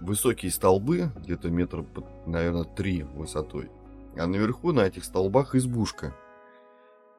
Высокие 0.00 0.50
столбы, 0.50 1.12
где-то 1.16 1.50
метров, 1.50 1.86
наверное, 2.26 2.64
три 2.64 3.02
высотой. 3.02 3.70
А 4.16 4.26
наверху 4.26 4.72
на 4.72 4.80
этих 4.80 5.04
столбах 5.04 5.54
избушка. 5.54 6.14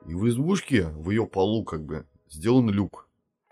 И 0.07 0.13
в 0.13 0.27
избушке, 0.27 0.87
в 0.87 1.09
ее 1.11 1.27
полу 1.27 1.63
как 1.63 1.85
бы, 1.85 2.05
сделан 2.29 2.69
люк. 2.69 3.07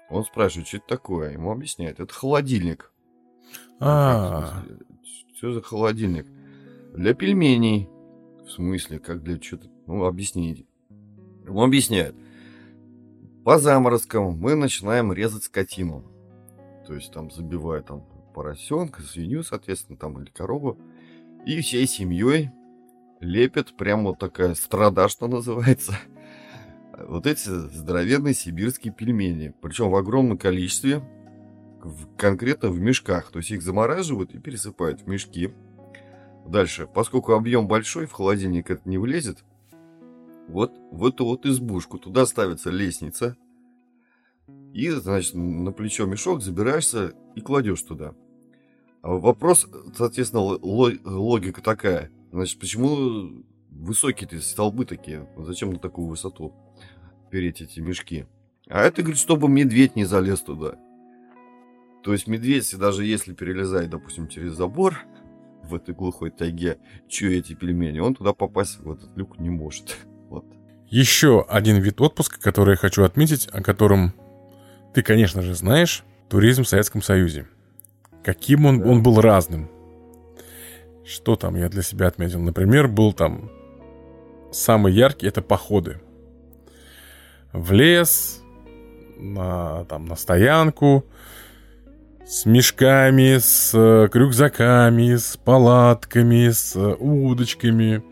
Он 0.09 0.23
спрашивает, 0.23 0.67
что 0.67 0.77
это 0.77 0.87
такое. 0.87 1.33
Ему 1.33 1.51
объясняют, 1.51 1.99
это 1.99 2.11
холодильник. 2.11 2.91
А, 3.79 4.63
что 5.37 5.53
за 5.53 5.61
холодильник? 5.61 6.25
Для 6.93 7.13
пельменей. 7.13 7.87
В 8.45 8.49
смысле, 8.49 8.99
как 8.99 9.21
для 9.21 9.37
чего-то? 9.37 9.67
Ну, 9.85 10.05
объясните. 10.05 10.65
Ему 11.45 11.63
объясняют. 11.63 12.15
По 13.43 13.57
заморозкам 13.57 14.37
мы 14.37 14.55
начинаем 14.55 15.13
резать 15.13 15.45
скотину. 15.45 16.03
То 16.85 16.93
есть 16.93 17.11
там 17.13 17.31
забивают 17.31 17.87
там 17.87 18.03
поросенка, 18.33 19.01
свинью, 19.01 19.43
соответственно, 19.43 19.97
там 19.97 20.21
или 20.21 20.29
корову. 20.29 20.77
И 21.45 21.61
всей 21.61 21.87
семьей 21.87 22.51
лепят 23.21 23.75
прямо 23.77 24.09
вот 24.09 24.19
такая 24.19 24.55
страда, 24.55 25.07
что 25.07 25.27
называется 25.27 25.93
вот 27.07 27.27
эти 27.27 27.47
здоровенные 27.47 28.33
сибирские 28.33 28.93
пельмени. 28.93 29.53
Причем 29.61 29.89
в 29.89 29.95
огромном 29.95 30.37
количестве, 30.37 31.01
конкретно 32.17 32.69
в 32.69 32.79
мешках. 32.79 33.31
То 33.31 33.39
есть 33.39 33.51
их 33.51 33.61
замораживают 33.61 34.33
и 34.33 34.39
пересыпают 34.39 35.01
в 35.01 35.07
мешки. 35.07 35.53
Дальше, 36.45 36.87
поскольку 36.93 37.33
объем 37.33 37.67
большой, 37.67 38.05
в 38.05 38.11
холодильник 38.11 38.69
это 38.69 38.81
не 38.89 38.97
влезет, 38.97 39.43
вот 40.49 40.77
в 40.91 41.05
эту 41.05 41.25
вот 41.25 41.45
избушку 41.45 41.97
туда 41.97 42.25
ставится 42.25 42.69
лестница. 42.69 43.37
И, 44.73 44.89
значит, 44.89 45.33
на 45.35 45.71
плечо 45.71 46.05
мешок 46.05 46.41
забираешься 46.41 47.13
и 47.35 47.41
кладешь 47.41 47.81
туда. 47.81 48.15
А 49.01 49.13
вопрос, 49.13 49.67
соответственно, 49.95 50.41
логика 50.41 51.61
такая. 51.61 52.11
Значит, 52.31 52.59
почему 52.59 53.43
высокие-то 53.69 54.39
столбы 54.41 54.85
такие? 54.85 55.27
Зачем 55.37 55.71
на 55.71 55.79
такую 55.79 56.07
высоту? 56.07 56.53
переть 57.29 57.61
эти 57.61 57.79
мешки. 57.79 58.25
А 58.67 58.81
это, 58.81 59.01
говорит, 59.01 59.19
чтобы 59.19 59.47
медведь 59.47 59.95
не 59.95 60.05
залез 60.05 60.41
туда. 60.41 60.77
То 62.03 62.13
есть 62.13 62.27
медведь, 62.27 62.75
даже 62.77 63.05
если 63.05 63.33
перелезает, 63.33 63.89
допустим, 63.89 64.27
через 64.27 64.53
забор 64.53 64.99
в 65.63 65.75
этой 65.75 65.93
глухой 65.93 66.31
тайге, 66.31 66.79
чью 67.07 67.31
эти 67.31 67.53
пельмени, 67.53 67.99
он 67.99 68.15
туда 68.15 68.33
попасть 68.33 68.79
в 68.79 68.91
этот 68.91 69.15
люк 69.17 69.39
не 69.39 69.49
может. 69.49 69.97
Еще 70.89 71.45
один 71.47 71.77
вид 71.77 72.01
отпуска, 72.01 72.39
который 72.41 72.71
я 72.71 72.77
хочу 72.77 73.03
отметить, 73.03 73.47
о 73.51 73.61
котором 73.61 74.13
ты, 74.93 75.03
конечно 75.03 75.41
же, 75.41 75.53
знаешь, 75.53 76.03
туризм 76.29 76.63
в 76.63 76.67
Советском 76.67 77.01
Союзе. 77.01 77.47
Каким 78.23 78.65
он, 78.65 78.83
он 78.87 79.03
был 79.03 79.21
разным. 79.21 79.69
Что 81.05 81.35
там 81.35 81.55
я 81.55 81.69
для 81.69 81.83
себя 81.83 82.07
отметил? 82.07 82.39
Например, 82.41 82.87
был 82.87 83.13
там 83.13 83.51
самый 84.51 84.93
яркий, 84.93 85.27
это 85.27 85.41
походы. 85.41 85.99
В 87.51 87.71
лес, 87.71 88.41
на, 89.17 89.85
там, 89.85 90.05
на 90.05 90.15
стоянку, 90.15 91.05
с 92.25 92.45
мешками, 92.45 93.37
с 93.37 93.71
э, 93.73 94.07
рюкзаками, 94.13 95.15
с 95.15 95.37
палатками, 95.37 96.49
с 96.49 96.75
э, 96.75 96.95
удочками. 96.99 98.03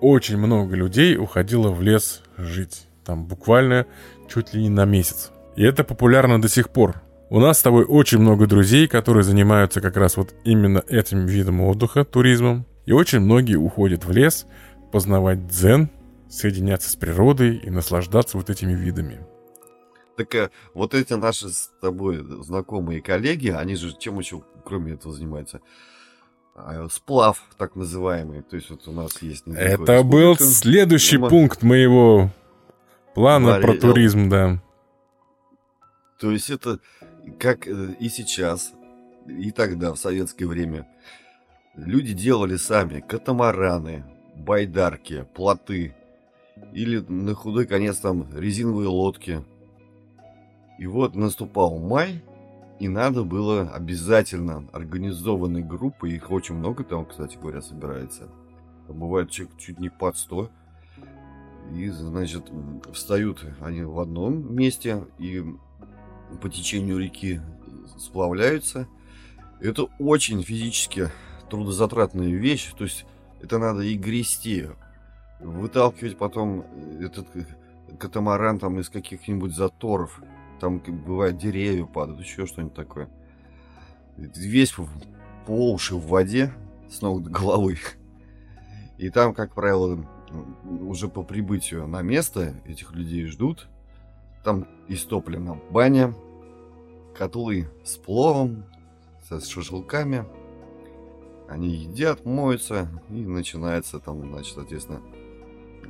Очень 0.00 0.36
много 0.36 0.76
людей 0.76 1.16
уходило 1.16 1.70
в 1.70 1.82
лес 1.82 2.22
жить. 2.36 2.86
Там 3.04 3.26
буквально 3.26 3.86
чуть 4.28 4.54
ли 4.54 4.62
не 4.62 4.68
на 4.68 4.84
месяц. 4.84 5.30
И 5.56 5.64
это 5.64 5.82
популярно 5.82 6.40
до 6.40 6.48
сих 6.48 6.70
пор. 6.70 7.02
У 7.30 7.40
нас 7.40 7.58
с 7.58 7.62
тобой 7.62 7.84
очень 7.84 8.18
много 8.18 8.46
друзей, 8.46 8.86
которые 8.86 9.22
занимаются 9.22 9.80
как 9.80 9.96
раз 9.96 10.16
вот 10.16 10.34
именно 10.44 10.82
этим 10.88 11.26
видом 11.26 11.60
отдыха, 11.60 12.04
туризмом. 12.04 12.64
И 12.86 12.92
очень 12.92 13.20
многие 13.20 13.56
уходят 13.56 14.04
в 14.04 14.12
лес 14.12 14.46
познавать 14.92 15.46
дзен, 15.48 15.90
соединяться 16.28 16.90
с 16.90 16.96
природой 16.96 17.56
и 17.56 17.70
наслаждаться 17.70 18.38
вот 18.38 18.50
этими 18.50 18.72
видами. 18.72 19.26
Так 20.16 20.34
а, 20.34 20.50
вот 20.74 20.94
эти 20.94 21.12
наши 21.14 21.48
с 21.48 21.70
тобой 21.80 22.24
знакомые 22.42 23.02
коллеги, 23.02 23.50
они 23.50 23.74
же 23.74 23.92
чем 23.98 24.18
еще 24.18 24.42
кроме 24.64 24.92
этого 24.94 25.12
занимаются? 25.14 25.60
А, 26.64 26.88
сплав, 26.90 27.42
так 27.56 27.76
называемый. 27.76 28.42
То 28.42 28.56
есть 28.56 28.70
вот 28.70 28.86
у 28.88 28.92
нас 28.92 29.22
есть... 29.22 29.46
Это 29.46 30.02
был 30.02 30.36
следующий 30.36 31.16
Дома. 31.16 31.28
пункт 31.30 31.62
моего 31.62 32.30
плана 33.14 33.58
Говорил. 33.58 33.66
про 33.66 33.80
туризм, 33.80 34.28
да. 34.28 34.60
То 36.20 36.30
есть 36.30 36.50
это 36.50 36.80
как 37.38 37.66
э, 37.68 37.94
и 38.00 38.08
сейчас, 38.08 38.72
и 39.26 39.50
тогда, 39.50 39.92
в 39.92 39.98
советское 39.98 40.46
время, 40.46 40.88
люди 41.76 42.12
делали 42.12 42.56
сами 42.56 43.00
катамараны, 43.00 44.04
байдарки, 44.34 45.26
плоты, 45.34 45.94
или 46.72 46.98
на 46.98 47.34
худой 47.34 47.66
конец 47.66 47.98
там 47.98 48.26
резиновые 48.36 48.88
лодки– 48.88 49.44
и 50.78 50.86
вот 50.86 51.16
наступал 51.16 51.78
май, 51.78 52.22
и 52.80 52.88
надо 52.88 53.24
было 53.24 53.70
обязательно 53.70 54.68
организованной 54.72 55.62
группы, 55.62 56.10
их 56.10 56.30
очень 56.30 56.54
много 56.54 56.84
там, 56.84 57.06
кстати 57.06 57.36
говоря, 57.36 57.60
собирается. 57.60 58.28
Бывает 58.88 59.30
человек 59.30 59.56
чуть 59.58 59.80
не 59.80 59.88
под 59.88 60.16
100. 60.16 60.50
И, 61.74 61.88
значит, 61.90 62.50
встают 62.92 63.44
они 63.60 63.82
в 63.82 63.98
одном 64.00 64.54
месте 64.54 65.04
и 65.18 65.44
по 66.40 66.48
течению 66.48 66.98
реки 66.98 67.40
сплавляются. 67.98 68.88
Это 69.60 69.84
очень 69.98 70.42
физически 70.42 71.08
трудозатратная 71.50 72.30
вещь. 72.30 72.72
То 72.72 72.84
есть 72.84 73.04
это 73.42 73.58
надо 73.58 73.82
и 73.82 73.96
грести, 73.96 74.68
выталкивать 75.40 76.16
потом 76.16 76.64
этот 77.00 77.26
катамаран 77.98 78.58
там 78.58 78.78
из 78.78 78.88
каких-нибудь 78.88 79.54
заторов. 79.54 80.20
Там 80.60 80.78
бывает 80.78 81.38
деревья 81.38 81.84
падают, 81.84 82.20
еще 82.20 82.46
что-нибудь 82.46 82.74
такое. 82.74 83.08
Весь 84.16 84.74
по 85.46 85.72
уши 85.72 85.94
в 85.94 86.06
воде, 86.06 86.52
с 86.90 87.00
ног 87.00 87.22
до 87.22 87.30
головы. 87.30 87.78
И 88.96 89.10
там, 89.10 89.34
как 89.34 89.54
правило, 89.54 90.04
уже 90.80 91.08
по 91.08 91.22
прибытию 91.22 91.86
на 91.86 92.02
место 92.02 92.60
этих 92.66 92.92
людей 92.92 93.26
ждут. 93.26 93.68
Там 94.44 94.66
истоплена 94.88 95.54
баня, 95.70 96.14
котлы 97.16 97.68
с 97.84 97.96
пловом, 97.96 98.64
со 99.28 99.40
шашлыками. 99.40 100.24
Они 101.48 101.68
едят, 101.68 102.24
моются, 102.24 102.88
и 103.08 103.24
начинается 103.24 104.00
там, 104.00 104.28
значит, 104.28 104.54
соответственно, 104.54 105.00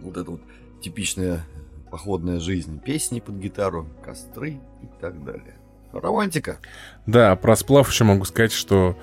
вот 0.00 0.16
это 0.16 0.30
вот 0.30 0.40
типичная 0.80 1.44
походная 1.90 2.40
жизнь, 2.40 2.80
песни 2.80 3.20
под 3.20 3.36
гитару, 3.36 3.88
костры 4.04 4.60
и 4.82 4.88
так 5.00 5.24
далее. 5.24 5.54
Романтика. 5.92 6.58
Да, 7.06 7.34
про 7.36 7.56
сплав 7.56 7.88
еще 7.90 8.04
могу 8.04 8.24
сказать, 8.24 8.52
что 8.52 8.96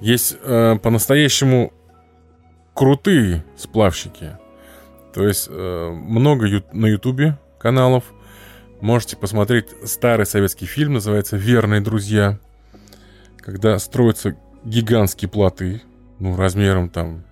есть 0.00 0.36
э, 0.40 0.76
по-настоящему 0.82 1.72
крутые 2.74 3.44
сплавщики. 3.56 4.38
То 5.12 5.26
есть 5.26 5.48
э, 5.50 5.90
много 5.90 6.46
ю- 6.46 6.64
на 6.72 6.86
ютубе 6.86 7.38
каналов. 7.58 8.04
Можете 8.80 9.16
посмотреть 9.16 9.66
старый 9.84 10.24
советский 10.24 10.66
фильм, 10.66 10.94
называется 10.94 11.36
«Верные 11.36 11.80
друзья», 11.82 12.38
когда 13.38 13.78
строятся 13.78 14.36
гигантские 14.64 15.28
плоты, 15.28 15.82
ну, 16.18 16.36
размером 16.36 16.88
там 16.88 17.24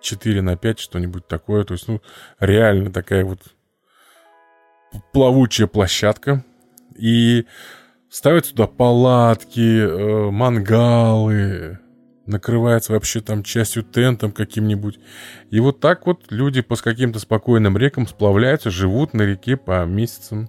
4 0.00 0.42
на 0.42 0.56
5, 0.56 0.78
что-нибудь 0.78 1.26
такое. 1.26 1.64
То 1.64 1.72
есть, 1.72 1.88
ну, 1.88 2.02
реально 2.38 2.90
такая 2.90 3.24
вот 3.24 3.40
плавучая 5.12 5.66
площадка. 5.66 6.44
И 6.96 7.46
ставят 8.10 8.46
сюда 8.46 8.66
палатки, 8.66 9.80
э, 9.80 10.30
мангалы, 10.30 11.78
накрывается 12.28 12.92
вообще 12.92 13.20
там 13.20 13.42
частью 13.42 13.82
тентом 13.82 14.32
каким-нибудь. 14.32 14.98
И 15.50 15.60
вот 15.60 15.80
так 15.80 16.06
вот 16.06 16.30
люди 16.30 16.60
по 16.60 16.76
каким-то 16.76 17.18
спокойным 17.18 17.76
рекам 17.76 18.06
сплавляются, 18.06 18.70
живут 18.70 19.14
на 19.14 19.22
реке 19.22 19.56
по 19.56 19.84
месяцам. 19.84 20.48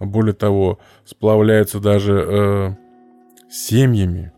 Более 0.00 0.34
того, 0.34 0.78
сплавляются 1.04 1.80
даже 1.80 2.12
э, 2.12 2.76
семьями. 3.50 4.32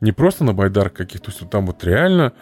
Не 0.00 0.12
просто 0.12 0.44
на 0.44 0.54
байдарках 0.54 1.08
каких-то, 1.08 1.30
то 1.30 1.36
есть 1.36 1.50
там 1.50 1.66
вот 1.66 1.84
реально 1.84 2.32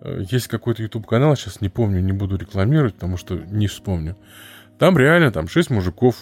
э, 0.00 0.22
есть 0.30 0.46
какой-то 0.46 0.82
YouTube 0.82 1.06
канал, 1.06 1.34
сейчас 1.36 1.60
не 1.60 1.68
помню, 1.68 2.00
не 2.00 2.12
буду 2.12 2.36
рекламировать, 2.36 2.94
потому 2.94 3.16
что 3.16 3.34
не 3.36 3.66
вспомню. 3.66 4.16
Там 4.80 4.96
реально 4.96 5.30
там 5.30 5.46
шесть 5.46 5.68
мужиков, 5.68 6.16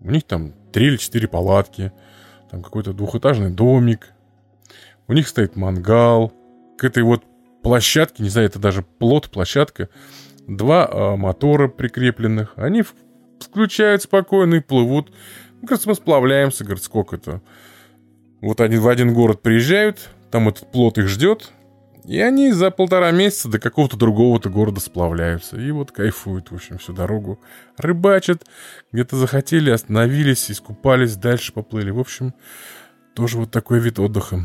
у 0.00 0.10
них 0.10 0.24
там 0.24 0.52
три 0.70 0.88
или 0.88 0.98
четыре 0.98 1.28
палатки, 1.28 1.92
там 2.50 2.62
какой-то 2.62 2.92
двухэтажный 2.92 3.48
домик, 3.48 4.12
у 5.08 5.14
них 5.14 5.26
стоит 5.26 5.56
мангал, 5.56 6.30
к 6.76 6.84
этой 6.84 7.04
вот 7.04 7.24
площадке, 7.62 8.22
не 8.22 8.28
знаю, 8.28 8.48
это 8.48 8.58
даже 8.58 8.82
плод 8.82 9.30
площадка, 9.30 9.88
два 10.46 10.86
а, 10.86 11.16
мотора 11.16 11.68
прикрепленных, 11.68 12.52
они 12.56 12.84
включают 13.40 14.02
спокойно 14.02 14.56
и 14.56 14.60
плывут. 14.60 15.10
Ну, 15.62 15.66
кажется, 15.66 15.88
мы 15.88 15.94
сплавляемся, 15.94 16.64
говорит, 16.64 16.84
сколько 16.84 17.16
это. 17.16 17.40
Вот 18.42 18.60
они 18.60 18.76
в 18.76 18.88
один 18.88 19.14
город 19.14 19.40
приезжают, 19.40 20.10
там 20.30 20.50
этот 20.50 20.70
плод 20.70 20.98
их 20.98 21.08
ждет, 21.08 21.50
и 22.04 22.20
они 22.20 22.50
за 22.52 22.70
полтора 22.70 23.10
месяца 23.12 23.48
до 23.48 23.58
какого-то 23.58 23.96
другого-то 23.96 24.50
города 24.50 24.80
сплавляются. 24.80 25.56
И 25.56 25.70
вот 25.70 25.92
кайфуют, 25.92 26.50
в 26.50 26.54
общем, 26.54 26.78
всю 26.78 26.92
дорогу. 26.92 27.40
Рыбачат, 27.76 28.44
где-то 28.90 29.16
захотели, 29.16 29.70
остановились, 29.70 30.50
искупались, 30.50 31.16
дальше 31.16 31.52
поплыли. 31.52 31.90
В 31.90 32.00
общем, 32.00 32.34
тоже 33.14 33.38
вот 33.38 33.50
такой 33.50 33.78
вид 33.78 34.00
отдыха. 34.00 34.44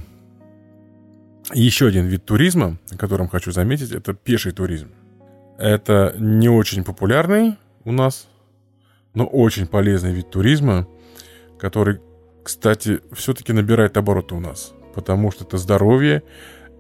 Еще 1.53 1.87
один 1.87 2.05
вид 2.05 2.25
туризма, 2.25 2.77
о 2.91 2.97
котором 2.97 3.27
хочу 3.27 3.51
заметить, 3.51 3.91
это 3.91 4.13
пеший 4.13 4.51
туризм. 4.51 4.91
Это 5.57 6.13
не 6.19 6.49
очень 6.49 6.83
популярный 6.83 7.57
у 7.85 7.91
нас, 7.91 8.27
но 9.15 9.25
очень 9.25 9.65
полезный 9.65 10.11
вид 10.11 10.29
туризма, 10.29 10.87
который, 11.57 12.01
кстати, 12.43 12.99
все-таки 13.13 13.53
набирает 13.53 13.97
обороты 13.97 14.35
у 14.35 14.39
нас. 14.39 14.73
Потому 14.93 15.31
что 15.31 15.45
это 15.45 15.57
здоровье, 15.57 16.21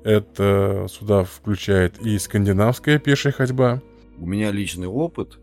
это 0.07 0.87
сюда 0.89 1.25
включает 1.25 1.99
и 1.99 2.17
скандинавская 2.17 2.97
пешая 2.97 3.33
ходьба. 3.33 3.81
У 4.17 4.25
меня 4.25 4.51
личный 4.51 4.87
опыт. 4.87 5.37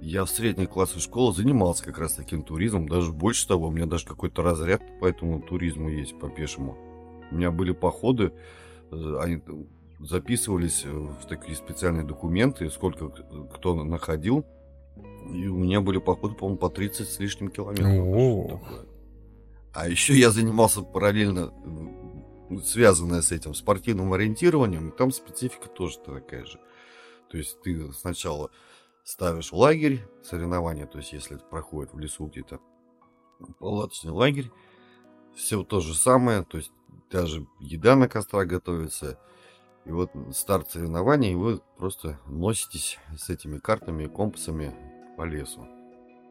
Я 0.00 0.24
в 0.24 0.30
средней 0.30 0.66
классе 0.66 0.98
школы 0.98 1.32
занимался 1.32 1.84
как 1.84 1.98
раз 1.98 2.14
таким 2.14 2.42
туризмом. 2.42 2.88
Даже 2.88 3.12
больше 3.12 3.46
того, 3.46 3.68
у 3.68 3.70
меня 3.70 3.86
даже 3.86 4.04
какой-то 4.04 4.42
разряд 4.42 4.82
по 4.98 5.06
этому 5.06 5.40
туризму 5.40 5.88
есть, 5.88 6.18
по 6.18 6.28
пешему. 6.28 6.76
У 7.30 7.36
меня 7.36 7.52
были 7.52 7.70
походы, 7.70 8.32
э, 8.90 9.16
они 9.22 9.40
записывались 10.00 10.84
в 10.84 11.26
такие 11.28 11.56
специальные 11.56 12.04
документы, 12.04 12.68
сколько 12.70 13.10
кто 13.54 13.74
находил. 13.84 14.44
И 15.32 15.46
у 15.46 15.56
меня 15.56 15.80
были 15.80 15.98
походы, 15.98 16.34
по-моему, 16.34 16.58
по 16.58 16.68
30 16.68 17.08
с 17.08 17.20
лишним 17.20 17.48
километров. 17.48 18.60
А 19.72 19.88
еще 19.88 20.18
я 20.18 20.30
занимался 20.30 20.82
параллельно 20.82 21.52
связанная 22.64 23.22
с 23.22 23.32
этим 23.32 23.54
спортивным 23.54 24.12
ориентированием, 24.12 24.92
там 24.92 25.10
специфика 25.10 25.68
тоже 25.68 25.98
такая 25.98 26.44
же. 26.44 26.60
То 27.28 27.38
есть 27.38 27.60
ты 27.62 27.92
сначала 27.92 28.50
ставишь 29.02 29.52
лагерь, 29.52 30.06
соревнования, 30.22 30.86
то 30.86 30.98
есть 30.98 31.12
если 31.12 31.36
это 31.36 31.44
проходит 31.44 31.92
в 31.92 31.98
лесу 31.98 32.26
где-то, 32.26 32.60
палаточный 33.58 34.12
лагерь, 34.12 34.50
все 35.34 35.62
то 35.62 35.80
же 35.80 35.94
самое, 35.94 36.44
то 36.44 36.58
есть 36.58 36.72
даже 37.10 37.46
еда 37.60 37.96
на 37.96 38.08
костра 38.08 38.44
готовится, 38.44 39.18
и 39.84 39.90
вот 39.90 40.10
старт 40.32 40.70
соревнований, 40.70 41.32
и 41.32 41.36
вы 41.36 41.60
просто 41.76 42.18
носитесь 42.26 42.98
с 43.16 43.28
этими 43.28 43.58
картами 43.58 44.04
и 44.04 44.08
компасами 44.08 44.74
по 45.16 45.24
лесу. 45.24 45.66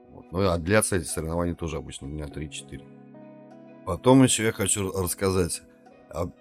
Вот. 0.10 0.32
Ну 0.32 0.40
а 0.48 0.58
длятся 0.58 0.96
эти 0.96 1.06
соревнования 1.06 1.56
тоже 1.56 1.78
обычно 1.78 2.08
дня 2.08 2.26
3-4. 2.26 3.84
Потом 3.86 4.24
еще 4.24 4.46
я 4.46 4.52
хочу 4.52 4.92
рассказать 4.92 5.62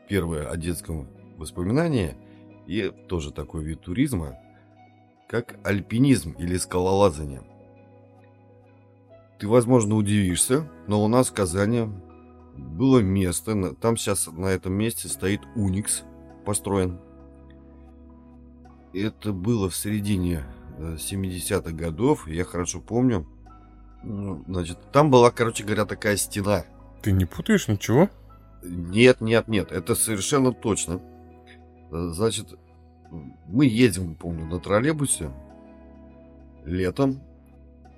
первое 0.09 0.49
о 0.49 0.57
детском 0.57 1.09
воспоминания 1.37 2.17
и 2.67 2.93
тоже 3.09 3.33
такой 3.33 3.65
вид 3.65 3.81
туризма, 3.81 4.39
как 5.29 5.57
альпинизм 5.65 6.33
или 6.33 6.57
скалолазание. 6.57 7.43
Ты, 9.39 9.49
возможно, 9.49 9.97
удивишься, 9.97 10.69
но 10.87 11.03
у 11.03 11.09
нас 11.09 11.29
в 11.29 11.35
Казани 11.35 11.89
было 12.55 13.01
место, 13.01 13.75
там 13.75 13.97
сейчас 13.97 14.27
на 14.29 14.47
этом 14.47 14.75
месте 14.75 15.09
стоит 15.09 15.41
Уникс 15.57 16.05
построен. 16.45 17.01
Это 18.93 19.33
было 19.33 19.71
в 19.71 19.77
середине 19.77 20.45
70-х 20.79 21.71
э, 21.71 21.73
годов, 21.73 22.29
я 22.29 22.45
хорошо 22.45 22.81
помню. 22.81 23.27
Ну, 24.03 24.45
значит, 24.47 24.79
там 24.93 25.11
была, 25.11 25.31
короче 25.31 25.65
говоря, 25.65 25.87
такая 25.87 26.17
стена. 26.17 26.65
Ты 27.03 27.13
не 27.13 27.25
путаешь 27.25 27.69
ничего? 27.69 28.11
Нет, 28.63 29.21
нет, 29.21 29.49
нет, 29.49 29.73
это 29.73 29.95
совершенно 29.95 30.53
точно. 30.53 31.01
Значит, 31.91 32.59
мы 33.47 33.67
едем, 33.67 34.15
помню, 34.15 34.47
на 34.47 34.61
троллейбусе 34.61 35.31
летом. 36.65 37.21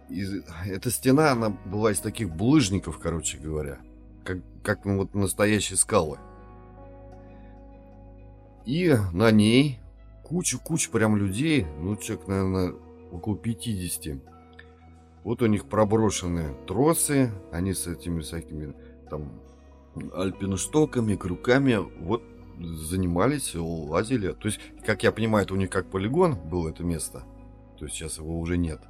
И 0.08 0.24
эта 0.66 0.90
стена, 0.90 1.32
она 1.32 1.50
была 1.50 1.92
из 1.92 2.00
таких 2.00 2.30
булыжников, 2.30 2.98
короче 2.98 3.38
говоря. 3.38 3.78
Как, 4.24 4.38
как 4.62 4.84
ну, 4.84 4.98
вот 4.98 5.14
настоящие 5.14 5.76
скалы. 5.76 6.18
И 8.64 8.94
на 9.12 9.30
ней 9.30 9.78
куча-куча 10.24 10.90
прям 10.90 11.16
людей, 11.16 11.66
ну, 11.78 11.96
человек, 11.96 12.26
наверное, 12.26 12.74
около 13.12 13.36
50. 13.36 14.18
Вот 15.22 15.42
у 15.42 15.46
них 15.46 15.66
проброшенные 15.66 16.54
тросы, 16.66 17.30
они 17.52 17.72
с 17.74 17.86
этими 17.86 18.20
всякими 18.20 18.74
там 19.08 19.40
альпинштоками, 20.14 21.16
крюками, 21.16 21.78
вот 22.00 22.22
занимались, 22.58 23.54
лазили. 23.54 24.32
То 24.32 24.48
есть, 24.48 24.60
как 24.84 25.02
я 25.02 25.12
понимаю, 25.12 25.44
это 25.44 25.54
у 25.54 25.56
них 25.56 25.70
как 25.70 25.86
полигон 25.86 26.36
было 26.36 26.68
это 26.68 26.84
место. 26.84 27.22
То 27.78 27.86
есть 27.86 27.96
сейчас 27.96 28.18
его 28.18 28.38
уже 28.38 28.56
нет. 28.56 28.80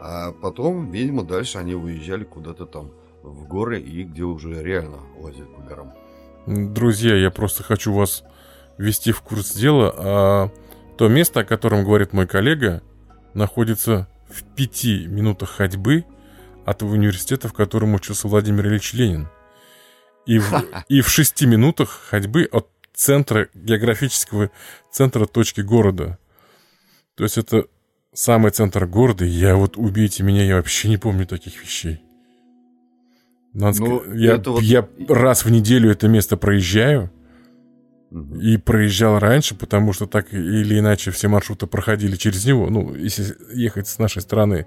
А 0.00 0.32
потом, 0.32 0.90
видимо, 0.90 1.22
дальше 1.24 1.58
они 1.58 1.74
выезжали 1.74 2.24
куда-то 2.24 2.66
там 2.66 2.90
в 3.22 3.46
горы 3.46 3.80
и 3.80 4.02
где 4.02 4.24
уже 4.24 4.62
реально 4.62 4.98
лазить 5.18 5.48
по 5.54 5.62
горам. 5.62 5.92
Друзья, 6.46 7.16
я 7.16 7.30
просто 7.30 7.62
хочу 7.62 7.92
вас 7.92 8.24
ввести 8.78 9.12
в 9.12 9.22
курс 9.22 9.54
дела. 9.54 9.94
А 9.96 10.50
то 10.98 11.08
место, 11.08 11.40
о 11.40 11.44
котором 11.44 11.84
говорит 11.84 12.12
мой 12.12 12.26
коллега, 12.26 12.82
находится 13.32 14.08
в 14.28 14.42
пяти 14.54 15.06
минутах 15.06 15.50
ходьбы 15.50 16.04
от 16.64 16.82
университета, 16.82 17.48
в 17.48 17.52
котором 17.52 17.94
учился 17.94 18.28
Владимир 18.28 18.66
Ильич 18.66 18.92
Ленин. 18.92 19.28
И 20.26 20.38
в, 20.38 20.64
и 20.88 21.00
в 21.00 21.08
шести 21.08 21.46
минутах 21.46 21.90
ходьбы 22.08 22.48
от 22.50 22.68
центра, 22.94 23.48
географического 23.54 24.50
центра 24.90 25.26
точки 25.26 25.60
города. 25.60 26.18
То 27.16 27.24
есть 27.24 27.38
это 27.38 27.66
самый 28.12 28.50
центр 28.52 28.86
города. 28.86 29.24
Я 29.24 29.56
вот, 29.56 29.76
убейте 29.76 30.22
меня, 30.22 30.44
я 30.44 30.56
вообще 30.56 30.88
не 30.88 30.96
помню 30.96 31.26
таких 31.26 31.60
вещей. 31.62 32.02
Надо 33.52 33.80
ну, 33.80 34.00
сказать, 34.00 34.20
я, 34.20 34.36
вот... 34.38 34.62
я 34.62 34.88
раз 35.08 35.44
в 35.44 35.50
неделю 35.50 35.90
это 35.90 36.08
место 36.08 36.36
проезжаю. 36.36 37.10
Угу. 38.10 38.40
И 38.40 38.56
проезжал 38.58 39.18
раньше, 39.18 39.54
потому 39.54 39.92
что 39.92 40.06
так 40.06 40.32
или 40.32 40.78
иначе 40.78 41.10
все 41.10 41.28
маршруты 41.28 41.66
проходили 41.66 42.16
через 42.16 42.44
него. 42.44 42.68
Ну, 42.68 42.94
если 42.94 43.34
ехать 43.54 43.88
с 43.88 43.98
нашей 43.98 44.22
стороны. 44.22 44.66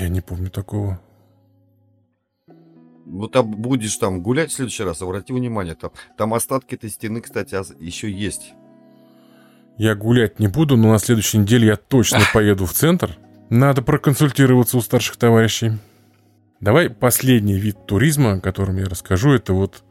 Я 0.00 0.08
не 0.08 0.20
помню 0.20 0.50
такого. 0.50 1.00
Вот 3.08 3.32
там 3.32 3.50
будешь 3.50 3.96
там 3.96 4.22
гулять 4.22 4.50
в 4.50 4.54
следующий 4.54 4.84
раз, 4.84 5.00
обрати 5.02 5.32
внимание, 5.32 5.74
там, 5.74 5.92
там 6.16 6.34
остатки 6.34 6.74
этой 6.74 6.90
стены, 6.90 7.20
кстати, 7.20 7.56
еще 7.82 8.10
есть. 8.10 8.52
Я 9.78 9.94
гулять 9.94 10.38
не 10.38 10.48
буду, 10.48 10.76
но 10.76 10.92
на 10.92 10.98
следующей 10.98 11.38
неделе 11.38 11.68
я 11.68 11.76
точно 11.76 12.20
поеду 12.34 12.66
в 12.66 12.72
центр. 12.72 13.16
Надо 13.48 13.80
проконсультироваться 13.80 14.76
у 14.76 14.80
старших 14.80 15.16
товарищей. 15.16 15.72
Давай 16.60 16.90
последний 16.90 17.56
вид 17.58 17.86
туризма, 17.86 18.32
о 18.32 18.40
котором 18.40 18.76
я 18.76 18.86
расскажу, 18.86 19.30
это 19.30 19.52
вот 19.52 19.84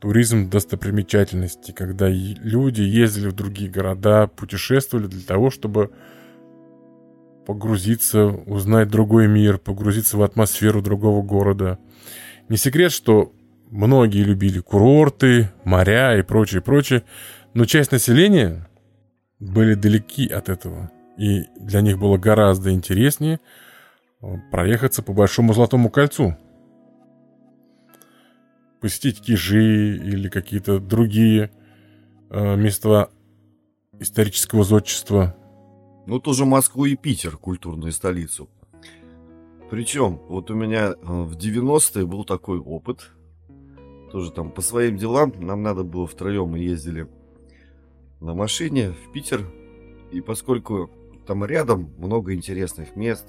туризм 0.00 0.50
достопримечательности, 0.50 1.70
когда 1.70 2.08
люди 2.08 2.82
ездили 2.82 3.28
в 3.28 3.34
другие 3.34 3.70
города, 3.70 4.26
путешествовали 4.26 5.06
для 5.06 5.22
того, 5.22 5.50
чтобы 5.50 5.92
погрузиться, 7.46 8.26
узнать 8.26 8.88
другой 8.88 9.26
мир, 9.28 9.58
погрузиться 9.58 10.16
в 10.16 10.22
атмосферу 10.22 10.82
другого 10.82 11.22
города. 11.22 11.78
Не 12.48 12.56
секрет, 12.56 12.92
что 12.92 13.32
многие 13.70 14.22
любили 14.22 14.60
курорты, 14.60 15.50
моря 15.64 16.18
и 16.18 16.22
прочее, 16.22 16.60
прочее, 16.60 17.04
но 17.54 17.64
часть 17.64 17.92
населения 17.92 18.68
были 19.38 19.74
далеки 19.74 20.26
от 20.28 20.48
этого. 20.48 20.90
И 21.18 21.44
для 21.58 21.80
них 21.80 21.98
было 21.98 22.16
гораздо 22.16 22.72
интереснее 22.72 23.40
э, 24.20 24.26
проехаться 24.50 25.02
по 25.02 25.12
Большому 25.12 25.52
Золотому 25.52 25.90
кольцу. 25.90 26.36
Посетить 28.80 29.20
Кижи 29.20 29.96
или 29.96 30.28
какие-то 30.28 30.78
другие 30.78 31.50
э, 32.30 32.56
места 32.56 33.10
исторического 34.00 34.64
зодчества– 34.64 35.36
ну, 36.06 36.18
тоже 36.18 36.44
Москву 36.44 36.86
и 36.86 36.96
Питер, 36.96 37.36
культурную 37.36 37.92
столицу. 37.92 38.48
Причем, 39.70 40.20
вот 40.28 40.50
у 40.50 40.54
меня 40.54 40.92
э, 40.92 40.94
в 41.00 41.36
90-е 41.36 42.06
был 42.06 42.24
такой 42.24 42.58
опыт. 42.58 43.10
Тоже 44.10 44.30
там 44.30 44.50
по 44.50 44.60
своим 44.60 44.96
делам 44.96 45.32
нам 45.38 45.62
надо 45.62 45.84
было 45.84 46.06
втроем, 46.06 46.48
мы 46.48 46.58
ездили 46.58 47.08
на 48.20 48.34
машине 48.34 48.92
в 48.92 49.12
Питер. 49.12 49.46
И 50.10 50.20
поскольку 50.20 50.90
там 51.26 51.44
рядом 51.44 51.90
много 51.96 52.34
интересных 52.34 52.96
мест, 52.96 53.26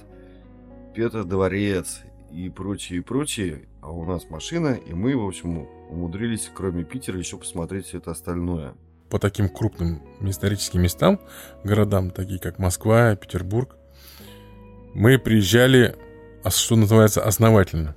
Петр 0.93 1.23
Дворец 1.23 2.01
и 2.31 2.49
прочее, 2.49 2.99
и 2.99 3.01
прочее, 3.01 3.69
а 3.81 3.91
у 3.91 4.03
нас 4.03 4.29
машина, 4.29 4.73
и 4.73 4.93
мы, 4.93 5.15
в 5.15 5.25
общем, 5.25 5.67
умудрились, 5.89 6.51
кроме 6.53 6.83
Питера, 6.83 7.17
еще 7.17 7.37
посмотреть 7.37 7.85
все 7.85 7.99
это 7.99 8.11
остальное– 8.11 8.73
по 9.13 9.19
таким 9.19 9.47
крупным 9.47 10.01
историческим 10.21 10.81
местам, 10.81 11.21
городам, 11.63 12.09
такие 12.09 12.39
как 12.39 12.57
Москва, 12.57 13.15
Петербург, 13.15 13.77
мы 14.95 15.19
приезжали, 15.19 15.95
что 16.49 16.75
называется, 16.75 17.23
основательно. 17.23 17.95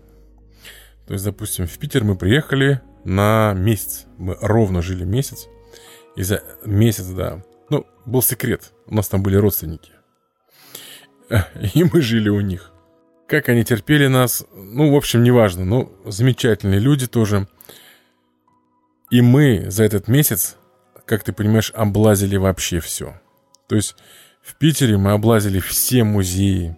То 1.06 1.14
есть, 1.14 1.24
допустим, 1.24 1.66
в 1.66 1.78
Питер 1.78 2.04
мы 2.04 2.16
приехали 2.16 2.82
на 3.04 3.54
месяц. 3.56 4.04
Мы 4.18 4.36
ровно 4.42 4.82
жили 4.82 5.04
месяц. 5.04 5.48
И 6.16 6.22
за 6.22 6.42
месяц, 6.66 7.06
да. 7.06 7.42
Ну, 7.70 7.86
был 8.04 8.20
секрет. 8.20 8.74
У 8.84 8.94
нас 8.94 9.08
там 9.08 9.22
были 9.22 9.36
родственники. 9.36 9.92
И 11.74 11.82
мы 11.82 12.02
жили 12.02 12.28
у 12.28 12.42
них. 12.42 12.72
Как 13.26 13.48
они 13.48 13.64
терпели 13.64 14.06
нас, 14.06 14.44
ну, 14.54 14.92
в 14.92 14.94
общем, 14.94 15.22
неважно. 15.22 15.64
Но 15.64 15.90
замечательные 16.04 16.78
люди 16.78 17.06
тоже. 17.06 17.48
И 19.10 19.22
мы 19.22 19.70
за 19.70 19.84
этот 19.84 20.08
месяц 20.08 20.58
как 21.06 21.22
ты 21.22 21.32
понимаешь, 21.32 21.72
облазили 21.74 22.36
вообще 22.36 22.80
все. 22.80 23.18
То 23.68 23.76
есть 23.76 23.96
в 24.42 24.56
Питере 24.56 24.96
мы 24.98 25.12
облазили 25.12 25.60
все 25.60 26.04
музеи. 26.04 26.76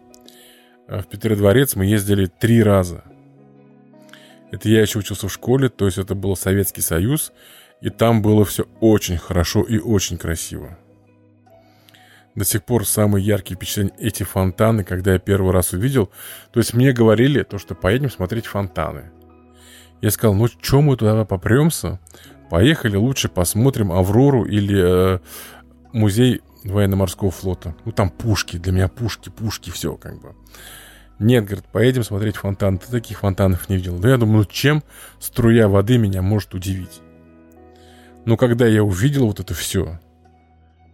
А 0.86 1.02
в 1.02 1.08
Питере 1.08 1.34
дворец 1.34 1.74
мы 1.74 1.86
ездили 1.86 2.26
три 2.26 2.62
раза. 2.62 3.04
Это 4.50 4.68
я 4.68 4.80
еще 4.80 5.00
учился 5.00 5.28
в 5.28 5.32
школе, 5.32 5.68
то 5.68 5.86
есть 5.86 5.98
это 5.98 6.14
был 6.14 6.34
Советский 6.36 6.80
Союз, 6.80 7.32
и 7.82 7.90
там 7.90 8.22
было 8.22 8.44
все 8.44 8.66
очень 8.80 9.18
хорошо 9.18 9.62
и 9.62 9.78
очень 9.78 10.16
красиво. 10.16 10.78
До 12.34 12.44
сих 12.44 12.64
пор 12.64 12.86
самые 12.86 13.24
яркие 13.24 13.56
впечатления 13.56 13.92
эти 13.98 14.22
фонтаны, 14.22 14.84
когда 14.84 15.14
я 15.14 15.18
первый 15.18 15.52
раз 15.52 15.72
увидел. 15.72 16.10
То 16.52 16.60
есть 16.60 16.72
мне 16.72 16.92
говорили, 16.92 17.42
то, 17.42 17.58
что 17.58 17.74
поедем 17.74 18.10
смотреть 18.10 18.46
фонтаны. 18.46 19.10
Я 20.00 20.10
сказал, 20.10 20.34
ну 20.34 20.46
что 20.46 20.80
мы 20.80 20.96
туда 20.96 21.24
попремся? 21.24 21.98
Поехали, 22.50 22.96
лучше 22.96 23.28
посмотрим 23.28 23.92
Аврору 23.92 24.44
или 24.44 25.16
э, 25.16 25.18
музей 25.92 26.40
военно-морского 26.64 27.30
флота. 27.30 27.74
Ну, 27.84 27.92
там 27.92 28.10
пушки, 28.10 28.56
для 28.56 28.72
меня 28.72 28.88
пушки, 28.88 29.28
пушки, 29.28 29.70
все 29.70 29.96
как 29.96 30.20
бы. 30.20 30.34
Нет, 31.18 31.44
говорит, 31.44 31.66
поедем 31.66 32.04
смотреть 32.04 32.36
фонтан. 32.36 32.78
Ты 32.78 32.90
таких 32.90 33.20
фонтанов 33.20 33.68
не 33.68 33.76
видел. 33.76 33.98
Да 33.98 34.08
я 34.08 34.16
думаю, 34.16 34.38
ну 34.38 34.44
чем 34.44 34.84
струя 35.18 35.68
воды 35.68 35.98
меня 35.98 36.22
может 36.22 36.54
удивить? 36.54 37.00
Но 38.24 38.36
когда 38.36 38.66
я 38.66 38.84
увидел 38.84 39.26
вот 39.26 39.40
это 39.40 39.52
все, 39.54 39.98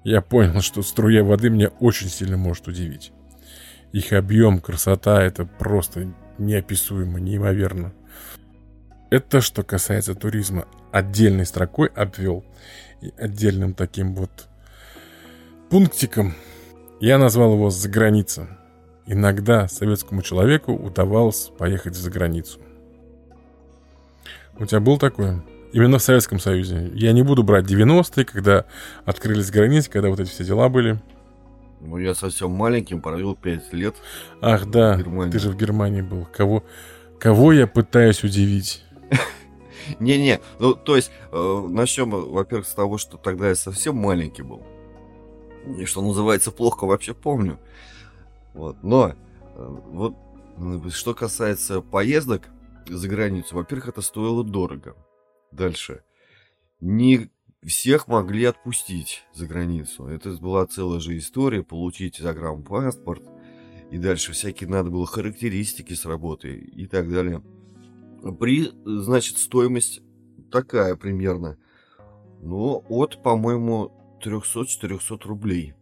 я 0.03 0.23
понял, 0.23 0.61
что 0.61 0.83
струя 0.83 1.23
воды 1.25 1.51
меня 1.51 1.69
очень 1.81 2.09
сильно 2.09 2.37
может 2.37 2.69
удивить. 2.69 3.13
Их 3.93 4.13
объем, 4.13 4.61
красота, 4.61 5.23
это 5.23 5.45
просто 5.45 6.13
неописуемо, 6.39 7.21
неимоверно. 7.21 7.93
Это 9.15 9.41
что 9.41 9.63
касается 9.63 10.17
туризма. 10.17 10.67
Отдельной 10.91 11.47
строкой 11.47 11.87
обвел. 11.87 12.45
И 13.01 13.13
отдельным 13.17 13.73
таким 13.73 14.13
вот 14.13 14.49
пунктиком 15.71 16.35
я 16.99 17.17
назвал 17.17 17.53
его 17.53 17.71
«За 17.71 17.89
граница». 17.89 18.59
Иногда 19.07 19.69
советскому 19.69 20.23
человеку 20.23 20.73
удавалось 20.73 21.53
поехать 21.57 21.95
за 21.95 22.11
границу. 22.11 22.59
У 24.59 24.67
тебя 24.67 24.81
был 24.81 24.99
такое? 24.99 25.45
Именно 25.73 25.99
в 25.99 26.03
Советском 26.03 26.41
Союзе. 26.41 26.91
Я 26.93 27.13
не 27.13 27.23
буду 27.23 27.45
брать 27.45 27.67
90-е, 27.67 28.25
когда 28.25 28.65
открылись 29.05 29.53
границы, 29.53 29.91
когда 29.93 30.09
вот 30.09 30.19
эти 30.19 30.31
все 30.31 30.43
дела 30.43 30.69
были. 30.69 31.01
Ну, 31.81 31.99
я 31.99 32.17
совсем 32.17 32.51
маленьким 32.51 33.01
провел 33.01 33.37
5 33.37 33.75
лет. 33.75 33.95
Ах, 34.41 34.67
да, 34.67 34.99
ты 35.31 35.39
же 35.39 35.51
в 35.51 35.57
Германии 35.57 36.03
был. 36.03 36.27
Кого, 36.37 36.65
кого 37.21 37.53
я 37.53 37.69
пытаюсь 37.69 38.25
удивить? 38.25 38.85
Не-не, 39.99 40.41
ну, 40.59 40.75
то 40.75 40.97
есть, 40.97 41.11
э, 41.33 41.67
начнем, 41.69 42.11
во-первых, 42.11 42.67
с 42.67 42.75
того, 42.75 42.99
что 42.99 43.17
тогда 43.17 43.49
я 43.49 43.55
совсем 43.55 43.97
маленький 43.97 44.43
был. 44.43 44.63
И 45.79 45.85
что 45.85 46.03
называется, 46.03 46.51
плохо 46.51 46.87
вообще 46.87 47.15
помню. 47.15 47.59
Вот, 48.53 48.83
но, 48.83 49.15
э, 49.55 49.79
вот, 49.91 50.15
что 50.91 51.15
касается 51.15 51.81
поездок 51.81 52.49
за 52.89 53.09
границу, 53.09 53.57
во-первых, 53.57 53.89
это 53.89 54.03
стоило 54.03 54.45
дорого. 54.45 54.97
Дальше. 55.51 56.03
Не 56.81 57.31
всех 57.65 58.09
могли 58.09 58.45
отпустить 58.45 59.25
за 59.33 59.47
границу. 59.47 60.07
Это 60.07 60.31
была 60.37 60.67
целая 60.67 61.01
же 61.01 61.17
история, 61.17 61.63
получить 61.63 62.19
загранпаспорт, 62.19 63.23
и 63.91 63.99
дальше 63.99 64.33
всякие 64.33 64.69
надо 64.69 64.91
было 64.91 65.07
характеристики 65.07 65.95
с 65.95 66.05
работы 66.05 66.57
и 66.57 66.87
так 66.87 67.11
далее. 67.11 67.43
При, 68.33 68.71
значит, 68.85 69.37
стоимость 69.39 70.01
такая 70.51 70.97
примерно, 70.97 71.59
ну, 72.41 72.83
от, 72.89 73.23
по-моему, 73.23 73.93
300-400 74.25 75.27
рублей. 75.27 75.75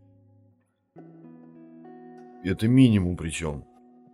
Это 2.42 2.66
минимум 2.66 3.16
причем. 3.16 3.64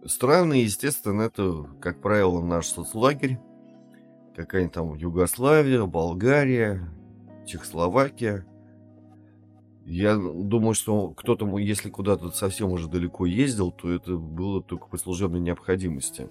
Страны, 0.04 0.54
естественно, 0.54 1.22
это, 1.22 1.64
как 1.80 2.02
правило, 2.02 2.42
наш 2.42 2.66
соцлагерь, 2.66 3.38
какая-нибудь 4.36 4.74
там 4.74 4.94
Югославия, 4.94 5.84
Болгария, 5.84 6.88
Чехословакия. 7.46 8.46
Я 9.86 10.16
думаю, 10.16 10.74
что 10.74 11.10
кто-то, 11.12 11.58
если 11.58 11.88
куда-то 11.88 12.30
совсем 12.30 12.70
уже 12.72 12.88
далеко 12.88 13.24
ездил, 13.24 13.72
то 13.72 13.90
это 13.90 14.16
было 14.18 14.62
только 14.62 14.86
по 14.86 14.98
служебной 14.98 15.40
необходимости. 15.40 16.28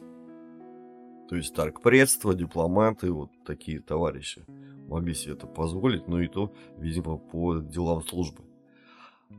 То 1.30 1.36
есть 1.36 1.54
торгпредство, 1.54 2.34
дипломаты, 2.34 3.12
вот 3.12 3.30
такие 3.46 3.80
товарищи 3.80 4.44
могли 4.88 5.14
себе 5.14 5.34
это 5.34 5.48
позволить, 5.48 6.08
но 6.08 6.22
и 6.22 6.28
то, 6.28 6.54
видимо, 6.78 7.18
по 7.18 7.58
делам 7.58 8.02
службы. 8.04 8.44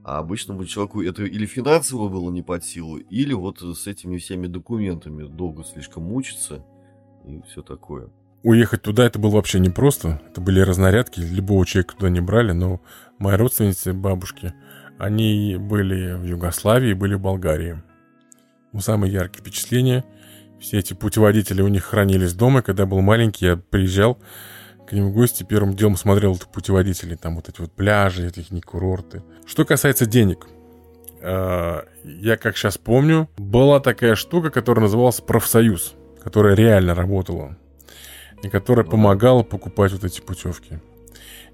А 0.05 0.19
обычному 0.19 0.67
человеку 0.67 1.03
это 1.03 1.25
или 1.25 1.47
финансово 1.47 2.09
было 2.09 2.31
не 2.31 2.43
под 2.43 2.65
силу, 2.65 2.99
или 2.99 3.33
вот 3.33 3.61
с 3.61 3.87
этими 3.87 4.19
всеми 4.19 4.47
документами 4.47 5.27
долго 5.27 5.65
слишком 5.65 6.05
мучиться 6.05 6.65
и 7.27 7.41
все 7.49 7.63
такое 7.63 8.11
уехать 8.43 8.83
туда 8.83 9.05
это 9.05 9.19
было 9.19 9.33
вообще 9.33 9.59
непросто. 9.59 10.21
Это 10.31 10.41
были 10.41 10.61
разнарядки, 10.61 11.21
любого 11.21 11.67
человека 11.67 11.95
туда 11.95 12.11
не 12.11 12.21
брали, 12.21 12.53
но 12.53 12.81
мои 13.19 13.37
родственницы, 13.37 13.93
бабушки, 13.93 14.55
они 14.99 15.57
были 15.59 16.15
в 16.15 16.25
Югославии, 16.25 16.93
были 16.93 17.15
в 17.15 17.21
Болгарии. 17.21 17.83
Ну, 18.73 18.81
самые 18.81 19.13
яркие 19.13 19.41
впечатления. 19.41 20.05
Все 20.61 20.79
эти 20.79 20.95
путеводители 20.95 21.63
у 21.63 21.69
них 21.69 21.85
хранились 21.85 22.35
дома. 22.35 22.63
Когда 22.63 22.83
я 22.83 22.87
был 22.89 23.01
маленький, 23.01 23.47
я 23.47 23.57
приезжал 23.57 24.19
к 24.89 24.93
ним 24.93 25.11
в 25.11 25.13
гости, 25.13 25.45
первым 25.45 25.75
делом 25.75 25.97
смотрел 25.97 26.35
эти 26.35 26.47
путеводители, 26.47 27.15
там 27.15 27.37
вот 27.37 27.49
эти 27.49 27.61
вот 27.61 27.73
пляжи, 27.73 28.27
эти 28.27 28.45
не 28.51 28.63
курорты. 28.63 29.23
Что 29.47 29.65
касается 29.65 30.07
денег, 30.07 30.47
а, 31.21 31.85
я 32.05 32.37
как 32.37 32.57
сейчас 32.57 32.79
помню, 32.79 33.29
была 33.37 33.81
такая 33.81 34.15
штука, 34.15 34.51
которая 34.51 34.85
называлась 34.85 35.21
профсоюз, 35.21 35.95
которая 36.23 36.55
реально 36.55 36.95
работала 36.95 37.57
и 38.43 38.49
которая 38.49 38.85
ну, 38.85 38.93
помогала 38.93 39.43
покупать 39.43 39.93
вот 39.93 40.05
эти 40.05 40.21
путевки. 40.21 40.81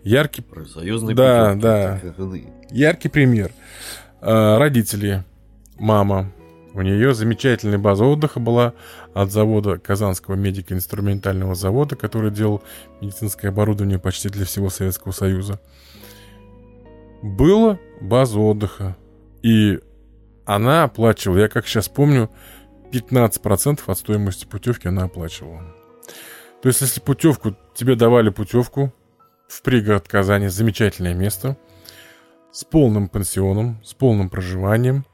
Яркий... 0.03 0.45
Союзные 0.73 1.17
да, 1.17 1.55
путевки. 1.55 1.63
Да, 1.63 2.75
Яркий 2.75 3.09
пример. 3.09 3.53
А, 4.21 4.59
родители, 4.59 5.25
мама, 5.79 6.31
у 6.75 6.83
нее 6.83 7.15
замечательная 7.15 7.79
база 7.79 8.05
отдыха 8.05 8.41
была 8.41 8.75
от 9.15 9.31
завода 9.31 9.79
Казанского 9.79 10.35
медико-инструментального 10.35 11.55
завода, 11.55 11.95
который 11.95 12.33
делал 12.33 12.65
медицинское 13.01 13.49
оборудование 13.49 14.01
почти 14.01 14.29
для 14.29 14.45
всего 14.45 14.71
Советского 14.71 15.13
Союза. 15.13 15.61
Была 17.23 17.79
база 18.01 18.41
отдыха. 18.41 18.97
И 19.43 19.79
она 20.47 20.83
оплачивала, 20.85 21.39
я 21.39 21.49
как 21.49 21.69
сейчас 21.69 21.89
помню, 21.89 22.29
15% 22.91 23.81
от 23.87 23.99
стоимости 23.99 24.45
путевки 24.45 24.89
она 24.89 25.05
оплачивала. 25.05 25.63
То 26.61 26.69
есть, 26.69 26.81
если 26.81 27.01
путевку, 27.01 27.55
тебе 27.75 27.95
давали 27.95 28.31
путевку 28.31 28.93
в 29.47 29.63
пригород 29.63 30.09
Казани, 30.09 30.49
замечательное 30.49 31.15
место, 31.15 31.57
с 32.51 32.65
полным 32.65 33.09
пансионом, 33.09 33.81
с 33.85 33.95
полным 33.95 34.29
проживанием, 34.29 35.05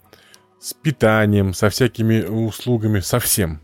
с 0.60 0.74
питанием, 0.74 1.54
со 1.54 1.70
всякими 1.70 2.22
услугами, 2.22 3.00
со 3.00 3.18
всем. 3.18 3.60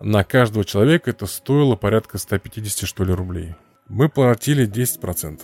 На 0.00 0.24
каждого 0.24 0.64
человека 0.64 1.10
это 1.10 1.26
стоило 1.26 1.74
порядка 1.74 2.18
150, 2.18 2.88
что 2.88 3.04
ли, 3.04 3.12
рублей. 3.12 3.54
Мы 3.88 4.08
платили 4.08 4.68
10%. 4.68 5.40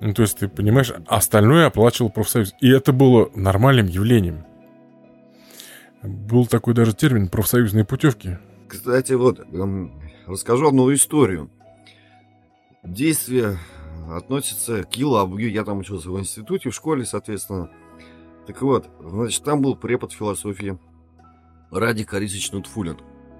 Ну, 0.00 0.14
то 0.14 0.22
есть, 0.22 0.38
ты 0.38 0.48
понимаешь, 0.48 0.92
остальное 1.06 1.66
оплачивал 1.66 2.10
профсоюз. 2.10 2.54
И 2.60 2.68
это 2.68 2.92
было 2.92 3.30
нормальным 3.34 3.86
явлением. 3.86 4.44
Был 6.02 6.46
такой 6.46 6.74
даже 6.74 6.94
термин 6.94 7.28
профсоюзные 7.28 7.84
путевки. 7.84 8.38
Кстати, 8.68 9.12
вот, 9.12 9.40
расскажу 10.26 10.68
одну 10.68 10.92
историю. 10.94 11.50
Действие 12.84 13.58
относится 14.10 14.84
к 14.84 14.94
Елабуге. 14.94 15.48
Я 15.48 15.64
там 15.64 15.78
учился 15.78 16.10
в 16.10 16.18
институте, 16.18 16.70
в 16.70 16.74
школе, 16.74 17.04
соответственно. 17.04 17.70
Так 18.48 18.62
вот, 18.62 18.88
значит, 18.98 19.44
там 19.44 19.60
был 19.60 19.76
препод 19.76 20.10
философии 20.10 20.78
Радик 21.70 22.14
Арисович 22.14 22.52
Нутфулин. 22.52 22.96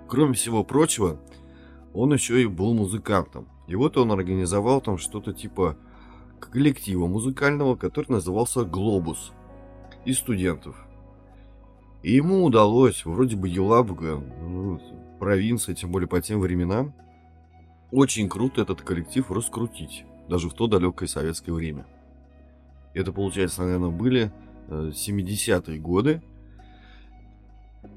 Кроме 0.06 0.34
всего 0.34 0.64
прочего, 0.64 1.18
он 1.94 2.12
еще 2.12 2.42
и 2.42 2.46
был 2.46 2.74
музыкантом. 2.74 3.48
И 3.66 3.74
вот 3.74 3.96
он 3.96 4.12
организовал 4.12 4.82
там 4.82 4.98
что-то 4.98 5.32
типа 5.32 5.78
коллектива 6.40 7.06
музыкального, 7.06 7.74
который 7.74 8.10
назывался 8.10 8.64
«Глобус» 8.64 9.32
из 10.04 10.18
студентов. 10.18 10.76
И 12.02 12.12
ему 12.12 12.44
удалось, 12.44 13.06
вроде 13.06 13.34
бы 13.34 13.48
Елабуга, 13.48 14.22
ну, 14.42 14.78
провинция, 15.18 15.74
тем 15.74 15.90
более 15.90 16.06
по 16.06 16.20
тем 16.20 16.40
временам, 16.40 16.92
очень 17.90 18.28
круто 18.28 18.60
этот 18.60 18.82
коллектив 18.82 19.30
раскрутить, 19.30 20.04
даже 20.28 20.50
в 20.50 20.52
то 20.52 20.66
далекое 20.66 21.08
советское 21.08 21.52
время. 21.52 21.86
Это, 22.92 23.10
получается, 23.10 23.62
наверное, 23.62 23.88
были 23.88 24.32
70-е 24.68 25.76
э, 25.76 25.80
годы. 25.80 26.22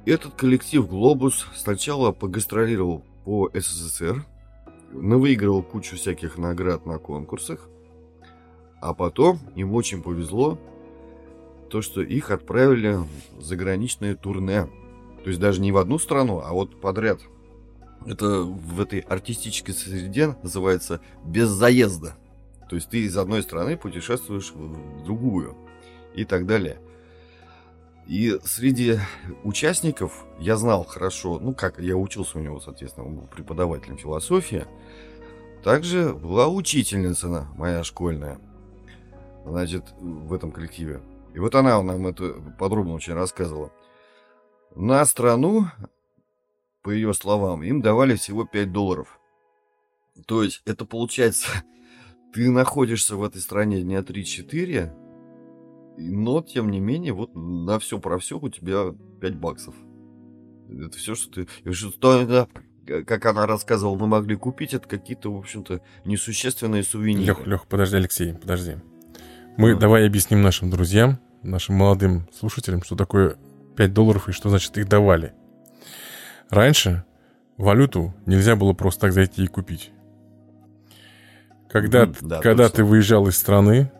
Этот 0.05 0.33
коллектив 0.33 0.87
«Глобус» 0.87 1.47
сначала 1.55 2.11
погастролировал 2.11 3.03
по 3.23 3.49
СССР, 3.53 4.25
выигрывал 4.91 5.63
кучу 5.63 5.95
всяких 5.95 6.37
наград 6.37 6.85
на 6.85 6.97
конкурсах, 6.97 7.69
а 8.79 8.93
потом 8.93 9.39
им 9.55 9.73
очень 9.73 10.01
повезло, 10.01 10.59
то, 11.69 11.81
что 11.81 12.01
их 12.01 12.31
отправили 12.31 12.97
в 13.37 13.41
заграничное 13.41 14.15
турне– 14.15 14.67
то 15.23 15.29
есть 15.29 15.39
даже 15.39 15.61
не 15.61 15.71
в 15.71 15.77
одну 15.77 15.99
страну, 15.99 16.41
а 16.43 16.51
вот 16.51 16.79
подряд. 16.79 17.19
Это 18.05 18.41
в 18.41 18.81
этой 18.81 18.99
артистической 18.99 19.73
среде 19.73 20.35
называется 20.41 21.01
без 21.23 21.49
заезда. 21.49 22.15
То 22.69 22.75
есть 22.75 22.89
ты 22.89 23.01
из 23.01 23.15
одной 23.17 23.43
страны 23.43 23.77
путешествуешь 23.77 24.51
в 24.51 25.03
другую 25.03 25.55
и 26.15 26.25
так 26.25 26.45
далее. 26.45 26.79
И 28.07 28.37
среди 28.43 28.99
участников 29.43 30.25
я 30.39 30.57
знал 30.57 30.83
хорошо, 30.83 31.39
ну 31.39 31.53
как, 31.53 31.79
я 31.79 31.95
учился 31.95 32.39
у 32.39 32.41
него, 32.41 32.59
соответственно, 32.59 33.07
он 33.07 33.15
был 33.15 33.27
преподавателем 33.27 33.97
философии. 33.97 34.65
Также 35.63 36.13
была 36.13 36.47
учительница 36.47 37.47
моя 37.55 37.83
школьная, 37.83 38.39
значит, 39.45 39.85
в 39.99 40.33
этом 40.33 40.51
коллективе. 40.51 41.01
И 41.33 41.39
вот 41.39 41.55
она 41.55 41.81
нам 41.81 42.07
это 42.07 42.33
подробно 42.59 42.93
очень 42.93 43.13
рассказывала. 43.13 43.71
На 44.75 45.05
страну, 45.05 45.67
по 46.81 46.89
ее 46.89 47.13
словам, 47.13 47.63
им 47.63 47.81
давали 47.81 48.15
всего 48.15 48.45
5 48.45 48.71
долларов. 48.71 49.19
То 50.25 50.43
есть, 50.43 50.61
это 50.65 50.85
получается, 50.85 51.47
ты 52.33 52.49
находишься 52.49 53.15
в 53.15 53.23
этой 53.23 53.41
стране 53.41 53.81
дня 53.81 53.99
3-4, 53.99 55.00
но, 55.97 56.41
тем 56.41 56.71
не 56.71 56.79
менее, 56.79 57.13
вот 57.13 57.31
на 57.35 57.79
все 57.79 57.99
про 57.99 58.17
все 58.17 58.39
у 58.39 58.49
тебя 58.49 58.93
5 59.21 59.35
баксов. 59.35 59.75
Это 60.69 60.97
все, 60.97 61.15
что 61.15 61.45
ты... 61.45 61.73
Что, 61.73 62.47
как 62.85 63.25
она 63.25 63.45
рассказывала, 63.45 63.95
мы 63.95 64.07
могли 64.07 64.35
купить, 64.35 64.73
это 64.73 64.87
какие-то, 64.87 65.33
в 65.33 65.37
общем-то, 65.37 65.81
несущественные 66.05 66.83
сувениры. 66.83 67.25
Лех, 67.25 67.47
Лех, 67.47 67.67
подожди, 67.67 67.97
Алексей, 67.97 68.33
подожди. 68.33 68.77
Мы 69.57 69.73
а. 69.73 69.75
давай 69.75 70.07
объясним 70.07 70.41
нашим 70.41 70.69
друзьям, 70.69 71.19
нашим 71.43 71.75
молодым 71.75 72.27
слушателям, 72.33 72.83
что 72.83 72.95
такое 72.95 73.37
5 73.75 73.93
долларов 73.93 74.29
и 74.29 74.31
что 74.31 74.49
значит 74.49 74.77
их 74.77 74.87
давали. 74.87 75.33
Раньше 76.49 77.05
валюту 77.57 78.13
нельзя 78.25 78.55
было 78.55 78.73
просто 78.73 79.01
так 79.01 79.13
зайти 79.13 79.43
и 79.43 79.47
купить. 79.47 79.91
Когда, 81.69 82.03
mm, 82.03 82.17
да, 82.21 82.39
когда 82.39 82.67
ты 82.69 82.83
выезжал 82.83 83.27
из 83.27 83.37
страны, 83.37 83.91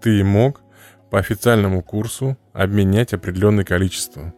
ты 0.00 0.24
мог 0.24 0.62
по 1.10 1.18
официальному 1.18 1.82
курсу 1.82 2.36
обменять 2.52 3.12
определенное 3.12 3.64
количество. 3.64 4.32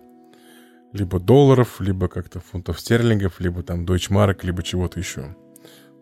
Либо 0.92 1.20
долларов, 1.20 1.80
либо 1.80 2.08
как-то 2.08 2.40
фунтов 2.40 2.80
стерлингов, 2.80 3.40
либо 3.40 3.62
там 3.62 3.86
дойчмарок, 3.86 4.44
либо 4.44 4.62
чего-то 4.62 4.98
еще. 4.98 5.36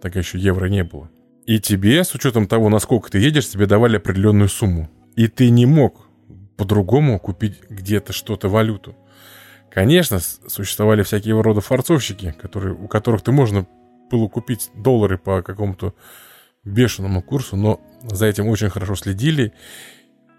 Так 0.00 0.16
еще 0.16 0.38
евро 0.38 0.66
не 0.66 0.84
было. 0.84 1.10
И 1.46 1.60
тебе, 1.60 2.04
с 2.04 2.14
учетом 2.14 2.46
того, 2.46 2.68
насколько 2.68 3.10
ты 3.10 3.18
едешь, 3.18 3.48
тебе 3.48 3.66
давали 3.66 3.96
определенную 3.96 4.48
сумму. 4.48 4.88
И 5.16 5.28
ты 5.28 5.50
не 5.50 5.66
мог 5.66 6.06
по-другому 6.56 7.18
купить 7.18 7.60
где-то 7.68 8.12
что-то 8.12 8.48
валюту. 8.48 8.96
Конечно, 9.70 10.18
существовали 10.18 11.02
всякие 11.02 11.40
рода 11.40 11.60
форцовщики, 11.60 12.34
которые, 12.40 12.74
у 12.74 12.88
которых 12.88 13.22
ты 13.22 13.32
можно 13.32 13.66
было 14.10 14.28
купить 14.28 14.70
доллары 14.74 15.18
по 15.18 15.42
какому-то 15.42 15.94
бешеному 16.64 17.22
курсу, 17.22 17.56
но 17.56 17.80
за 18.02 18.26
этим 18.26 18.48
очень 18.48 18.68
хорошо 18.68 18.94
следили, 18.96 19.52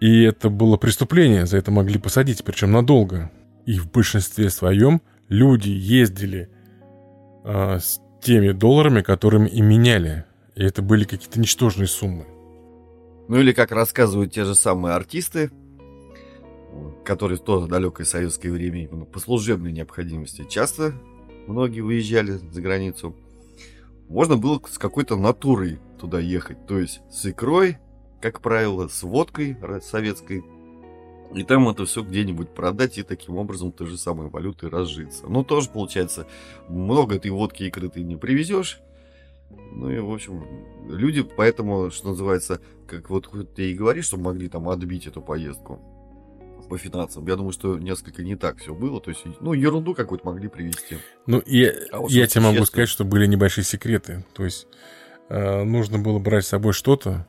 и 0.02 0.22
это 0.22 0.50
было 0.50 0.76
преступление, 0.76 1.46
за 1.46 1.58
это 1.58 1.70
могли 1.70 1.96
посадить, 1.96 2.42
причем 2.42 2.72
надолго. 2.72 3.30
И 3.66 3.78
в 3.78 3.88
большинстве 3.88 4.50
своем 4.50 5.00
люди 5.28 5.68
ездили 5.68 6.50
а, 7.44 7.78
с 7.78 8.00
теми 8.20 8.50
долларами, 8.50 9.02
которыми 9.02 9.48
и 9.48 9.60
меняли. 9.60 10.24
И 10.56 10.64
это 10.64 10.82
были 10.82 11.04
какие-то 11.04 11.38
ничтожные 11.38 11.86
суммы. 11.86 12.26
Ну 13.28 13.38
или 13.38 13.52
как 13.52 13.70
рассказывают 13.70 14.32
те 14.32 14.44
же 14.44 14.56
самые 14.56 14.96
артисты, 14.96 15.52
которые 17.04 17.38
в 17.38 17.44
то 17.44 17.64
далекое 17.68 18.04
советское 18.04 18.50
время 18.50 18.82
именно 18.82 19.04
по 19.04 19.20
служебной 19.20 19.70
необходимости 19.70 20.44
часто 20.50 20.94
многие 21.46 21.82
выезжали 21.82 22.40
за 22.50 22.60
границу, 22.60 23.14
можно 24.08 24.36
было 24.36 24.60
с 24.68 24.78
какой-то 24.78 25.14
натурой 25.14 25.78
туда 26.00 26.18
ехать. 26.18 26.66
То 26.66 26.80
есть 26.80 27.02
с 27.08 27.24
икрой, 27.24 27.78
как 28.22 28.40
правило, 28.40 28.88
с 28.88 29.02
водкой 29.02 29.56
советской. 29.82 30.44
И 31.34 31.44
там 31.44 31.68
это 31.68 31.84
все 31.86 32.02
где-нибудь 32.02 32.50
продать 32.50 32.98
и 32.98 33.02
таким 33.02 33.36
образом 33.36 33.72
той 33.72 33.86
же 33.86 33.96
самой 33.96 34.28
валютой 34.28 34.68
разжиться. 34.68 35.26
Ну, 35.26 35.44
тоже 35.44 35.70
получается, 35.70 36.26
много 36.68 37.16
этой 37.16 37.30
водки 37.30 37.64
икры 37.64 37.88
ты 37.88 38.02
не 38.02 38.16
привезешь. 38.16 38.80
Ну 39.72 39.90
и, 39.90 39.98
в 39.98 40.10
общем, 40.12 40.44
люди 40.88 41.22
поэтому, 41.22 41.90
что 41.90 42.08
называется, 42.08 42.60
как 42.86 43.10
вот 43.10 43.28
ты 43.54 43.70
и 43.70 43.74
говоришь, 43.74 44.06
что 44.06 44.18
могли 44.18 44.48
там 44.48 44.68
отбить 44.68 45.06
эту 45.06 45.20
поездку 45.20 45.80
по 46.68 46.78
финансам. 46.78 47.26
Я 47.26 47.36
думаю, 47.36 47.52
что 47.52 47.78
несколько 47.78 48.22
не 48.22 48.36
так 48.36 48.58
все 48.58 48.74
было. 48.74 49.00
То 49.00 49.10
есть, 49.10 49.24
ну, 49.40 49.52
ерунду 49.52 49.94
какую-то 49.94 50.26
могли 50.26 50.48
привести. 50.48 50.98
Ну, 51.26 51.38
и 51.38 51.66
а 51.90 52.00
вот 52.00 52.10
я 52.10 52.26
тебе 52.26 52.42
могу 52.42 52.64
сказать, 52.64 52.88
что 52.88 53.04
были 53.04 53.26
небольшие 53.26 53.64
секреты. 53.64 54.24
То 54.32 54.44
есть, 54.44 54.66
э, 55.28 55.64
нужно 55.64 55.98
было 55.98 56.18
брать 56.18 56.46
с 56.46 56.48
собой 56.48 56.72
что-то, 56.72 57.26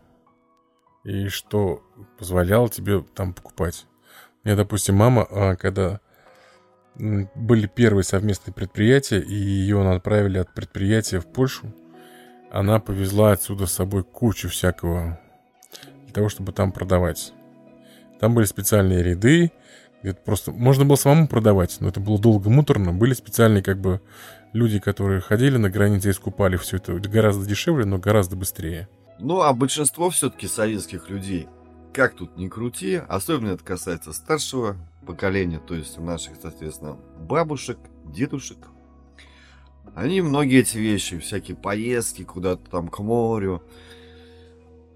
и 1.04 1.28
что 1.28 1.84
позволяло 2.18 2.70
тебе 2.70 3.04
там 3.14 3.34
покупать. 3.34 3.86
Я, 4.44 4.56
допустим, 4.56 4.96
мама, 4.96 5.28
э, 5.30 5.56
когда 5.56 6.00
были 6.96 7.68
первые 7.68 8.04
совместные 8.04 8.54
предприятия, 8.54 9.20
и 9.20 9.34
ее 9.34 9.82
отправили 9.90 10.38
от 10.38 10.54
предприятия 10.54 11.20
в 11.20 11.26
Польшу, 11.26 11.74
она 12.52 12.80
повезла 12.80 13.32
отсюда 13.32 13.66
с 13.66 13.74
собой 13.74 14.04
кучу 14.04 14.48
всякого 14.50 15.20
для 16.04 16.14
того, 16.14 16.30
чтобы 16.30 16.52
там 16.52 16.72
продавать. 16.72 17.34
Там 18.20 18.36
были 18.36 18.46
специальные 18.46 19.02
ряды, 19.02 19.52
где 20.04 20.14
просто 20.14 20.52
можно 20.52 20.86
было 20.86 20.98
самому 20.98 21.28
продавать, 21.28 21.78
но 21.80 21.90
это 21.90 22.00
было 22.00 22.20
долго 22.20 22.50
муторно. 22.50 22.94
Были 22.94 23.14
специальные 23.14 23.64
как 23.64 23.80
бы 23.80 24.02
люди, 24.52 24.80
которые 24.80 25.20
ходили 25.20 25.58
на 25.58 25.70
границе 25.70 26.10
и 26.10 26.14
скупали 26.14 26.58
все 26.58 26.78
это 26.78 26.94
гораздо 26.94 27.46
дешевле, 27.46 27.86
но 27.86 27.98
гораздо 27.98 28.36
быстрее. 28.36 28.88
Ну, 29.20 29.42
а 29.42 29.54
большинство 29.54 30.10
все-таки 30.10 30.48
советских 30.48 31.10
людей, 31.10 31.48
как 31.94 32.16
тут 32.16 32.36
ни 32.38 32.48
крути, 32.48 32.96
особенно 33.08 33.52
это 33.52 33.64
касается 33.64 34.14
старшего 34.14 34.76
поколения, 35.06 35.60
то 35.60 35.76
есть 35.76 35.98
наших, 36.00 36.34
соответственно, 36.42 36.98
бабушек, 37.20 37.78
дедушек, 38.06 38.58
они 39.96 40.22
многие 40.22 40.60
эти 40.60 40.78
вещи, 40.78 41.20
всякие 41.20 41.56
поездки 41.56 42.24
куда-то 42.24 42.70
там 42.70 42.88
к 42.88 43.00
морю, 43.00 43.62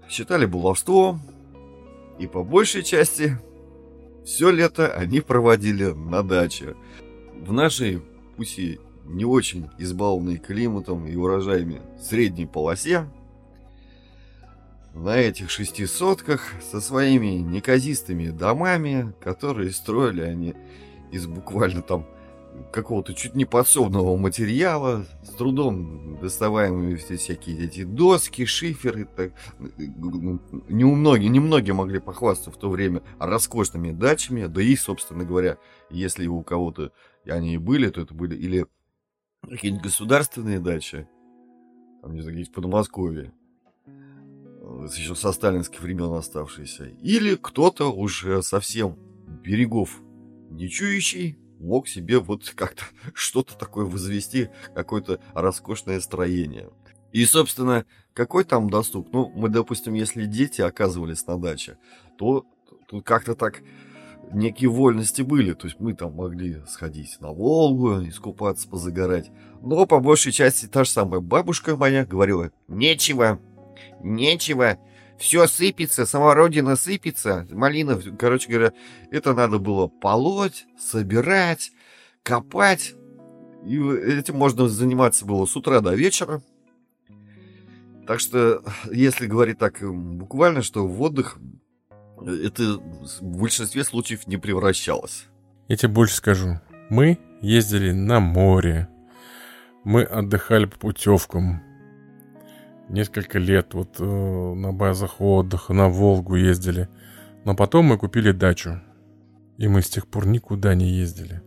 считали 0.08 0.46
баловством, 0.46 1.20
и 2.18 2.26
по 2.26 2.42
большей 2.42 2.82
части 2.82 3.38
все 4.24 4.50
лето 4.50 4.92
они 4.92 5.20
проводили 5.20 5.92
на 5.92 6.22
даче. 6.22 6.74
В 7.36 7.52
нашей, 7.52 8.02
пусть 8.36 8.58
и 8.58 8.80
не 9.04 9.24
очень 9.24 9.70
избалованной 9.78 10.38
климатом 10.38 11.06
и 11.06 11.14
урожаями 11.14 11.80
средней 12.00 12.46
полосе, 12.46 13.08
на 14.98 15.16
этих 15.16 15.50
шести 15.50 15.86
сотках 15.86 16.52
со 16.60 16.80
своими 16.80 17.38
неказистыми 17.38 18.28
домами, 18.28 19.14
которые 19.20 19.70
строили 19.70 20.22
они 20.22 20.54
из 21.12 21.26
буквально 21.26 21.82
там 21.82 22.06
какого-то 22.72 23.14
чуть 23.14 23.34
не 23.34 23.44
подсобного 23.44 24.16
материала, 24.16 25.06
с 25.22 25.28
трудом 25.30 26.18
доставаемые 26.20 26.96
все 26.96 27.16
всякие 27.16 27.64
эти 27.64 27.84
доски, 27.84 28.44
шиферы. 28.44 29.06
Так, 29.16 29.32
не 30.68 30.84
у 30.84 30.94
многих, 30.94 31.30
немногие 31.30 31.74
могли 31.74 32.00
похвастаться 32.00 32.50
в 32.50 32.56
то 32.56 32.68
время 32.68 33.02
роскошными 33.18 33.92
дачами, 33.92 34.46
да 34.46 34.60
и, 34.60 34.74
собственно 34.74 35.24
говоря, 35.24 35.58
если 35.90 36.26
у 36.26 36.42
кого-то 36.42 36.92
они 37.26 37.54
и 37.54 37.58
были, 37.58 37.88
то 37.90 38.00
это 38.00 38.14
были 38.14 38.34
или 38.34 38.66
какие-нибудь 39.48 39.84
государственные 39.84 40.58
дачи, 40.58 41.08
там, 42.02 42.14
не 42.14 42.20
знаю, 42.20 42.34
где-нибудь 42.34 42.52
в 42.52 42.54
Подмосковье, 42.54 43.32
еще 44.84 45.14
со 45.14 45.32
сталинских 45.32 45.80
времен 45.80 46.12
оставшиеся, 46.12 46.86
или 47.02 47.36
кто-то 47.36 47.92
уже 47.92 48.42
совсем 48.42 48.96
берегов 49.42 50.00
не 50.50 50.68
чующий, 50.68 51.38
мог 51.58 51.88
себе 51.88 52.18
вот 52.18 52.48
как-то 52.54 52.84
что-то 53.14 53.56
такое 53.56 53.84
возвести, 53.84 54.48
какое-то 54.74 55.20
роскошное 55.34 56.00
строение. 56.00 56.70
И, 57.12 57.24
собственно, 57.24 57.84
какой 58.12 58.44
там 58.44 58.68
доступ? 58.68 59.12
Ну, 59.12 59.32
мы, 59.34 59.48
допустим, 59.48 59.94
если 59.94 60.26
дети 60.26 60.60
оказывались 60.60 61.26
на 61.26 61.38
даче, 61.38 61.78
то 62.18 62.44
тут 62.88 63.04
как-то 63.04 63.34
так 63.34 63.62
некие 64.32 64.68
вольности 64.68 65.22
были. 65.22 65.54
То 65.54 65.66
есть 65.66 65.80
мы 65.80 65.94
там 65.94 66.14
могли 66.14 66.62
сходить 66.68 67.16
на 67.20 67.30
Волгу, 67.30 68.06
искупаться, 68.06 68.68
позагорать. 68.68 69.30
Но 69.62 69.86
по 69.86 70.00
большей 70.00 70.32
части 70.32 70.66
та 70.66 70.84
же 70.84 70.90
самая 70.90 71.20
бабушка 71.20 71.76
моя 71.76 72.04
говорила, 72.04 72.50
нечего, 72.68 73.40
нечего, 74.00 74.78
все 75.18 75.46
сыпется, 75.46 76.06
сама 76.06 76.34
родина 76.34 76.76
сыпется, 76.76 77.46
малина, 77.50 78.00
короче 78.18 78.48
говоря, 78.48 78.72
это 79.10 79.34
надо 79.34 79.58
было 79.58 79.88
полоть, 79.88 80.66
собирать, 80.78 81.72
копать. 82.22 82.94
И 83.64 83.76
этим 83.76 84.36
можно 84.36 84.68
заниматься 84.68 85.26
было 85.26 85.44
с 85.44 85.56
утра 85.56 85.80
до 85.80 85.94
вечера. 85.94 86.40
Так 88.06 88.20
что, 88.20 88.62
если 88.90 89.26
говорить 89.26 89.58
так 89.58 89.80
буквально, 89.82 90.62
что 90.62 90.86
в 90.86 91.02
отдых 91.02 91.38
это 92.20 92.78
в 92.78 93.22
большинстве 93.22 93.84
случаев 93.84 94.26
не 94.26 94.36
превращалось. 94.36 95.26
Я 95.68 95.76
тебе 95.76 95.92
больше 95.92 96.14
скажу. 96.14 96.60
Мы 96.88 97.18
ездили 97.42 97.92
на 97.92 98.20
море. 98.20 98.88
Мы 99.84 100.02
отдыхали 100.02 100.64
по 100.66 100.78
путевкам 100.78 101.62
несколько 102.88 103.38
лет 103.38 103.74
вот 103.74 103.96
э, 103.98 104.04
на 104.04 104.72
базах 104.72 105.20
отдыха, 105.20 105.72
на 105.72 105.88
Волгу 105.88 106.36
ездили. 106.36 106.88
Но 107.44 107.54
потом 107.54 107.86
мы 107.86 107.98
купили 107.98 108.32
дачу. 108.32 108.80
И 109.56 109.68
мы 109.68 109.82
с 109.82 109.88
тех 109.88 110.06
пор 110.06 110.26
никуда 110.26 110.74
не 110.74 110.88
ездили. 110.88 111.42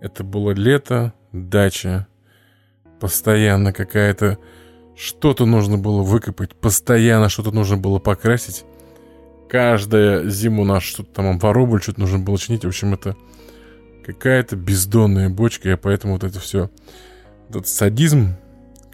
Это 0.00 0.24
было 0.24 0.50
лето, 0.50 1.12
дача. 1.32 2.06
Постоянно 3.00 3.72
какая-то... 3.72 4.38
Что-то 4.94 5.46
нужно 5.46 5.78
было 5.78 6.02
выкопать, 6.02 6.54
постоянно 6.54 7.30
что-то 7.30 7.50
нужно 7.50 7.78
было 7.78 7.98
покрасить. 7.98 8.64
Каждая 9.48 10.28
зиму 10.28 10.64
наш 10.64 10.84
что-то 10.84 11.14
там 11.14 11.38
воробуль, 11.38 11.82
что-то 11.82 12.00
нужно 12.00 12.18
было 12.18 12.36
чинить. 12.36 12.64
В 12.64 12.68
общем, 12.68 12.92
это 12.92 13.16
какая-то 14.04 14.54
бездонная 14.56 15.30
бочка, 15.30 15.70
я 15.70 15.76
поэтому 15.76 16.14
вот 16.14 16.24
это 16.24 16.38
все... 16.40 16.70
Этот 17.48 17.66
садизм 17.66 18.36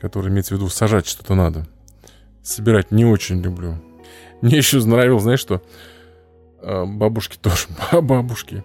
который 0.00 0.30
имеется 0.30 0.54
в 0.54 0.58
виду 0.58 0.68
сажать 0.68 1.06
что-то 1.06 1.34
надо. 1.34 1.66
Собирать 2.42 2.90
не 2.90 3.04
очень 3.04 3.42
люблю. 3.42 3.76
Мне 4.40 4.58
еще 4.58 4.78
нравилось, 4.84 5.24
знаешь 5.24 5.40
что? 5.40 5.62
А, 6.62 6.86
бабушки 6.86 7.36
тоже, 7.36 7.66
бабушки, 8.00 8.64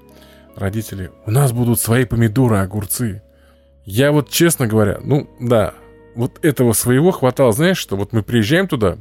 родители. 0.55 1.11
У 1.25 1.31
нас 1.31 1.51
будут 1.51 1.79
свои 1.79 2.05
помидоры, 2.05 2.57
огурцы. 2.57 3.21
Я 3.85 4.11
вот, 4.11 4.29
честно 4.29 4.67
говоря, 4.67 4.99
ну, 5.03 5.29
да, 5.39 5.73
вот 6.15 6.43
этого 6.43 6.73
своего 6.73 7.11
хватало, 7.11 7.51
знаешь, 7.51 7.77
что 7.77 7.97
вот 7.97 8.13
мы 8.13 8.23
приезжаем 8.23 8.67
туда 8.67 8.97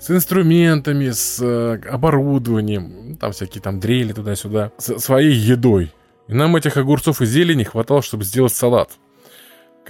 с 0.00 0.10
инструментами, 0.10 1.10
с 1.10 1.38
э, 1.42 1.80
оборудованием, 1.90 3.16
там 3.16 3.32
всякие 3.32 3.60
там 3.60 3.80
дрели 3.80 4.12
туда-сюда, 4.12 4.72
с 4.78 4.98
своей 5.00 5.34
едой. 5.34 5.92
И 6.28 6.32
нам 6.32 6.56
этих 6.56 6.76
огурцов 6.78 7.20
и 7.20 7.26
зелени 7.26 7.64
хватало, 7.64 8.00
чтобы 8.00 8.24
сделать 8.24 8.54
салат 8.54 8.92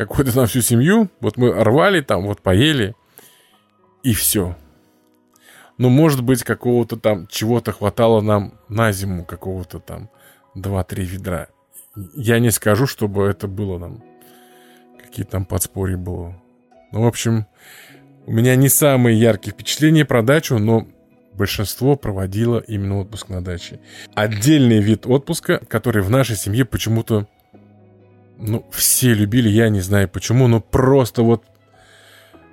какой-то 0.07 0.35
на 0.35 0.47
всю 0.47 0.63
семью. 0.63 1.11
Вот 1.21 1.37
мы 1.37 1.53
рвали 1.53 2.01
там, 2.01 2.27
вот 2.27 2.41
поели. 2.41 2.95
И 4.03 4.15
все. 4.15 4.57
Ну, 5.77 5.91
может 5.91 6.23
быть, 6.23 6.43
какого-то 6.43 6.97
там 6.97 7.27
чего-то 7.27 7.73
хватало 7.73 8.23
нам 8.23 8.55
на 8.69 8.93
зиму, 8.93 9.27
какого-то 9.27 9.79
там 9.79 10.09
2-3 10.57 11.03
ведра. 11.03 11.49
Я 12.15 12.39
не 12.39 12.51
скажу, 12.51 12.87
чтобы 12.87 13.25
это 13.25 13.47
было 13.47 13.79
нам. 13.79 14.03
Какие 15.03 15.27
там 15.27 15.45
подспорья 15.45 15.99
было. 15.99 16.35
Ну, 16.93 17.03
в 17.03 17.07
общем, 17.07 17.47
у 18.25 18.33
меня 18.33 18.57
не 18.57 18.71
самые 18.71 19.21
яркие 19.21 19.53
впечатления 19.53 20.07
про 20.07 20.23
дачу, 20.23 20.57
но 20.59 20.87
большинство 21.35 21.95
проводило 21.97 22.59
именно 22.59 23.01
отпуск 23.01 23.29
на 23.29 23.45
даче. 23.45 23.81
Отдельный 24.15 24.81
вид 24.81 25.07
отпуска, 25.07 25.59
который 25.59 26.03
в 26.03 26.09
нашей 26.09 26.37
семье 26.37 26.65
почему-то, 26.65 27.27
ну, 28.41 28.67
все 28.73 29.15
любили, 29.15 29.49
я 29.49 29.69
не 29.69 29.81
знаю 29.81 30.09
почему, 30.09 30.49
но 30.49 30.61
просто 30.61 31.23
вот 31.23 31.45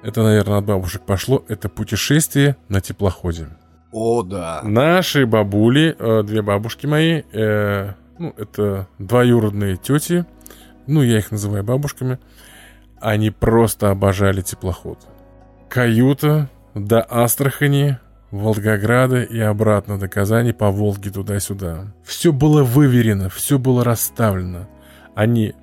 это, 0.03 0.23
наверное, 0.23 0.59
от 0.59 0.65
бабушек 0.65 1.01
пошло, 1.01 1.43
это 1.47 1.69
путешествие 1.69 2.55
на 2.69 2.81
теплоходе. 2.81 3.47
О, 3.91 4.21
да. 4.21 4.61
Наши 4.63 5.25
бабули, 5.25 5.95
э, 5.97 6.23
две 6.23 6.41
бабушки 6.41 6.85
мои, 6.85 7.23
э, 7.31 7.93
ну, 8.19 8.33
это 8.37 8.87
двоюродные 8.99 9.77
тети, 9.77 10.25
ну, 10.85 11.01
я 11.01 11.17
их 11.17 11.31
называю 11.31 11.63
бабушками, 11.63 12.19
они 12.99 13.31
просто 13.31 13.89
обожали 13.89 14.41
теплоход. 14.41 14.99
Каюта 15.69 16.49
до 16.73 17.05
Астрахани, 17.09 17.97
Волгограда 18.31 19.23
и 19.23 19.39
обратно 19.39 19.97
до 19.97 20.07
Казани 20.09 20.51
по 20.51 20.69
Волге 20.69 21.11
туда-сюда. 21.11 21.93
Все 22.03 22.33
было 22.33 22.63
выверено, 22.63 23.29
все 23.29 23.57
было 23.57 23.83
расставлено. 23.83 24.67
Они 25.15 25.55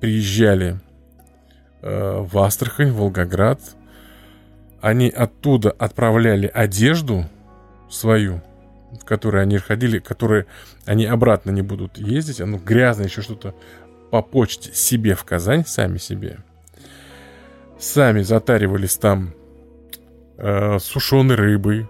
приезжали 0.00 0.80
э, 1.82 2.20
в 2.20 2.38
Астрахань, 2.38 2.92
Волгоград. 2.92 3.60
Они 4.80 5.08
оттуда 5.08 5.70
отправляли 5.70 6.50
одежду 6.52 7.26
свою, 7.90 8.40
в 8.92 9.04
которой 9.04 9.42
они 9.42 9.58
ходили, 9.58 9.98
которые 9.98 10.46
они 10.86 11.04
обратно 11.04 11.50
не 11.50 11.62
будут 11.62 11.98
ездить, 11.98 12.40
оно 12.40 12.58
грязное, 12.58 13.06
еще 13.06 13.22
что-то 13.22 13.54
по 14.10 14.22
почте 14.22 14.72
себе 14.72 15.14
в 15.14 15.24
Казань, 15.24 15.64
сами 15.66 15.98
себе. 15.98 16.38
Сами 17.78 18.22
затаривались 18.22 18.96
там 18.96 19.34
э, 20.36 20.78
сушеной 20.78 21.36
рыбой, 21.36 21.86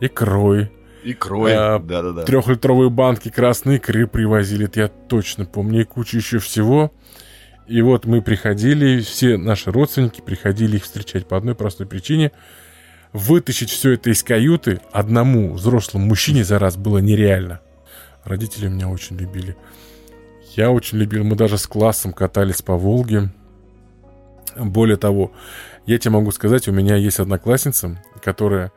икрой. 0.00 0.70
Икрой, 1.02 1.52
э, 1.52 1.78
да-да-да. 1.78 2.24
Трехлитровые 2.24 2.90
банки 2.90 3.30
красной 3.30 3.76
икры 3.76 4.06
привозили, 4.06 4.66
это 4.66 4.80
я 4.80 4.88
точно 4.88 5.44
помню, 5.44 5.82
и 5.82 5.84
куча 5.84 6.16
еще 6.16 6.38
всего. 6.38 6.92
И 7.66 7.80
вот 7.82 8.04
мы 8.04 8.22
приходили, 8.22 9.00
все 9.00 9.36
наши 9.36 9.70
родственники 9.70 10.20
приходили 10.20 10.76
их 10.76 10.84
встречать 10.84 11.26
по 11.26 11.36
одной 11.36 11.54
простой 11.54 11.86
причине– 11.86 12.32
вытащить 13.14 13.70
все 13.70 13.92
это 13.92 14.10
из 14.10 14.22
каюты 14.22 14.80
одному 14.92 15.54
взрослому 15.54 16.04
мужчине 16.04 16.44
за 16.44 16.58
раз 16.58 16.76
было 16.76 16.98
нереально. 16.98 17.60
Родители 18.24 18.68
меня 18.68 18.88
очень 18.88 19.16
любили. 19.16 19.56
Я 20.56 20.70
очень 20.70 20.98
любил. 20.98 21.24
Мы 21.24 21.36
даже 21.36 21.56
с 21.56 21.66
классом 21.66 22.12
катались 22.12 22.60
по 22.60 22.76
Волге. 22.76 23.32
Более 24.56 24.96
того, 24.96 25.32
я 25.86 25.98
тебе 25.98 26.10
могу 26.10 26.32
сказать, 26.32 26.68
у 26.68 26.72
меня 26.72 26.96
есть 26.96 27.20
одноклассница, 27.20 28.02
которая... 28.22 28.72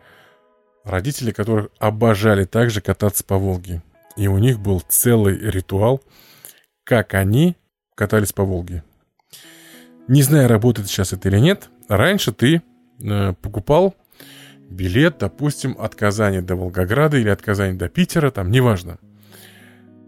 Родители, 0.84 1.32
которых 1.32 1.68
обожали 1.80 2.46
также 2.46 2.80
кататься 2.80 3.22
по 3.26 3.38
Волге. 3.38 3.84
И 4.16 4.28
у 4.30 4.38
них 4.38 4.58
был 4.58 4.82
целый 4.88 5.38
ритуал, 5.38 6.02
как 6.86 7.14
они 7.14 7.58
катались 7.98 8.32
по 8.32 8.44
Волге. 8.44 8.84
Не 10.08 10.22
знаю, 10.22 10.48
работает 10.48 10.88
сейчас 10.88 11.12
это 11.14 11.28
или 11.30 11.40
нет. 11.40 11.70
Раньше 11.90 12.32
ты 12.32 12.62
э, 13.02 13.34
покупал 13.42 13.96
билет, 14.70 15.18
допустим, 15.18 15.76
от 15.80 15.96
Казани 15.96 16.42
до 16.42 16.56
Волгограда 16.56 17.18
или 17.18 17.30
от 17.30 17.42
Казани 17.42 17.76
до 17.76 17.90
Питера, 17.90 18.30
там, 18.30 18.52
неважно. 18.52 19.00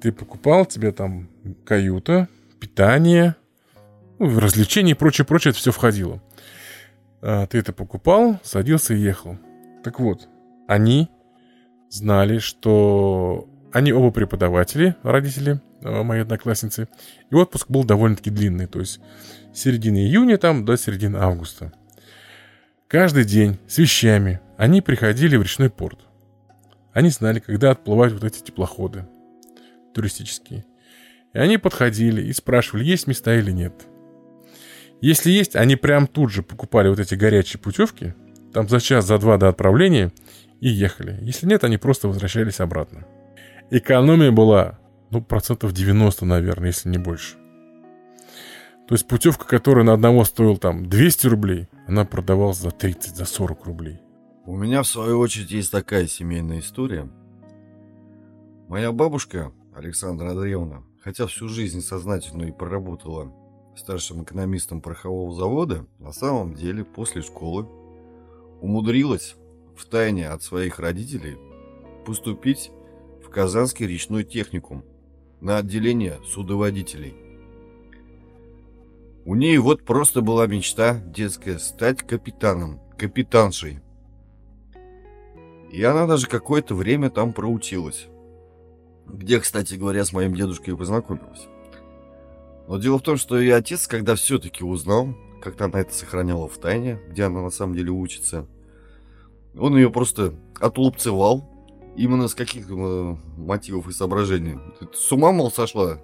Ты 0.02 0.12
покупал, 0.12 0.66
тебе 0.66 0.92
там 0.92 1.30
каюта, 1.66 2.30
питание, 2.60 3.36
ну, 4.20 4.40
развлечения 4.40 4.92
и 4.92 4.96
прочее, 4.96 5.26
прочее, 5.26 5.50
это 5.50 5.60
все 5.60 5.72
входило. 5.72 6.22
А, 7.22 7.48
ты 7.48 7.58
это 7.58 7.74
покупал, 7.74 8.40
садился 8.44 8.94
и 8.94 9.00
ехал. 9.00 9.38
Так 9.84 10.00
вот, 10.00 10.30
они 10.68 11.10
знали, 11.90 12.38
что 12.38 13.50
они 13.74 13.92
оба 13.92 14.12
преподаватели, 14.12 14.96
родители 15.02 15.60
моей 15.82 16.22
одноклассницы, 16.22 16.88
и 17.30 17.36
отпуск 17.36 17.70
был 17.70 17.84
довольно-таки 17.84 18.30
длинный, 18.30 18.68
то 18.68 18.80
есть 18.80 19.00
середины 19.54 19.98
июня 19.98 20.38
там 20.38 20.66
до 20.66 20.78
середины 20.78 21.18
августа. 21.18 21.72
Каждый 22.88 23.24
день 23.24 23.60
с 23.68 23.78
вещами 23.78 24.42
они 24.58 24.82
приходили 24.82 25.38
в 25.38 25.44
речной 25.44 25.70
порт. 25.70 26.00
Они 26.92 27.10
знали, 27.10 27.40
когда 27.40 27.72
отплывают 27.72 28.14
вот 28.14 28.24
эти 28.24 28.42
теплоходы 28.42 29.06
туристические. 29.94 30.66
И 31.34 31.38
они 31.38 31.58
подходили 31.58 32.24
и 32.24 32.34
спрашивали, 32.34 32.84
есть 32.84 33.06
места 33.06 33.36
или 33.36 33.52
нет. 33.52 33.74
Если 35.02 35.30
есть, 35.30 35.56
они 35.56 35.76
прям 35.76 36.08
тут 36.08 36.32
же 36.32 36.42
покупали 36.42 36.90
вот 36.90 37.00
эти 37.00 37.16
горячие 37.16 37.60
путевки, 37.60 38.16
там 38.54 38.68
за 38.68 38.80
час, 38.80 39.06
за 39.06 39.18
два 39.18 39.38
до 39.38 39.48
отправления, 39.48 40.12
и 40.60 40.68
ехали. 40.68 41.18
Если 41.22 41.46
нет, 41.46 41.64
они 41.64 41.78
просто 41.78 42.08
возвращались 42.08 42.60
обратно. 42.60 43.06
Экономия 43.70 44.32
была, 44.32 44.79
ну, 45.12 45.22
процентов 45.22 45.74
90, 45.74 46.26
наверное, 46.26 46.68
если 46.68 46.90
не 46.90 46.98
больше. 46.98 47.38
То 48.88 48.96
есть 48.96 49.08
путевка, 49.08 49.46
которая 49.46 49.86
на 49.86 49.94
одного 49.94 50.26
стоила 50.26 50.58
там 50.58 50.90
200 50.90 51.28
рублей, 51.28 51.68
она 51.88 52.06
продавалась 52.06 52.58
за 52.58 52.72
30, 52.72 53.16
за 53.16 53.26
40 53.26 53.66
рублей. 53.66 54.00
У 54.46 54.56
меня, 54.56 54.82
в 54.82 54.88
свою 54.88 55.20
очередь, 55.20 55.52
есть 55.52 55.72
такая 55.72 56.08
семейная 56.08 56.60
история. 56.60 57.08
Моя 58.68 58.92
бабушка, 58.92 59.52
Александра 59.76 60.32
Андреевна, 60.32 60.84
хотя 61.04 61.28
всю 61.28 61.48
жизнь 61.48 61.82
сознательно 61.82 62.46
и 62.46 62.52
проработала 62.52 63.32
старшим 63.76 64.24
экономистом 64.24 64.82
порохового 64.82 65.34
завода, 65.34 65.86
на 66.00 66.12
самом 66.12 66.56
деле 66.56 66.84
после 66.84 67.22
школы 67.22 67.68
умудрилась 68.62 69.36
в 69.78 69.86
тайне 69.86 70.30
от 70.30 70.44
своих 70.44 70.80
родителей 70.80 71.38
поступить 72.06 72.72
в 73.24 73.30
Казанский 73.30 73.88
речной 73.88 74.24
техникум 74.24 74.84
на 75.42 75.58
отделение 75.58 76.20
судоводителей– 76.26 77.16
у 79.30 79.36
нее 79.36 79.60
вот 79.60 79.84
просто 79.84 80.22
была 80.22 80.48
мечта 80.48 80.96
детская 80.96 81.60
стать 81.60 82.00
капитаном, 82.00 82.80
капитаншей. 82.98 83.80
И 85.72 85.84
она 85.84 86.08
даже 86.08 86.26
какое-то 86.26 86.74
время 86.74 87.12
там 87.12 87.34
проучилась. 87.34 88.08
Где, 89.06 89.40
кстати 89.40 89.76
говоря, 89.76 90.04
с 90.04 90.14
моим 90.14 90.34
дедушкой 90.34 90.76
познакомилась. 90.76 91.48
Но 92.68 92.80
дело 92.80 92.98
в 92.98 93.04
том, 93.04 93.18
что 93.18 93.40
и 93.40 93.50
отец, 93.50 93.86
когда 93.86 94.16
все-таки 94.16 94.64
узнал, 94.64 95.16
как 95.44 95.62
она 95.62 95.82
это 95.82 95.94
сохраняла 95.94 96.48
в 96.48 96.58
тайне, 96.58 97.00
где 97.10 97.26
она 97.26 97.42
на 97.42 97.52
самом 97.52 97.76
деле 97.76 97.92
учится, 97.92 98.48
он 99.56 99.76
ее 99.76 99.92
просто 99.92 100.34
отлупцевал. 100.60 101.49
Именно 102.00 102.30
с 102.30 102.34
каких 102.34 102.70
э, 102.70 103.18
мотивов 103.36 103.90
и 103.90 103.92
соображений. 103.92 104.58
С 104.94 105.12
ума, 105.12 105.34
мол, 105.34 105.52
сошла. 105.52 106.00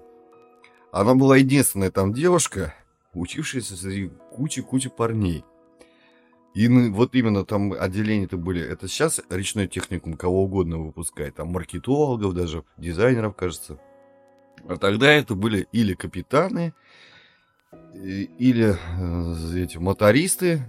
Она 0.91 1.15
была 1.15 1.37
единственная 1.37 1.89
там 1.89 2.11
девушка, 2.11 2.75
учившиеся 3.13 3.77
среди 3.77 4.11
кучи-кучи 4.33 4.89
парней. 4.89 5.45
И 6.53 6.67
вот 6.67 7.15
именно 7.15 7.45
там 7.45 7.71
отделения-то 7.71 8.35
были. 8.35 8.61
Это 8.61 8.89
сейчас 8.89 9.21
речной 9.29 9.69
техникум 9.69 10.15
кого 10.15 10.43
угодно 10.43 10.79
выпускает. 10.79 11.35
Там 11.35 11.53
маркетологов 11.53 12.33
даже, 12.33 12.65
дизайнеров, 12.75 13.33
кажется. 13.37 13.79
А 14.67 14.75
тогда 14.75 15.09
это 15.09 15.33
были 15.33 15.65
или 15.71 15.93
капитаны, 15.93 16.73
или 17.93 18.75
э, 18.75 19.63
эти 19.63 19.77
мотористы. 19.77 20.61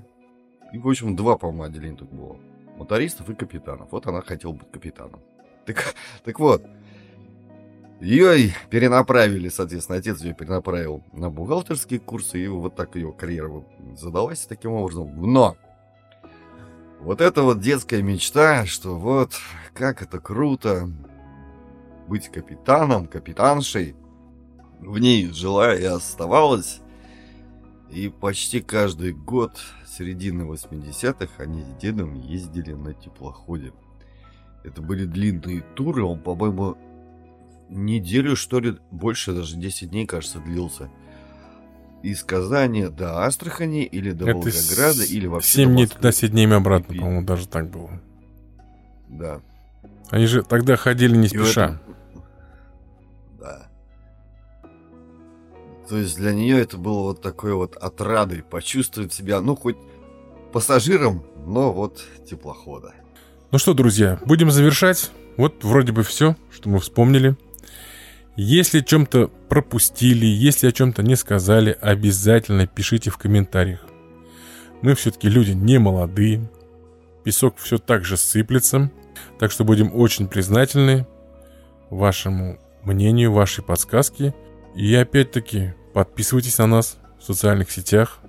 И, 0.72 0.79
в 0.79 0.89
общем, 0.89 1.16
два, 1.16 1.37
по-моему, 1.37 1.64
отделения 1.64 1.97
тут 1.97 2.12
было. 2.12 2.39
Мотористов 2.77 3.29
и 3.31 3.35
капитанов. 3.35 3.91
Вот 3.91 4.07
она 4.07 4.20
хотела 4.20 4.53
быть 4.53 4.70
капитаном. 4.70 5.20
Так, 5.64 5.95
так 6.24 6.39
вот, 6.39 6.62
ее 8.01 8.53
перенаправили, 8.68 9.49
соответственно, 9.49 9.99
отец 9.99 10.20
ее 10.20 10.35
перенаправил 10.35 11.03
на 11.12 11.31
бухгалтерские 11.31 11.99
курсы, 11.99 12.39
и 12.39 12.47
вот 12.47 12.77
так 12.77 12.95
ее 12.95 13.12
карьера 13.12 13.64
задалась 13.97 14.47
таким 14.47 14.72
образом. 14.72 15.12
Но 15.33 15.57
вот 17.01 17.20
эта 17.20 17.43
вот 17.43 17.61
детская 17.61 18.03
мечта, 18.03 18.66
что 18.66 18.99
вот 18.99 19.33
как 19.74 20.03
это 20.03 20.20
круто 20.20 20.91
быть 22.07 22.29
капитаном, 22.29 23.07
капитаншей, 23.07 23.97
в 24.81 24.99
ней 24.99 25.33
жила 25.33 25.74
и 25.74 25.85
оставалась. 25.85 26.81
И 27.91 28.09
почти 28.09 28.61
каждый 28.61 29.12
год 29.12 29.59
середины 29.87 30.43
80-х 30.43 31.43
они 31.43 31.62
с 31.62 31.80
дедом 31.80 32.14
ездили 32.14 32.72
на 32.72 32.93
теплоходе. 32.95 33.72
Это 34.64 34.82
были 34.82 35.05
длинные 35.05 35.62
туры, 35.74 36.03
он, 36.03 36.18
по-моему, 36.20 36.76
неделю, 37.68 38.34
что 38.34 38.59
ли, 38.61 38.76
больше, 38.91 39.32
даже 39.32 39.57
10 39.57 39.91
дней, 39.91 40.07
кажется, 40.07 40.41
длился. 40.41 40.91
из 42.03 42.22
Казани 42.22 42.87
до 42.89 43.24
Астрахани 43.24 43.84
или 43.84 44.12
до 44.12 44.26
Это 44.30 44.39
Волгограда 44.39 45.05
или 45.05 45.26
вообще 45.26 45.49
7 45.49 45.68
до 45.68 45.74
дней 45.74 45.87
туда, 45.87 46.12
7 46.12 46.30
дней 46.30 46.47
обратно, 46.47 46.95
по-моему, 46.95 47.22
даже 47.22 47.49
так 47.49 47.70
было. 47.70 48.01
Да. 49.09 49.41
Они 50.11 50.26
же 50.26 50.43
тогда 50.43 50.76
ходили 50.76 51.16
не 51.16 51.28
спеша. 51.28 51.80
То 55.89 55.97
есть 55.99 56.16
для 56.16 56.32
нее 56.32 56.61
это 56.61 56.76
было 56.78 57.03
вот 57.03 57.22
такой 57.22 57.55
вот 57.55 57.76
отрадой 57.76 58.43
почувствовать 58.43 59.12
себя, 59.12 59.41
ну, 59.41 59.55
хоть 59.55 59.76
пассажиром, 60.53 61.24
но 61.47 61.72
вот 61.72 62.03
теплохода. 62.28 62.95
Ну 63.53 63.59
что, 63.59 63.74
друзья, 63.74 64.18
будем 64.24 64.51
завершать. 64.51 65.11
Вот 65.37 65.62
вроде 65.62 65.93
бы 65.93 66.03
все, 66.03 66.34
что 66.51 66.68
мы 66.68 66.80
вспомнили. 66.80 67.37
Если 68.37 68.80
чем-то 68.80 69.28
пропустили, 69.49 70.26
если 70.26 70.68
о 70.68 70.72
чем-то 70.72 71.03
не 71.03 71.14
сказали, 71.14 71.76
обязательно 71.80 72.66
пишите 72.66 73.11
в 73.11 73.18
комментариях. 73.18 73.87
Мы 74.82 74.95
все-таки 74.95 75.28
люди 75.28 75.53
не 75.53 75.78
молодые. 75.78 76.51
Песок 77.24 77.57
все 77.59 77.78
так 77.78 78.05
же 78.05 78.16
сыплется. 78.16 78.91
Так 79.39 79.51
что 79.51 79.64
будем 79.64 79.95
очень 79.95 80.28
признательны 80.28 81.07
вашему 81.89 82.59
мнению, 82.82 83.32
вашей 83.32 83.64
подсказке. 83.64 84.34
И 84.77 84.95
опять-таки 84.95 85.72
подписывайтесь 85.95 86.59
на 86.59 86.66
нас 86.66 86.99
в 87.18 87.24
социальных 87.24 87.70
сетях, 87.70 88.20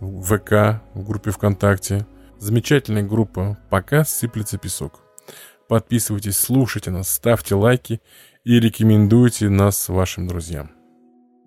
в 0.00 0.22
ВК, 0.22 0.82
в 0.94 1.06
группе 1.06 1.30
ВКонтакте. 1.30 2.06
Замечательная 2.38 3.04
группа 3.04 3.56
«Пока 3.70 4.04
сыплется 4.04 4.58
песок». 4.58 5.00
Подписывайтесь, 5.68 6.36
слушайте 6.36 6.90
нас, 6.90 7.08
ставьте 7.08 7.54
лайки 7.54 8.00
и 8.42 8.58
рекомендуйте 8.58 9.48
нас 9.48 9.88
вашим 9.88 10.26
друзьям. 10.26 10.72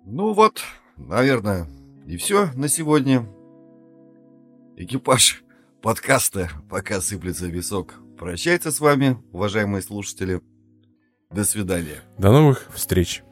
Ну 0.06 0.32
вот, 0.32 0.62
наверное, 0.96 1.66
и 2.06 2.16
все 2.16 2.50
на 2.54 2.68
сегодня. 2.68 3.28
Экипаж 4.76 5.44
подкаста 5.82 6.50
«Пока 6.70 7.02
сыплется 7.02 7.50
песок» 7.50 7.94
прощается 8.18 8.72
с 8.72 8.80
вами, 8.80 9.22
уважаемые 9.32 9.82
слушатели. 9.82 10.40
До 11.30 11.44
свидания. 11.44 12.02
До 12.16 12.32
новых 12.32 12.68
встреч! 12.74 13.22